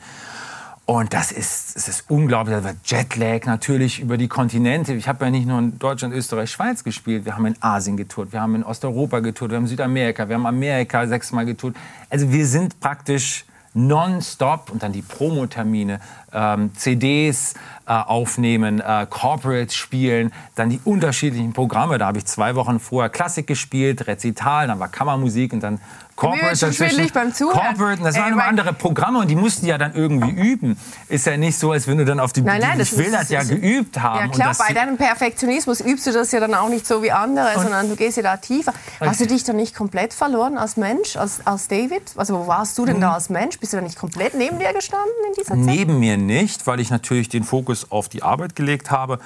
Und 0.91 1.13
das 1.13 1.31
ist, 1.31 1.77
es 1.77 1.87
ist 1.87 2.03
unglaublich. 2.09 2.53
Da 2.53 2.65
war 2.65 2.73
Jetlag 2.83 3.45
natürlich 3.45 4.01
über 4.01 4.17
die 4.17 4.27
Kontinente. 4.27 4.93
Ich 4.93 5.07
habe 5.07 5.23
ja 5.23 5.31
nicht 5.31 5.47
nur 5.47 5.57
in 5.57 5.79
Deutschland, 5.79 6.13
Österreich, 6.13 6.51
Schweiz 6.51 6.83
gespielt. 6.83 7.23
Wir 7.23 7.33
haben 7.33 7.45
in 7.45 7.55
Asien 7.61 7.95
getourt, 7.95 8.33
wir 8.33 8.41
haben 8.41 8.55
in 8.55 8.63
Osteuropa 8.65 9.21
getourt, 9.21 9.51
wir 9.51 9.55
haben 9.55 9.67
Südamerika, 9.67 10.27
wir 10.27 10.35
haben 10.35 10.45
Amerika 10.45 11.07
sechsmal 11.07 11.45
getourt. 11.45 11.77
Also 12.09 12.29
wir 12.33 12.45
sind 12.45 12.81
praktisch 12.81 13.45
nonstop 13.73 14.69
und 14.69 14.83
dann 14.83 14.91
die 14.91 15.01
Promotermine, 15.01 16.01
ähm, 16.33 16.75
CDs 16.75 17.53
aufnehmen, 17.99 18.79
äh, 18.79 19.05
Corporate 19.09 19.73
spielen, 19.73 20.31
dann 20.55 20.69
die 20.69 20.79
unterschiedlichen 20.85 21.53
Programme. 21.53 21.97
Da 21.97 22.07
habe 22.07 22.17
ich 22.19 22.25
zwei 22.25 22.55
Wochen 22.55 22.79
vorher 22.79 23.09
Klassik 23.09 23.47
gespielt, 23.47 24.07
Rezital, 24.07 24.67
dann 24.67 24.79
war 24.79 24.87
Kammermusik 24.87 25.53
und 25.53 25.61
dann 25.61 25.79
Corporate 26.15 26.71
schwindelig 26.73 27.13
beim 27.13 27.33
Zuhören. 27.33 27.57
Corporate, 27.59 28.03
das 28.03 28.15
Ey, 28.15 28.21
waren 28.21 28.33
immer 28.33 28.43
andere 28.43 28.73
Programme 28.73 29.19
und 29.19 29.27
die 29.29 29.35
mussten 29.35 29.65
ja 29.65 29.79
dann 29.79 29.95
irgendwie 29.95 30.29
üben. 30.29 30.77
Ist 31.09 31.25
ja 31.25 31.35
nicht 31.35 31.57
so, 31.57 31.71
als 31.71 31.87
wenn 31.87 31.97
du 31.97 32.05
dann 32.05 32.19
auf 32.19 32.31
die 32.31 32.41
Nein, 32.41 32.61
nein, 32.61 32.79
Ich 32.79 32.95
will 32.95 33.05
ist- 33.05 33.13
das 33.15 33.29
ja 33.29 33.41
ist- 33.41 33.49
geübt 33.49 33.99
haben. 33.99 34.19
Ja 34.19 34.27
klar, 34.27 34.55
bei 34.67 34.71
deinem 34.73 34.97
Perfektionismus 34.97 35.79
übst 35.81 36.05
du 36.05 36.11
das 36.11 36.31
ja 36.31 36.39
dann 36.39 36.53
auch 36.53 36.69
nicht 36.69 36.85
so 36.85 37.01
wie 37.01 37.11
andere, 37.11 37.53
sondern 37.55 37.89
du 37.89 37.95
gehst 37.95 38.17
ja 38.17 38.23
da 38.23 38.37
tiefer. 38.37 38.73
Hast 38.99 39.19
du 39.21 39.25
dich 39.25 39.43
dann 39.45 39.55
nicht 39.55 39.75
komplett 39.75 40.13
verloren 40.13 40.59
als 40.59 40.77
Mensch, 40.77 41.15
als, 41.15 41.39
als 41.45 41.67
David? 41.69 42.03
Also 42.15 42.37
wo 42.39 42.45
warst 42.45 42.77
du 42.77 42.85
denn 42.85 42.97
Mhm. 42.97 43.01
da 43.01 43.13
als 43.13 43.29
Mensch? 43.29 43.57
Bist 43.57 43.73
du 43.73 43.77
da 43.77 43.83
nicht 43.83 43.97
komplett 43.97 44.35
neben 44.35 44.59
dir 44.59 44.73
gestanden 44.73 45.09
in 45.27 45.33
dieser 45.33 45.55
Zeit? 45.55 45.57
Neben 45.57 45.99
mir 45.99 46.17
nicht, 46.17 46.67
weil 46.67 46.79
ich 46.81 46.91
natürlich 46.91 47.29
den 47.29 47.43
Fokus 47.43 47.80
auf 47.89 48.09
die 48.09 48.21
Arbeit 48.21 48.55
gelegt 48.55 48.91
habe. 48.91 49.19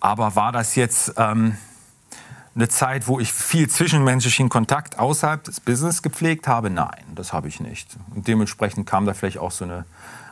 Aber 0.00 0.34
war 0.34 0.52
das 0.52 0.74
jetzt, 0.74 1.14
ähm, 1.18 1.58
eine 2.54 2.68
Zeit, 2.68 3.08
wo 3.08 3.18
ich 3.18 3.32
viel 3.32 3.68
zwischenmenschlichen 3.68 4.48
Kontakt 4.48 4.98
außerhalb 4.98 5.42
des 5.44 5.60
Business 5.60 6.02
gepflegt 6.02 6.46
habe? 6.46 6.70
Nein, 6.70 7.04
das 7.14 7.32
habe 7.32 7.48
ich 7.48 7.60
nicht. 7.60 7.88
Und 8.14 8.28
dementsprechend 8.28 8.86
kam 8.86 9.06
da 9.06 9.14
vielleicht 9.14 9.38
auch 9.38 9.50
so 9.50 9.64
eine. 9.64 9.84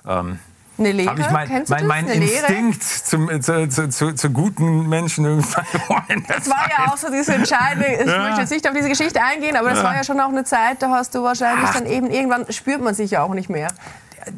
Ähm, 0.06 0.38
eine 0.78 0.92
Lehre? 0.92 1.10
Habe 1.10 1.20
ich 1.20 1.30
mein, 1.30 1.64
mein, 1.68 1.86
mein 1.86 2.08
Instinkt 2.08 2.82
zum, 2.82 3.42
zu, 3.42 3.68
zu, 3.68 3.88
zu, 3.90 4.14
zu, 4.14 4.30
guten 4.30 4.88
Menschen 4.88 5.42
verloren. 5.42 6.24
Das 6.28 6.48
war 6.48 6.68
ja 6.70 6.90
auch 6.90 6.96
so 6.96 7.10
diese 7.10 7.34
Entscheidung. 7.34 7.84
Ich 7.84 8.06
ja. 8.06 8.22
möchte 8.22 8.40
jetzt 8.40 8.50
nicht 8.50 8.66
auf 8.66 8.74
diese 8.74 8.88
Geschichte 8.88 9.22
eingehen, 9.22 9.56
aber 9.56 9.70
das 9.70 9.78
ja. 9.78 9.84
war 9.84 9.94
ja 9.94 10.04
schon 10.04 10.18
auch 10.20 10.30
eine 10.30 10.44
Zeit, 10.44 10.80
da 10.80 10.90
hast 10.90 11.14
du 11.14 11.22
wahrscheinlich 11.22 11.68
Ach. 11.68 11.74
dann 11.74 11.86
eben 11.86 12.10
irgendwann 12.10 12.50
spürt 12.50 12.80
man 12.80 12.94
sich 12.94 13.10
ja 13.10 13.22
auch 13.22 13.34
nicht 13.34 13.50
mehr 13.50 13.68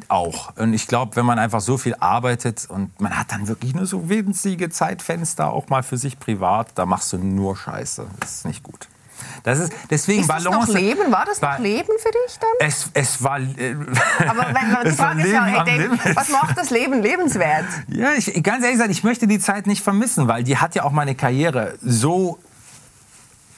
auch. 0.08 0.56
Und 0.56 0.74
ich 0.74 0.86
glaube, 0.86 1.16
wenn 1.16 1.26
man 1.26 1.38
einfach 1.38 1.60
so 1.60 1.78
viel 1.78 1.94
arbeitet 1.96 2.66
und 2.68 2.98
man 3.00 3.16
hat 3.16 3.32
dann 3.32 3.48
wirklich 3.48 3.74
nur 3.74 3.86
so 3.86 4.08
winzige 4.08 4.70
Zeitfenster 4.70 5.52
auch 5.52 5.68
mal 5.68 5.82
für 5.82 5.96
sich 5.96 6.18
privat, 6.18 6.68
da 6.74 6.86
machst 6.86 7.12
du 7.12 7.18
nur 7.18 7.56
Scheiße. 7.56 8.06
Das 8.20 8.36
ist 8.36 8.44
nicht 8.44 8.62
gut. 8.62 8.88
Das 9.44 9.58
ist 9.58 9.72
deswegen 9.90 10.20
ist 10.20 10.30
das 10.30 10.44
Balance. 10.44 10.72
Noch 10.72 10.78
Leben? 10.78 11.12
War 11.12 11.24
das 11.24 11.40
noch 11.40 11.58
Leben 11.58 11.92
für 11.98 12.10
dich 12.10 12.38
dann? 12.38 12.50
Es, 12.68 12.90
es 12.94 13.22
war. 13.22 13.38
Äh, 13.38 13.76
Aber 14.28 14.46
wenn, 14.48 14.84
die 14.90 14.96
Frage 14.96 15.22
ist 15.22 15.32
ja, 15.32 15.64
ey, 15.64 15.90
was 16.14 16.28
macht 16.28 16.56
das 16.58 16.70
Leben 16.70 17.02
lebenswert? 17.02 17.66
Ja, 17.88 18.12
ich, 18.12 18.26
ganz 18.42 18.62
ehrlich 18.62 18.78
gesagt, 18.78 18.90
ich 18.90 19.04
möchte 19.04 19.26
die 19.26 19.38
Zeit 19.38 19.66
nicht 19.66 19.82
vermissen, 19.82 20.28
weil 20.28 20.44
die 20.44 20.56
hat 20.56 20.74
ja 20.74 20.84
auch 20.84 20.92
meine 20.92 21.14
Karriere 21.14 21.74
so 21.80 22.38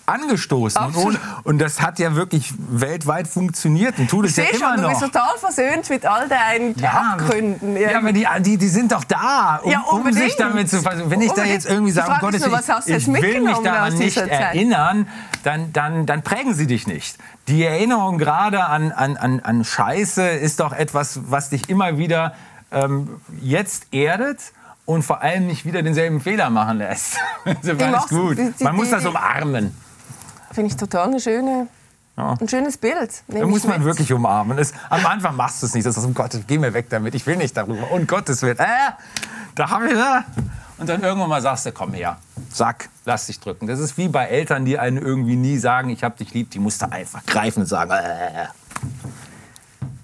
angestoßen. 0.07 0.82
Und, 0.94 1.18
und, 1.44 1.59
das 1.59 1.80
hat 1.80 1.98
ja 1.98 2.14
wirklich 2.14 2.52
weltweit 2.59 3.26
funktioniert 3.26 3.98
und 3.98 4.09
tut 4.09 4.26
es 4.26 4.36
ja 4.36 4.44
immer 4.44 4.59
schon, 4.59 4.80
noch. 4.82 4.92
Du 4.92 5.00
bist 5.00 5.12
total 5.12 5.38
versöhnt 5.38 5.88
mit 5.90 6.07
all 6.07 6.28
deinen 6.28 6.76
ja, 6.78 7.14
Abgründen. 7.14 7.76
Ja, 7.76 7.98
aber 7.98 8.12
die, 8.12 8.26
die, 8.40 8.59
die 8.59 8.68
sind 8.68 8.92
doch 8.92 9.05
da, 9.05 9.61
um, 9.62 9.70
ja, 9.70 9.80
um 9.80 10.12
sich 10.12 10.36
damit 10.36 10.68
zu 10.68 10.82
versöhnen. 10.82 11.11
Wenn 11.11 11.22
ich 11.22 11.32
da 11.32 11.44
jetzt 11.44 11.68
irgendwie 11.68 11.92
sage, 11.92 12.12
um 12.12 12.18
Gottes 12.18 12.42
Willen, 12.42 12.61
ich, 12.86 12.94
ich 12.96 13.07
will 13.07 13.40
mich 13.40 13.59
daran 13.59 13.94
nicht 13.96 14.16
erinnern, 14.16 15.09
dann, 15.42 15.72
dann, 15.72 16.07
dann 16.07 16.22
prägen 16.22 16.55
sie 16.55 16.66
dich 16.66 16.86
nicht. 16.86 17.18
Die 17.48 17.64
Erinnerung 17.64 18.18
gerade 18.18 18.64
an, 18.64 18.92
an, 18.92 19.16
an, 19.16 19.40
an 19.40 19.64
Scheiße 19.64 20.22
ist 20.26 20.61
doch 20.61 20.72
etwas, 20.72 21.20
was 21.28 21.50
dich 21.50 21.68
immer 21.68 21.98
wieder 21.98 22.34
ähm, 22.72 23.20
jetzt 23.40 23.86
erdet 23.92 24.40
und 24.86 25.02
vor 25.02 25.22
allem 25.22 25.46
nicht 25.46 25.64
wieder 25.64 25.82
denselben 25.82 26.20
Fehler 26.20 26.50
machen 26.50 26.78
lässt. 26.78 27.16
das 27.44 27.64
ist 27.64 28.09
gut. 28.09 28.38
Man 28.61 28.76
muss 28.76 28.90
das 28.90 29.07
umarmen. 29.07 29.74
Finde 30.55 30.70
ich 30.70 30.76
total 30.76 31.09
eine 31.09 31.18
schöne, 31.18 31.66
ja. 32.16 32.36
ein 32.40 32.48
schönes 32.48 32.78
Bild. 32.78 33.24
Da 33.26 33.44
muss 33.44 33.64
man 33.64 33.78
mit. 33.78 33.86
wirklich 33.86 34.12
umarmen. 34.12 34.57
Das, 34.57 34.72
am 34.88 35.05
Anfang 35.05 35.34
machst 35.34 35.62
du 35.62 35.66
es 35.66 35.74
nicht. 35.74 35.84
Das 35.84 35.96
ist, 35.96 36.05
um 36.05 36.14
Gottes, 36.14 36.42
geh 36.46 36.59
mir 36.59 36.72
weg 36.72 36.86
damit. 36.90 37.14
Ich 37.16 37.26
will 37.26 37.36
nicht 37.36 37.57
darüber. 37.57 37.90
Und 37.90 38.07
Gottes 38.07 38.40
Willen. 38.42 38.59
Äh, 38.59 38.64
da 39.57 39.70
haben 39.70 39.88
wir. 39.88 40.24
Und 40.78 40.88
dann 40.88 41.02
irgendwann 41.02 41.28
mal 41.28 41.42
sagst 41.42 41.66
du, 41.66 41.72
komm 41.72 41.92
her. 41.92 42.18
Sack, 42.52 42.88
lass 43.05 43.26
dich 43.26 43.40
drücken. 43.40 43.66
Das 43.66 43.80
ist 43.80 43.98
wie 43.98 44.07
bei 44.07 44.26
Eltern, 44.26 44.64
die 44.64 44.78
einen 44.78 44.98
irgendwie 44.98 45.34
nie 45.34 45.59
sagen, 45.59 45.90
ich 45.90 46.05
hab 46.05 46.16
dich 46.16 46.32
lieb. 46.32 46.50
Die 46.50 46.61
musst 46.61 46.82
du 46.82 46.90
einfach 46.90 47.26
greifen 47.26 47.61
und 47.61 47.66
sagen, 47.66 47.90
äh. 47.90 48.46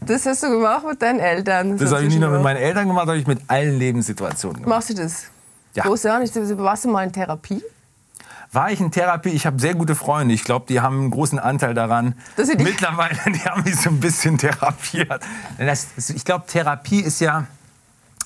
Das 0.01 0.26
hast 0.26 0.42
du 0.42 0.51
gemacht 0.51 0.84
mit 0.84 1.01
deinen 1.01 1.20
Eltern? 1.20 1.72
Das, 1.72 1.82
das 1.82 1.92
habe 1.92 2.03
ich 2.03 2.09
nicht 2.09 2.20
nur 2.20 2.30
mit 2.30 2.42
meinen 2.42 2.57
Eltern 2.57 2.88
gemacht, 2.88 3.05
das 3.05 3.11
habe 3.11 3.18
ich 3.18 3.26
mit 3.28 3.42
allen 3.46 3.78
Lebenssituationen 3.78 4.62
gemacht. 4.62 4.78
Machst 4.78 4.90
du 4.90 4.94
das? 4.94 5.26
Ja. 5.74 5.84
Großartig. 5.84 6.32
Warst 6.59 6.84
du 6.86 6.88
mal 6.88 7.05
in 7.05 7.12
Therapie? 7.12 7.62
War 8.53 8.70
ich 8.70 8.80
in 8.80 8.90
Therapie. 8.90 9.30
Ich 9.30 9.46
habe 9.46 9.61
sehr 9.61 9.74
gute 9.74 9.94
Freunde. 9.94 10.34
Ich 10.34 10.44
glaube, 10.44 10.66
die 10.68 10.80
haben 10.80 11.01
einen 11.01 11.11
großen 11.11 11.38
Anteil 11.38 11.74
daran. 11.74 12.14
Mittlerweile, 12.36 13.16
die 13.26 13.40
haben 13.40 13.62
mich 13.62 13.76
so 13.76 13.90
ein 13.90 14.01
bisschen 14.01 14.38
therapiert. 14.38 15.22
Das, 15.59 15.88
ich 16.11 16.24
glaube, 16.24 16.46
Therapie 16.46 17.01
ist 17.01 17.20
ja 17.20 17.46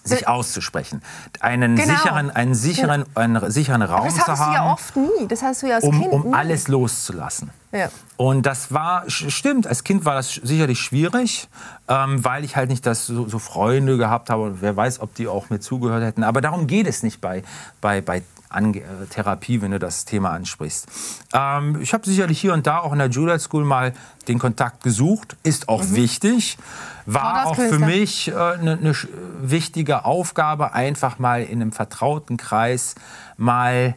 sich 0.05 0.29
auszusprechen, 0.29 1.03
einen 1.41 1.77
genau. 1.77 1.95
sicheren, 1.95 2.31
einen 2.31 2.55
sicheren, 2.55 3.05
einen 3.15 3.51
sicheren 3.51 3.81
Raum 3.81 4.11
zu 4.11 4.19
haben. 4.19 4.27
Das 4.27 4.29
hast 4.29 4.49
du 4.49 4.53
ja 4.53 4.73
oft 4.73 4.97
nie. 4.97 5.29
Das 5.29 5.43
hast 5.43 5.63
du 5.63 5.67
ja 5.67 5.77
als 5.77 5.85
um, 5.85 5.99
Kind 5.99 6.13
um 6.13 6.29
nie. 6.29 6.35
alles 6.35 6.69
loszulassen. 6.69 7.51
Ja. 7.73 7.89
Und 8.17 8.45
das 8.45 8.73
war, 8.73 9.05
stimmt, 9.09 9.67
als 9.67 9.83
Kind 9.83 10.05
war 10.05 10.15
das 10.15 10.35
sicherlich 10.35 10.79
schwierig, 10.79 11.49
ähm, 11.89 12.23
weil 12.23 12.45
ich 12.45 12.55
halt 12.55 12.69
nicht 12.69 12.85
das, 12.87 13.07
so, 13.07 13.27
so, 13.29 13.39
Freunde 13.39 13.97
gehabt 13.97 14.31
habe. 14.31 14.43
Und 14.43 14.63
wer 14.63 14.77
weiß, 14.77 15.01
ob 15.01 15.15
die 15.15 15.27
auch 15.27 15.49
mir 15.49 15.59
zugehört 15.59 16.05
hätten. 16.05 16.23
Aber 16.23 16.41
darum 16.41 16.67
geht 16.67 16.87
es 16.87 17.03
nicht 17.03 17.21
bei, 17.21 17.43
bei, 17.81 18.01
bei 18.01 18.23
Ange 18.55 18.81
äh, 18.81 19.07
Therapie, 19.11 19.61
wenn 19.63 19.71
du 19.71 19.79
das 19.79 20.05
Thema 20.05 20.31
ansprichst. 20.31 20.87
Ähm, 21.33 21.81
ich 21.81 21.93
habe 21.93 22.07
sicherlich 22.07 22.41
hier 22.41 22.53
und 22.53 22.67
da 22.67 22.79
auch 22.79 22.93
in 22.93 22.99
der 22.99 23.09
Juilliard 23.09 23.41
School 23.41 23.65
mal 23.65 23.93
den 24.29 24.39
Kontakt 24.39 24.83
gesucht, 24.83 25.37
ist 25.43 25.69
auch 25.69 25.83
mhm. 25.83 25.97
wichtig. 25.97 26.59
War 27.07 27.47
auch 27.47 27.57
für 27.57 27.79
mich 27.79 28.35
eine 28.35 28.55
äh, 28.55 28.77
ne, 28.77 28.79
ne 28.81 28.95
wichtige 29.43 30.05
Aufgabe, 30.05 30.73
einfach 30.73 31.19
mal 31.19 31.43
in 31.43 31.61
einem 31.61 31.73
vertrauten 31.73 32.37
Kreis 32.37 32.95
mal 33.37 33.95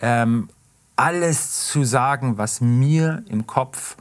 ähm, 0.00 0.48
alles 0.96 1.66
zu 1.68 1.84
sagen, 1.84 2.38
was 2.38 2.60
mir 2.60 3.22
im 3.28 3.46
Kopf 3.46 3.96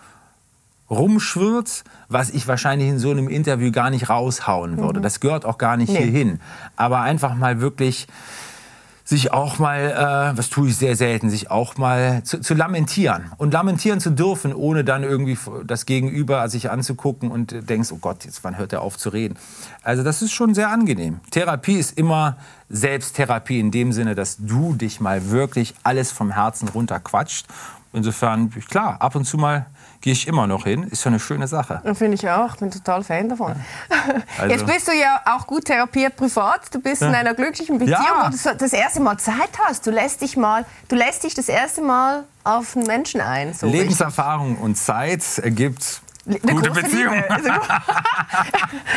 rumschwirrt, 0.90 1.84
was 2.08 2.30
ich 2.30 2.48
wahrscheinlich 2.48 2.90
in 2.90 3.00
so 3.00 3.12
einem 3.12 3.28
Interview 3.28 3.72
gar 3.72 3.90
nicht 3.90 4.10
raushauen 4.10 4.78
würde. 4.78 5.00
Mhm. 5.00 5.04
Das 5.04 5.20
gehört 5.20 5.46
auch 5.46 5.58
gar 5.58 5.78
nicht 5.78 5.92
nee. 5.92 6.04
hierhin. 6.04 6.40
Aber 6.76 7.02
einfach 7.02 7.36
mal 7.36 7.60
wirklich 7.60 8.08
sich 9.08 9.32
auch 9.32 9.58
mal, 9.58 10.34
äh, 10.34 10.38
was 10.38 10.50
tue 10.50 10.68
ich 10.68 10.76
sehr 10.76 10.98
selten, 10.98 11.30
sich 11.30 11.50
auch 11.50 11.78
mal 11.78 12.24
zu, 12.24 12.42
zu, 12.42 12.54
lamentieren. 12.54 13.32
Und 13.38 13.54
lamentieren 13.54 14.02
zu 14.02 14.10
dürfen, 14.10 14.54
ohne 14.54 14.84
dann 14.84 15.04
irgendwie 15.04 15.38
das 15.66 15.86
Gegenüber 15.86 16.50
sich 16.50 16.70
anzugucken 16.70 17.32
und 17.32 17.70
denkst, 17.70 17.94
oh 17.94 18.00
Gott, 18.02 18.26
jetzt 18.26 18.44
wann 18.44 18.58
hört 18.58 18.74
er 18.74 18.82
auf 18.82 18.98
zu 18.98 19.08
reden. 19.08 19.38
Also 19.82 20.04
das 20.04 20.22
ist 20.22 20.34
schon 20.34 20.54
sehr 20.54 20.70
angenehm. 20.72 21.22
Therapie 21.32 21.78
ist 21.78 21.98
immer 21.98 22.36
Selbsttherapie 22.68 23.62
in 23.62 23.72
dem 23.72 23.94
Sinne, 23.94 24.14
dass 24.14 24.40
du 24.40 24.74
dich 24.74 25.00
mal 25.00 25.30
wirklich 25.30 25.74
alles 25.84 26.12
vom 26.12 26.32
Herzen 26.32 26.68
runter 26.68 27.00
quatscht. 27.00 27.46
Insofern, 27.98 28.50
klar, 28.70 29.02
ab 29.02 29.16
und 29.16 29.26
zu 29.26 29.38
mal 29.38 29.66
gehe 30.02 30.14
ich 30.14 30.28
immer 30.28 30.48
noch 30.48 30.64
hin. 30.66 30.84
Ist 30.84 31.04
ja 31.04 31.10
eine 31.10 31.20
schöne 31.20 31.48
Sache. 31.48 31.82
Finde 31.96 32.14
ich 32.14 32.30
auch. 32.30 32.54
Ich 32.54 32.60
bin 32.60 32.72
total 32.72 33.04
Fan 33.04 33.30
davon. 33.30 33.56
Ja. 33.90 33.98
Also. 34.38 34.54
Jetzt 34.54 34.66
bist 34.68 34.88
du 34.88 34.92
ja 34.92 35.22
auch 35.26 35.48
gut 35.48 35.66
therapiert 35.66 36.16
privat. 36.16 36.74
Du 36.74 36.80
bist 36.80 37.02
ja. 37.02 37.10
in 37.10 37.16
einer 37.16 37.34
glücklichen 37.34 37.80
Beziehung, 37.80 38.00
ja. 38.00 38.32
wo 38.32 38.50
du 38.50 38.56
das 38.56 38.74
erste 38.74 39.00
Mal 39.00 39.18
Zeit 39.18 39.50
hast. 39.66 39.86
Du 39.86 39.92
lässt 39.92 40.22
dich 40.22 40.38
mal, 40.38 40.66
du 40.88 40.96
lässt 40.96 41.24
dich 41.24 41.34
das 41.34 41.50
erste 41.50 41.82
Mal 41.82 42.24
auf 42.44 42.76
einen 42.76 42.86
Menschen 42.86 43.20
ein. 43.20 43.54
So 43.54 43.68
Lebenserfahrung 43.68 44.50
richtig. 44.50 44.64
und 44.64 44.78
Zeit 44.78 45.24
ergibt 45.40 46.02
eine 46.28 46.40
gute 46.40 46.72
Beziehung. 46.72 47.24
Also, 47.30 47.48
ja, 47.48 47.62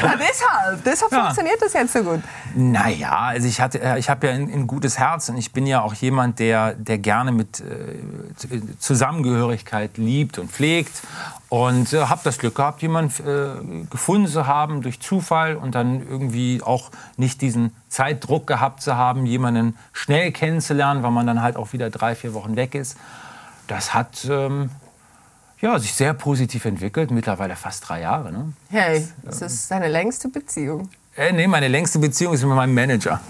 deshalb, 0.19 0.85
deshalb 0.85 1.13
ja. 1.13 1.25
funktioniert 1.25 1.63
das 1.63 1.73
jetzt 1.73 1.93
so 1.93 2.03
gut. 2.03 2.21
Naja, 2.55 3.19
also 3.19 3.47
ich, 3.47 3.61
äh, 3.61 3.99
ich 3.99 4.11
habe 4.11 4.27
ja 4.27 4.33
ein, 4.33 4.53
ein, 4.53 4.67
gutes 4.67 4.99
Herz 4.99 5.29
und 5.29 5.37
ich 5.37 5.53
bin 5.53 5.67
ja 5.67 5.83
auch 5.83 5.95
jemand, 5.95 6.39
der, 6.41 6.75
der 6.75 6.99
gerne 6.99 7.33
mit 7.33 7.61
äh, 7.61 8.61
Zusammengehörigkeit 8.79 9.97
liebt 9.97 10.39
und 10.39 10.51
pflegt. 10.51 11.03
Und 11.49 11.93
äh, 11.93 12.07
habe 12.07 12.21
das 12.23 12.39
Glück 12.39 12.55
gehabt, 12.55 12.81
jemanden 12.81 13.85
äh, 13.85 13.87
gefunden 13.91 14.29
zu 14.29 14.47
haben 14.47 14.83
durch 14.83 15.01
Zufall 15.01 15.57
und 15.57 15.75
dann 15.75 16.07
irgendwie 16.09 16.63
auch 16.63 16.91
nicht 17.17 17.41
diesen 17.41 17.75
Zeitdruck 17.89 18.47
gehabt 18.47 18.83
zu 18.83 18.97
haben, 18.97 19.27
jemanden 19.27 19.77
schnell 19.93 20.31
kennenzulernen, 20.31 21.03
weil 21.03 21.11
man 21.11 21.27
dann 21.27 21.43
halt 21.43 21.57
auch 21.57 21.73
wieder 21.73 21.91
drei, 21.91 22.15
vier 22.15 22.35
Wochen 22.35 22.55
weg 22.55 22.77
ist. 22.77 22.97
Das 23.67 23.95
hat 23.95 24.27
ähm, 24.29 24.71
ja, 25.61 25.79
sich 25.79 25.93
sehr 25.93 26.15
positiv 26.15 26.65
entwickelt, 26.65 27.11
mittlerweile 27.11 27.57
fast 27.57 27.89
drei 27.89 28.01
Jahre. 28.01 28.33
Ne? 28.33 28.53
Hey, 28.71 29.07
das 29.23 29.43
ist 29.43 29.71
deine 29.71 29.89
längste 29.89 30.29
Beziehung. 30.29 30.89
Äh, 31.21 31.33
nee, 31.33 31.47
meine 31.47 31.69
längste 31.69 31.99
Beziehung 31.99 32.33
ist 32.33 32.43
mit 32.43 32.55
meinem 32.55 32.75
Manager. 32.75 33.21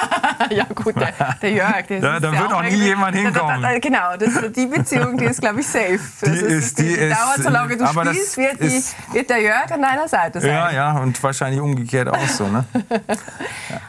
ja 0.50 0.64
gut, 0.72 0.94
der, 0.94 1.12
der 1.42 1.50
Jörg. 1.50 1.86
Der 1.88 1.98
ja, 2.00 2.20
da 2.20 2.30
wird 2.30 2.52
auch 2.52 2.62
nie 2.62 2.76
jemand 2.76 3.16
hinkommen. 3.16 3.60
Da, 3.60 3.72
da, 3.72 3.78
genau, 3.80 4.16
das, 4.16 4.52
die 4.52 4.66
Beziehung, 4.66 5.16
die 5.16 5.24
ist, 5.24 5.40
glaube 5.40 5.58
ich, 5.58 5.66
safe. 5.66 5.98
Das 6.20 6.30
die 6.30 6.38
ist, 6.38 6.78
die, 6.78 6.82
die 6.84 6.90
ist, 6.90 7.18
dauert, 7.18 7.42
solange 7.42 7.76
du 7.76 7.84
spielst, 7.88 8.36
wird, 8.36 8.60
die, 8.60 8.84
wird, 9.14 9.30
der 9.30 9.42
Jörg 9.42 9.68
an 9.68 9.82
deiner 9.82 10.06
Seite 10.06 10.40
sein. 10.40 10.48
Ja, 10.48 10.70
ja, 10.70 10.98
und 10.98 11.20
wahrscheinlich 11.20 11.60
umgekehrt 11.60 12.08
auch 12.08 12.28
so. 12.28 12.46
Ne? 12.46 12.64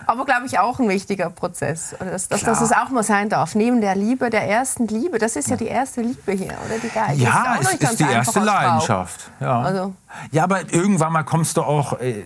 Aber, 0.08 0.26
glaube 0.26 0.48
ich, 0.48 0.58
auch 0.58 0.80
ein 0.80 0.90
wichtiger 0.90 1.30
Prozess. 1.30 1.96
Dass, 2.00 2.30
dass, 2.30 2.42
dass 2.42 2.62
es 2.62 2.72
auch 2.72 2.90
mal 2.90 3.04
sein 3.04 3.30
darf. 3.30 3.54
Neben 3.54 3.80
der 3.80 3.96
Liebe, 3.96 4.32
der 4.32 4.50
ersten 4.50 4.88
Liebe. 4.88 5.20
Das 5.20 5.36
ist 5.36 5.52
ja 5.52 5.56
die 5.56 5.68
erste 5.68 6.02
Liebe 6.02 6.32
hier, 6.32 6.56
oder? 6.66 6.80
Die 6.82 6.90
Geige. 6.90 7.22
Ja, 7.22 7.58
es 7.62 7.74
ist, 7.74 7.84
ist 7.84 8.00
die 8.00 8.12
erste 8.12 8.40
Leidenschaft. 8.40 9.30
Ja. 9.40 9.62
Also. 9.62 9.94
ja, 10.32 10.46
aber 10.46 10.62
irgendwann 10.74 11.14
mal 11.14 11.24
kommst 11.24 11.58
du 11.58 11.62
auch... 11.62 12.00
Äh, 12.00 12.24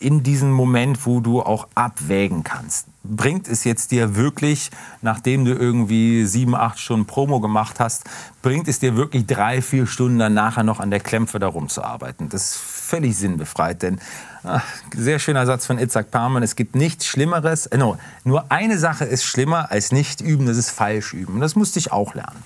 in 0.00 0.22
diesen 0.22 0.50
Moment, 0.50 1.06
wo 1.06 1.20
du 1.20 1.42
auch 1.42 1.68
abwägen 1.74 2.42
kannst. 2.42 2.86
Bringt 3.04 3.48
es 3.48 3.64
jetzt 3.64 3.92
dir 3.92 4.16
wirklich, 4.16 4.70
nachdem 5.02 5.44
du 5.44 5.52
irgendwie 5.52 6.24
sieben, 6.24 6.54
acht 6.54 6.78
Stunden 6.78 7.06
Promo 7.06 7.40
gemacht 7.40 7.80
hast, 7.80 8.04
bringt 8.42 8.66
es 8.66 8.78
dir 8.78 8.96
wirklich 8.96 9.26
drei, 9.26 9.62
vier 9.62 9.86
Stunden 9.86 10.18
dann 10.18 10.34
nachher 10.34 10.64
noch 10.64 10.80
an 10.80 10.90
der 10.90 11.00
Klämpfe 11.00 11.38
da 11.38 11.48
rumzuarbeiten? 11.48 12.28
Das 12.30 12.52
ist 12.52 12.56
völlig 12.56 13.16
sinnbefreit, 13.16 13.82
denn 13.82 14.00
ach, 14.42 14.64
sehr 14.94 15.18
schöner 15.18 15.46
Satz 15.46 15.66
von 15.66 15.78
Itzhak 15.78 16.10
Parman, 16.10 16.42
es 16.42 16.56
gibt 16.56 16.74
nichts 16.74 17.06
Schlimmeres, 17.06 17.66
äh, 17.66 17.78
no, 17.78 17.98
nur 18.24 18.50
eine 18.50 18.78
Sache 18.78 19.04
ist 19.04 19.24
schlimmer 19.24 19.70
als 19.70 19.92
nicht 19.92 20.20
üben, 20.20 20.46
das 20.46 20.56
ist 20.56 20.70
falsch 20.70 21.12
üben. 21.12 21.40
Das 21.40 21.56
musste 21.56 21.78
ich 21.78 21.92
auch 21.92 22.14
lernen. 22.14 22.42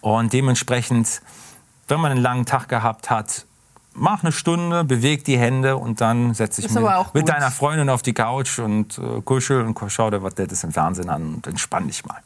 Und 0.00 0.32
dementsprechend, 0.32 1.22
wenn 1.88 2.00
man 2.00 2.12
einen 2.12 2.22
langen 2.22 2.46
Tag 2.46 2.68
gehabt 2.68 3.10
hat, 3.10 3.46
mach 3.94 4.22
eine 4.22 4.32
Stunde, 4.32 4.84
beweg 4.84 5.24
die 5.24 5.38
Hände 5.38 5.76
und 5.76 6.00
dann 6.00 6.34
setze 6.34 6.60
ich 6.62 6.70
mich 6.70 6.84
mit 7.12 7.28
deiner 7.28 7.50
Freundin 7.50 7.88
auf 7.88 8.02
die 8.02 8.12
Couch 8.14 8.58
und 8.58 8.98
äh, 8.98 9.20
kuschel 9.22 9.62
und 9.64 9.78
schau 9.88 10.10
dir 10.10 10.22
was 10.22 10.34
das 10.34 10.64
im 10.64 10.72
Fernsehen 10.72 11.08
an 11.08 11.34
und 11.34 11.46
entspann 11.46 11.86
dich 11.86 12.04
mal. 12.04 12.18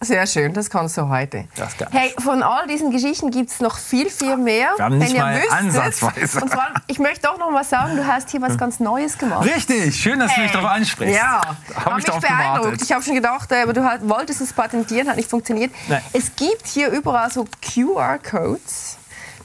Sehr 0.00 0.26
schön, 0.26 0.52
das 0.52 0.68
kannst 0.68 0.98
du 0.98 1.08
heute. 1.08 1.46
Das 1.56 1.78
kann 1.78 1.88
hey, 1.90 2.14
von 2.18 2.42
all 2.42 2.66
diesen 2.66 2.90
Geschichten 2.90 3.30
gibt 3.30 3.50
es 3.50 3.60
noch 3.60 3.78
viel, 3.78 4.10
viel 4.10 4.36
mehr. 4.36 4.72
Wir 4.76 4.84
haben 4.84 4.98
nicht 4.98 5.10
wenn 5.10 5.16
ihr 5.16 5.22
mal 5.22 5.36
wüsstet. 5.36 5.52
ansatzweise. 5.52 6.40
Und 6.42 6.50
zwar, 6.50 6.72
ich 6.88 6.98
möchte 6.98 7.22
doch 7.22 7.38
noch 7.38 7.50
mal 7.50 7.64
sagen, 7.64 7.96
du 7.96 8.06
hast 8.06 8.28
hier 8.30 8.42
was 8.42 8.58
ganz 8.58 8.80
Neues 8.80 9.16
gemacht. 9.16 9.46
Richtig, 9.46 9.96
schön, 9.96 10.18
dass 10.18 10.34
du 10.34 10.42
mich 10.42 10.52
darauf 10.52 10.70
ansprichst. 10.70 11.16
Ja, 11.16 11.40
Hab 11.74 11.86
habe 11.86 12.00
ich 12.00 12.06
mich 12.06 12.16
beeindruckt. 12.16 12.58
gewartet. 12.62 12.82
Ich 12.82 12.92
habe 12.92 13.02
schon 13.02 13.14
gedacht, 13.14 13.50
äh, 13.52 13.62
aber 13.62 13.72
du 13.72 13.82
halt, 13.82 14.06
wolltest 14.06 14.42
es 14.42 14.52
patentieren, 14.52 15.08
hat 15.08 15.16
nicht 15.16 15.30
funktioniert. 15.30 15.72
Nein. 15.88 16.02
Es 16.12 16.36
gibt 16.36 16.66
hier 16.66 16.90
überall 16.90 17.30
so 17.30 17.46
QR-Codes, 17.62 18.98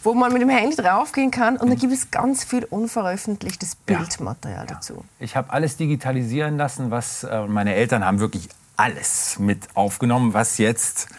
wo 0.03 0.13
man 0.13 0.31
mit 0.31 0.41
dem 0.41 0.49
Handy 0.49 0.75
draufgehen 0.75 1.31
kann 1.31 1.57
und 1.57 1.69
dann 1.69 1.77
gibt 1.77 1.93
es 1.93 2.11
ganz 2.11 2.43
viel 2.43 2.63
unveröffentlichtes 2.65 3.75
Bildmaterial 3.75 4.65
dazu. 4.67 5.03
Ich 5.19 5.35
habe 5.35 5.51
alles 5.51 5.77
digitalisieren 5.77 6.57
lassen, 6.57 6.91
was 6.91 7.23
äh, 7.23 7.45
meine 7.47 7.75
Eltern 7.75 8.05
haben 8.05 8.19
wirklich 8.19 8.49
alles 8.77 9.37
mit 9.39 9.67
aufgenommen, 9.75 10.33
was 10.33 10.57
jetzt 10.57 11.09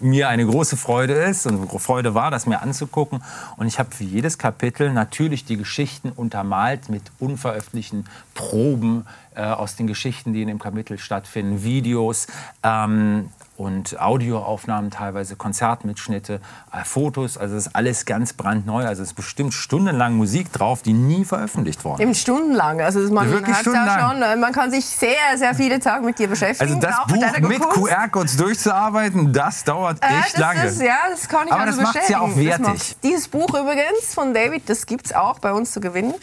mir 0.00 0.28
eine 0.28 0.44
große 0.44 0.76
Freude 0.76 1.14
ist 1.14 1.46
und 1.46 1.68
Freude 1.80 2.14
war, 2.14 2.30
das 2.30 2.46
mir 2.46 2.60
anzugucken. 2.60 3.22
Und 3.56 3.66
ich 3.66 3.78
habe 3.78 3.94
für 3.94 4.04
jedes 4.04 4.38
Kapitel 4.38 4.92
natürlich 4.92 5.44
die 5.44 5.56
Geschichten 5.56 6.10
untermalt 6.10 6.88
mit 6.88 7.02
unveröffentlichten 7.18 8.06
Proben 8.34 9.06
äh, 9.34 9.42
aus 9.42 9.76
den 9.76 9.86
Geschichten, 9.86 10.32
die 10.32 10.42
in 10.42 10.48
dem 10.48 10.58
Kapitel 10.58 10.98
stattfinden, 10.98 11.62
Videos 11.62 12.26
ähm, 12.62 13.30
und 13.56 14.00
Audioaufnahmen 14.00 14.90
teilweise, 14.90 15.36
Konzertmitschnitte, 15.36 16.40
äh, 16.72 16.84
Fotos. 16.84 17.38
Also 17.38 17.54
das 17.54 17.66
ist 17.66 17.76
alles 17.76 18.04
ganz 18.04 18.32
brandneu. 18.32 18.84
Also 18.84 19.02
es 19.02 19.10
ist 19.10 19.14
bestimmt 19.14 19.54
stundenlang 19.54 20.14
Musik 20.14 20.52
drauf, 20.52 20.82
die 20.82 20.92
nie 20.92 21.24
veröffentlicht 21.24 21.84
worden 21.84 22.00
ist. 22.00 22.02
Eben 22.02 22.14
stundenlang. 22.14 22.80
Also 22.80 23.00
man, 23.12 23.30
Wirklich 23.30 23.56
stundenlang. 23.56 24.00
Auch 24.00 24.10
schon, 24.12 24.22
äh, 24.22 24.36
man 24.36 24.52
kann 24.52 24.70
sich 24.70 24.84
sehr, 24.84 25.36
sehr 25.36 25.54
viele 25.54 25.78
Tage 25.78 26.04
mit 26.04 26.18
dir 26.18 26.28
beschäftigen. 26.28 26.74
Also 26.74 26.80
das 26.80 27.40
Buch 27.40 27.48
mit. 27.48 27.60
QR-Codes 27.60 28.36
durchzuarbeiten, 28.36 29.32
das 29.32 29.62
dauert 29.64 30.02
Äh, 30.02 30.18
echt 30.18 30.34
das 30.34 30.40
lange. 30.40 30.64
Ist, 30.64 30.82
ja, 30.82 30.98
das 31.10 31.28
kann 31.28 31.46
ich 31.46 31.52
Aber 31.52 31.62
also 31.62 31.80
das 31.80 31.94
macht's 31.94 32.08
ja 32.08 32.20
auch 32.20 32.36
wertig. 32.36 32.96
Dieses 33.02 33.28
Buch 33.28 33.48
übrigens 33.50 34.14
von 34.14 34.34
David, 34.34 34.68
das 34.68 34.86
gibt 34.86 35.06
es 35.06 35.12
auch 35.12 35.38
bei 35.38 35.52
uns 35.52 35.72
zu 35.72 35.80
gewinnen. 35.80 36.14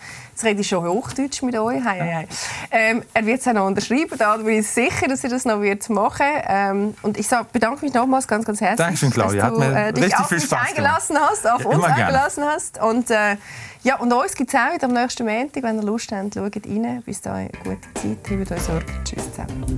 Jetzt 0.41 0.47
rede 0.47 0.61
ich 0.61 0.67
schon 0.67 0.83
Hochdeutsch 0.87 1.43
mit 1.43 1.55
euch. 1.55 1.83
Hei, 1.85 1.99
hei, 1.99 2.13
hei. 2.15 2.27
Ähm, 2.71 3.03
er 3.13 3.25
wird 3.27 3.41
es 3.41 3.47
auch 3.47 3.53
noch 3.53 3.67
unterschreiben, 3.67 4.17
da 4.17 4.37
bin 4.37 4.59
ich 4.59 4.67
sicher, 4.67 5.07
dass 5.07 5.23
er 5.23 5.29
das 5.29 5.45
noch 5.45 5.61
wird 5.61 5.87
machen 5.91 6.25
ähm, 6.47 6.95
Und 7.03 7.19
ich 7.19 7.27
sag, 7.27 7.51
bedanke 7.51 7.85
mich 7.85 7.93
nochmals 7.93 8.27
ganz, 8.27 8.43
ganz 8.43 8.59
herzlich, 8.59 8.77
Dankeschön, 8.77 9.11
Claudia. 9.11 9.51
dass 9.51 9.59
du 9.59 9.63
äh, 9.63 9.93
dich 9.93 10.03
richtig 10.05 10.19
auf 10.19 10.27
viel 10.29 10.37
mich 10.37 10.45
Spaß 10.47 10.69
eingelassen 10.69 11.17
hast, 11.19 11.47
auf 11.47 11.61
Ja, 11.61 11.67
uns 11.67 11.83
eingelassen 11.83 12.43
hast. 12.43 12.81
Und, 12.81 13.11
äh, 13.11 13.37
ja, 13.83 13.97
und 13.97 14.11
uns 14.11 14.33
gibt 14.33 14.51
es 14.51 14.59
auch 14.59 14.73
wieder 14.73 14.87
am 14.87 14.93
nächsten 14.93 15.27
Montag. 15.27 15.61
Wenn 15.61 15.75
ihr 15.75 15.83
Lust 15.83 16.11
habt, 16.11 16.33
schaut 16.33 16.55
rein. 16.55 17.03
Bis 17.05 17.21
dahin, 17.21 17.49
gute 17.63 17.77
Zeit. 18.01 18.17
Hebt 18.27 18.51
euch 18.51 18.61
Sorge. 18.61 18.85
Tschüss 19.03 19.29
zusammen. 19.29 19.77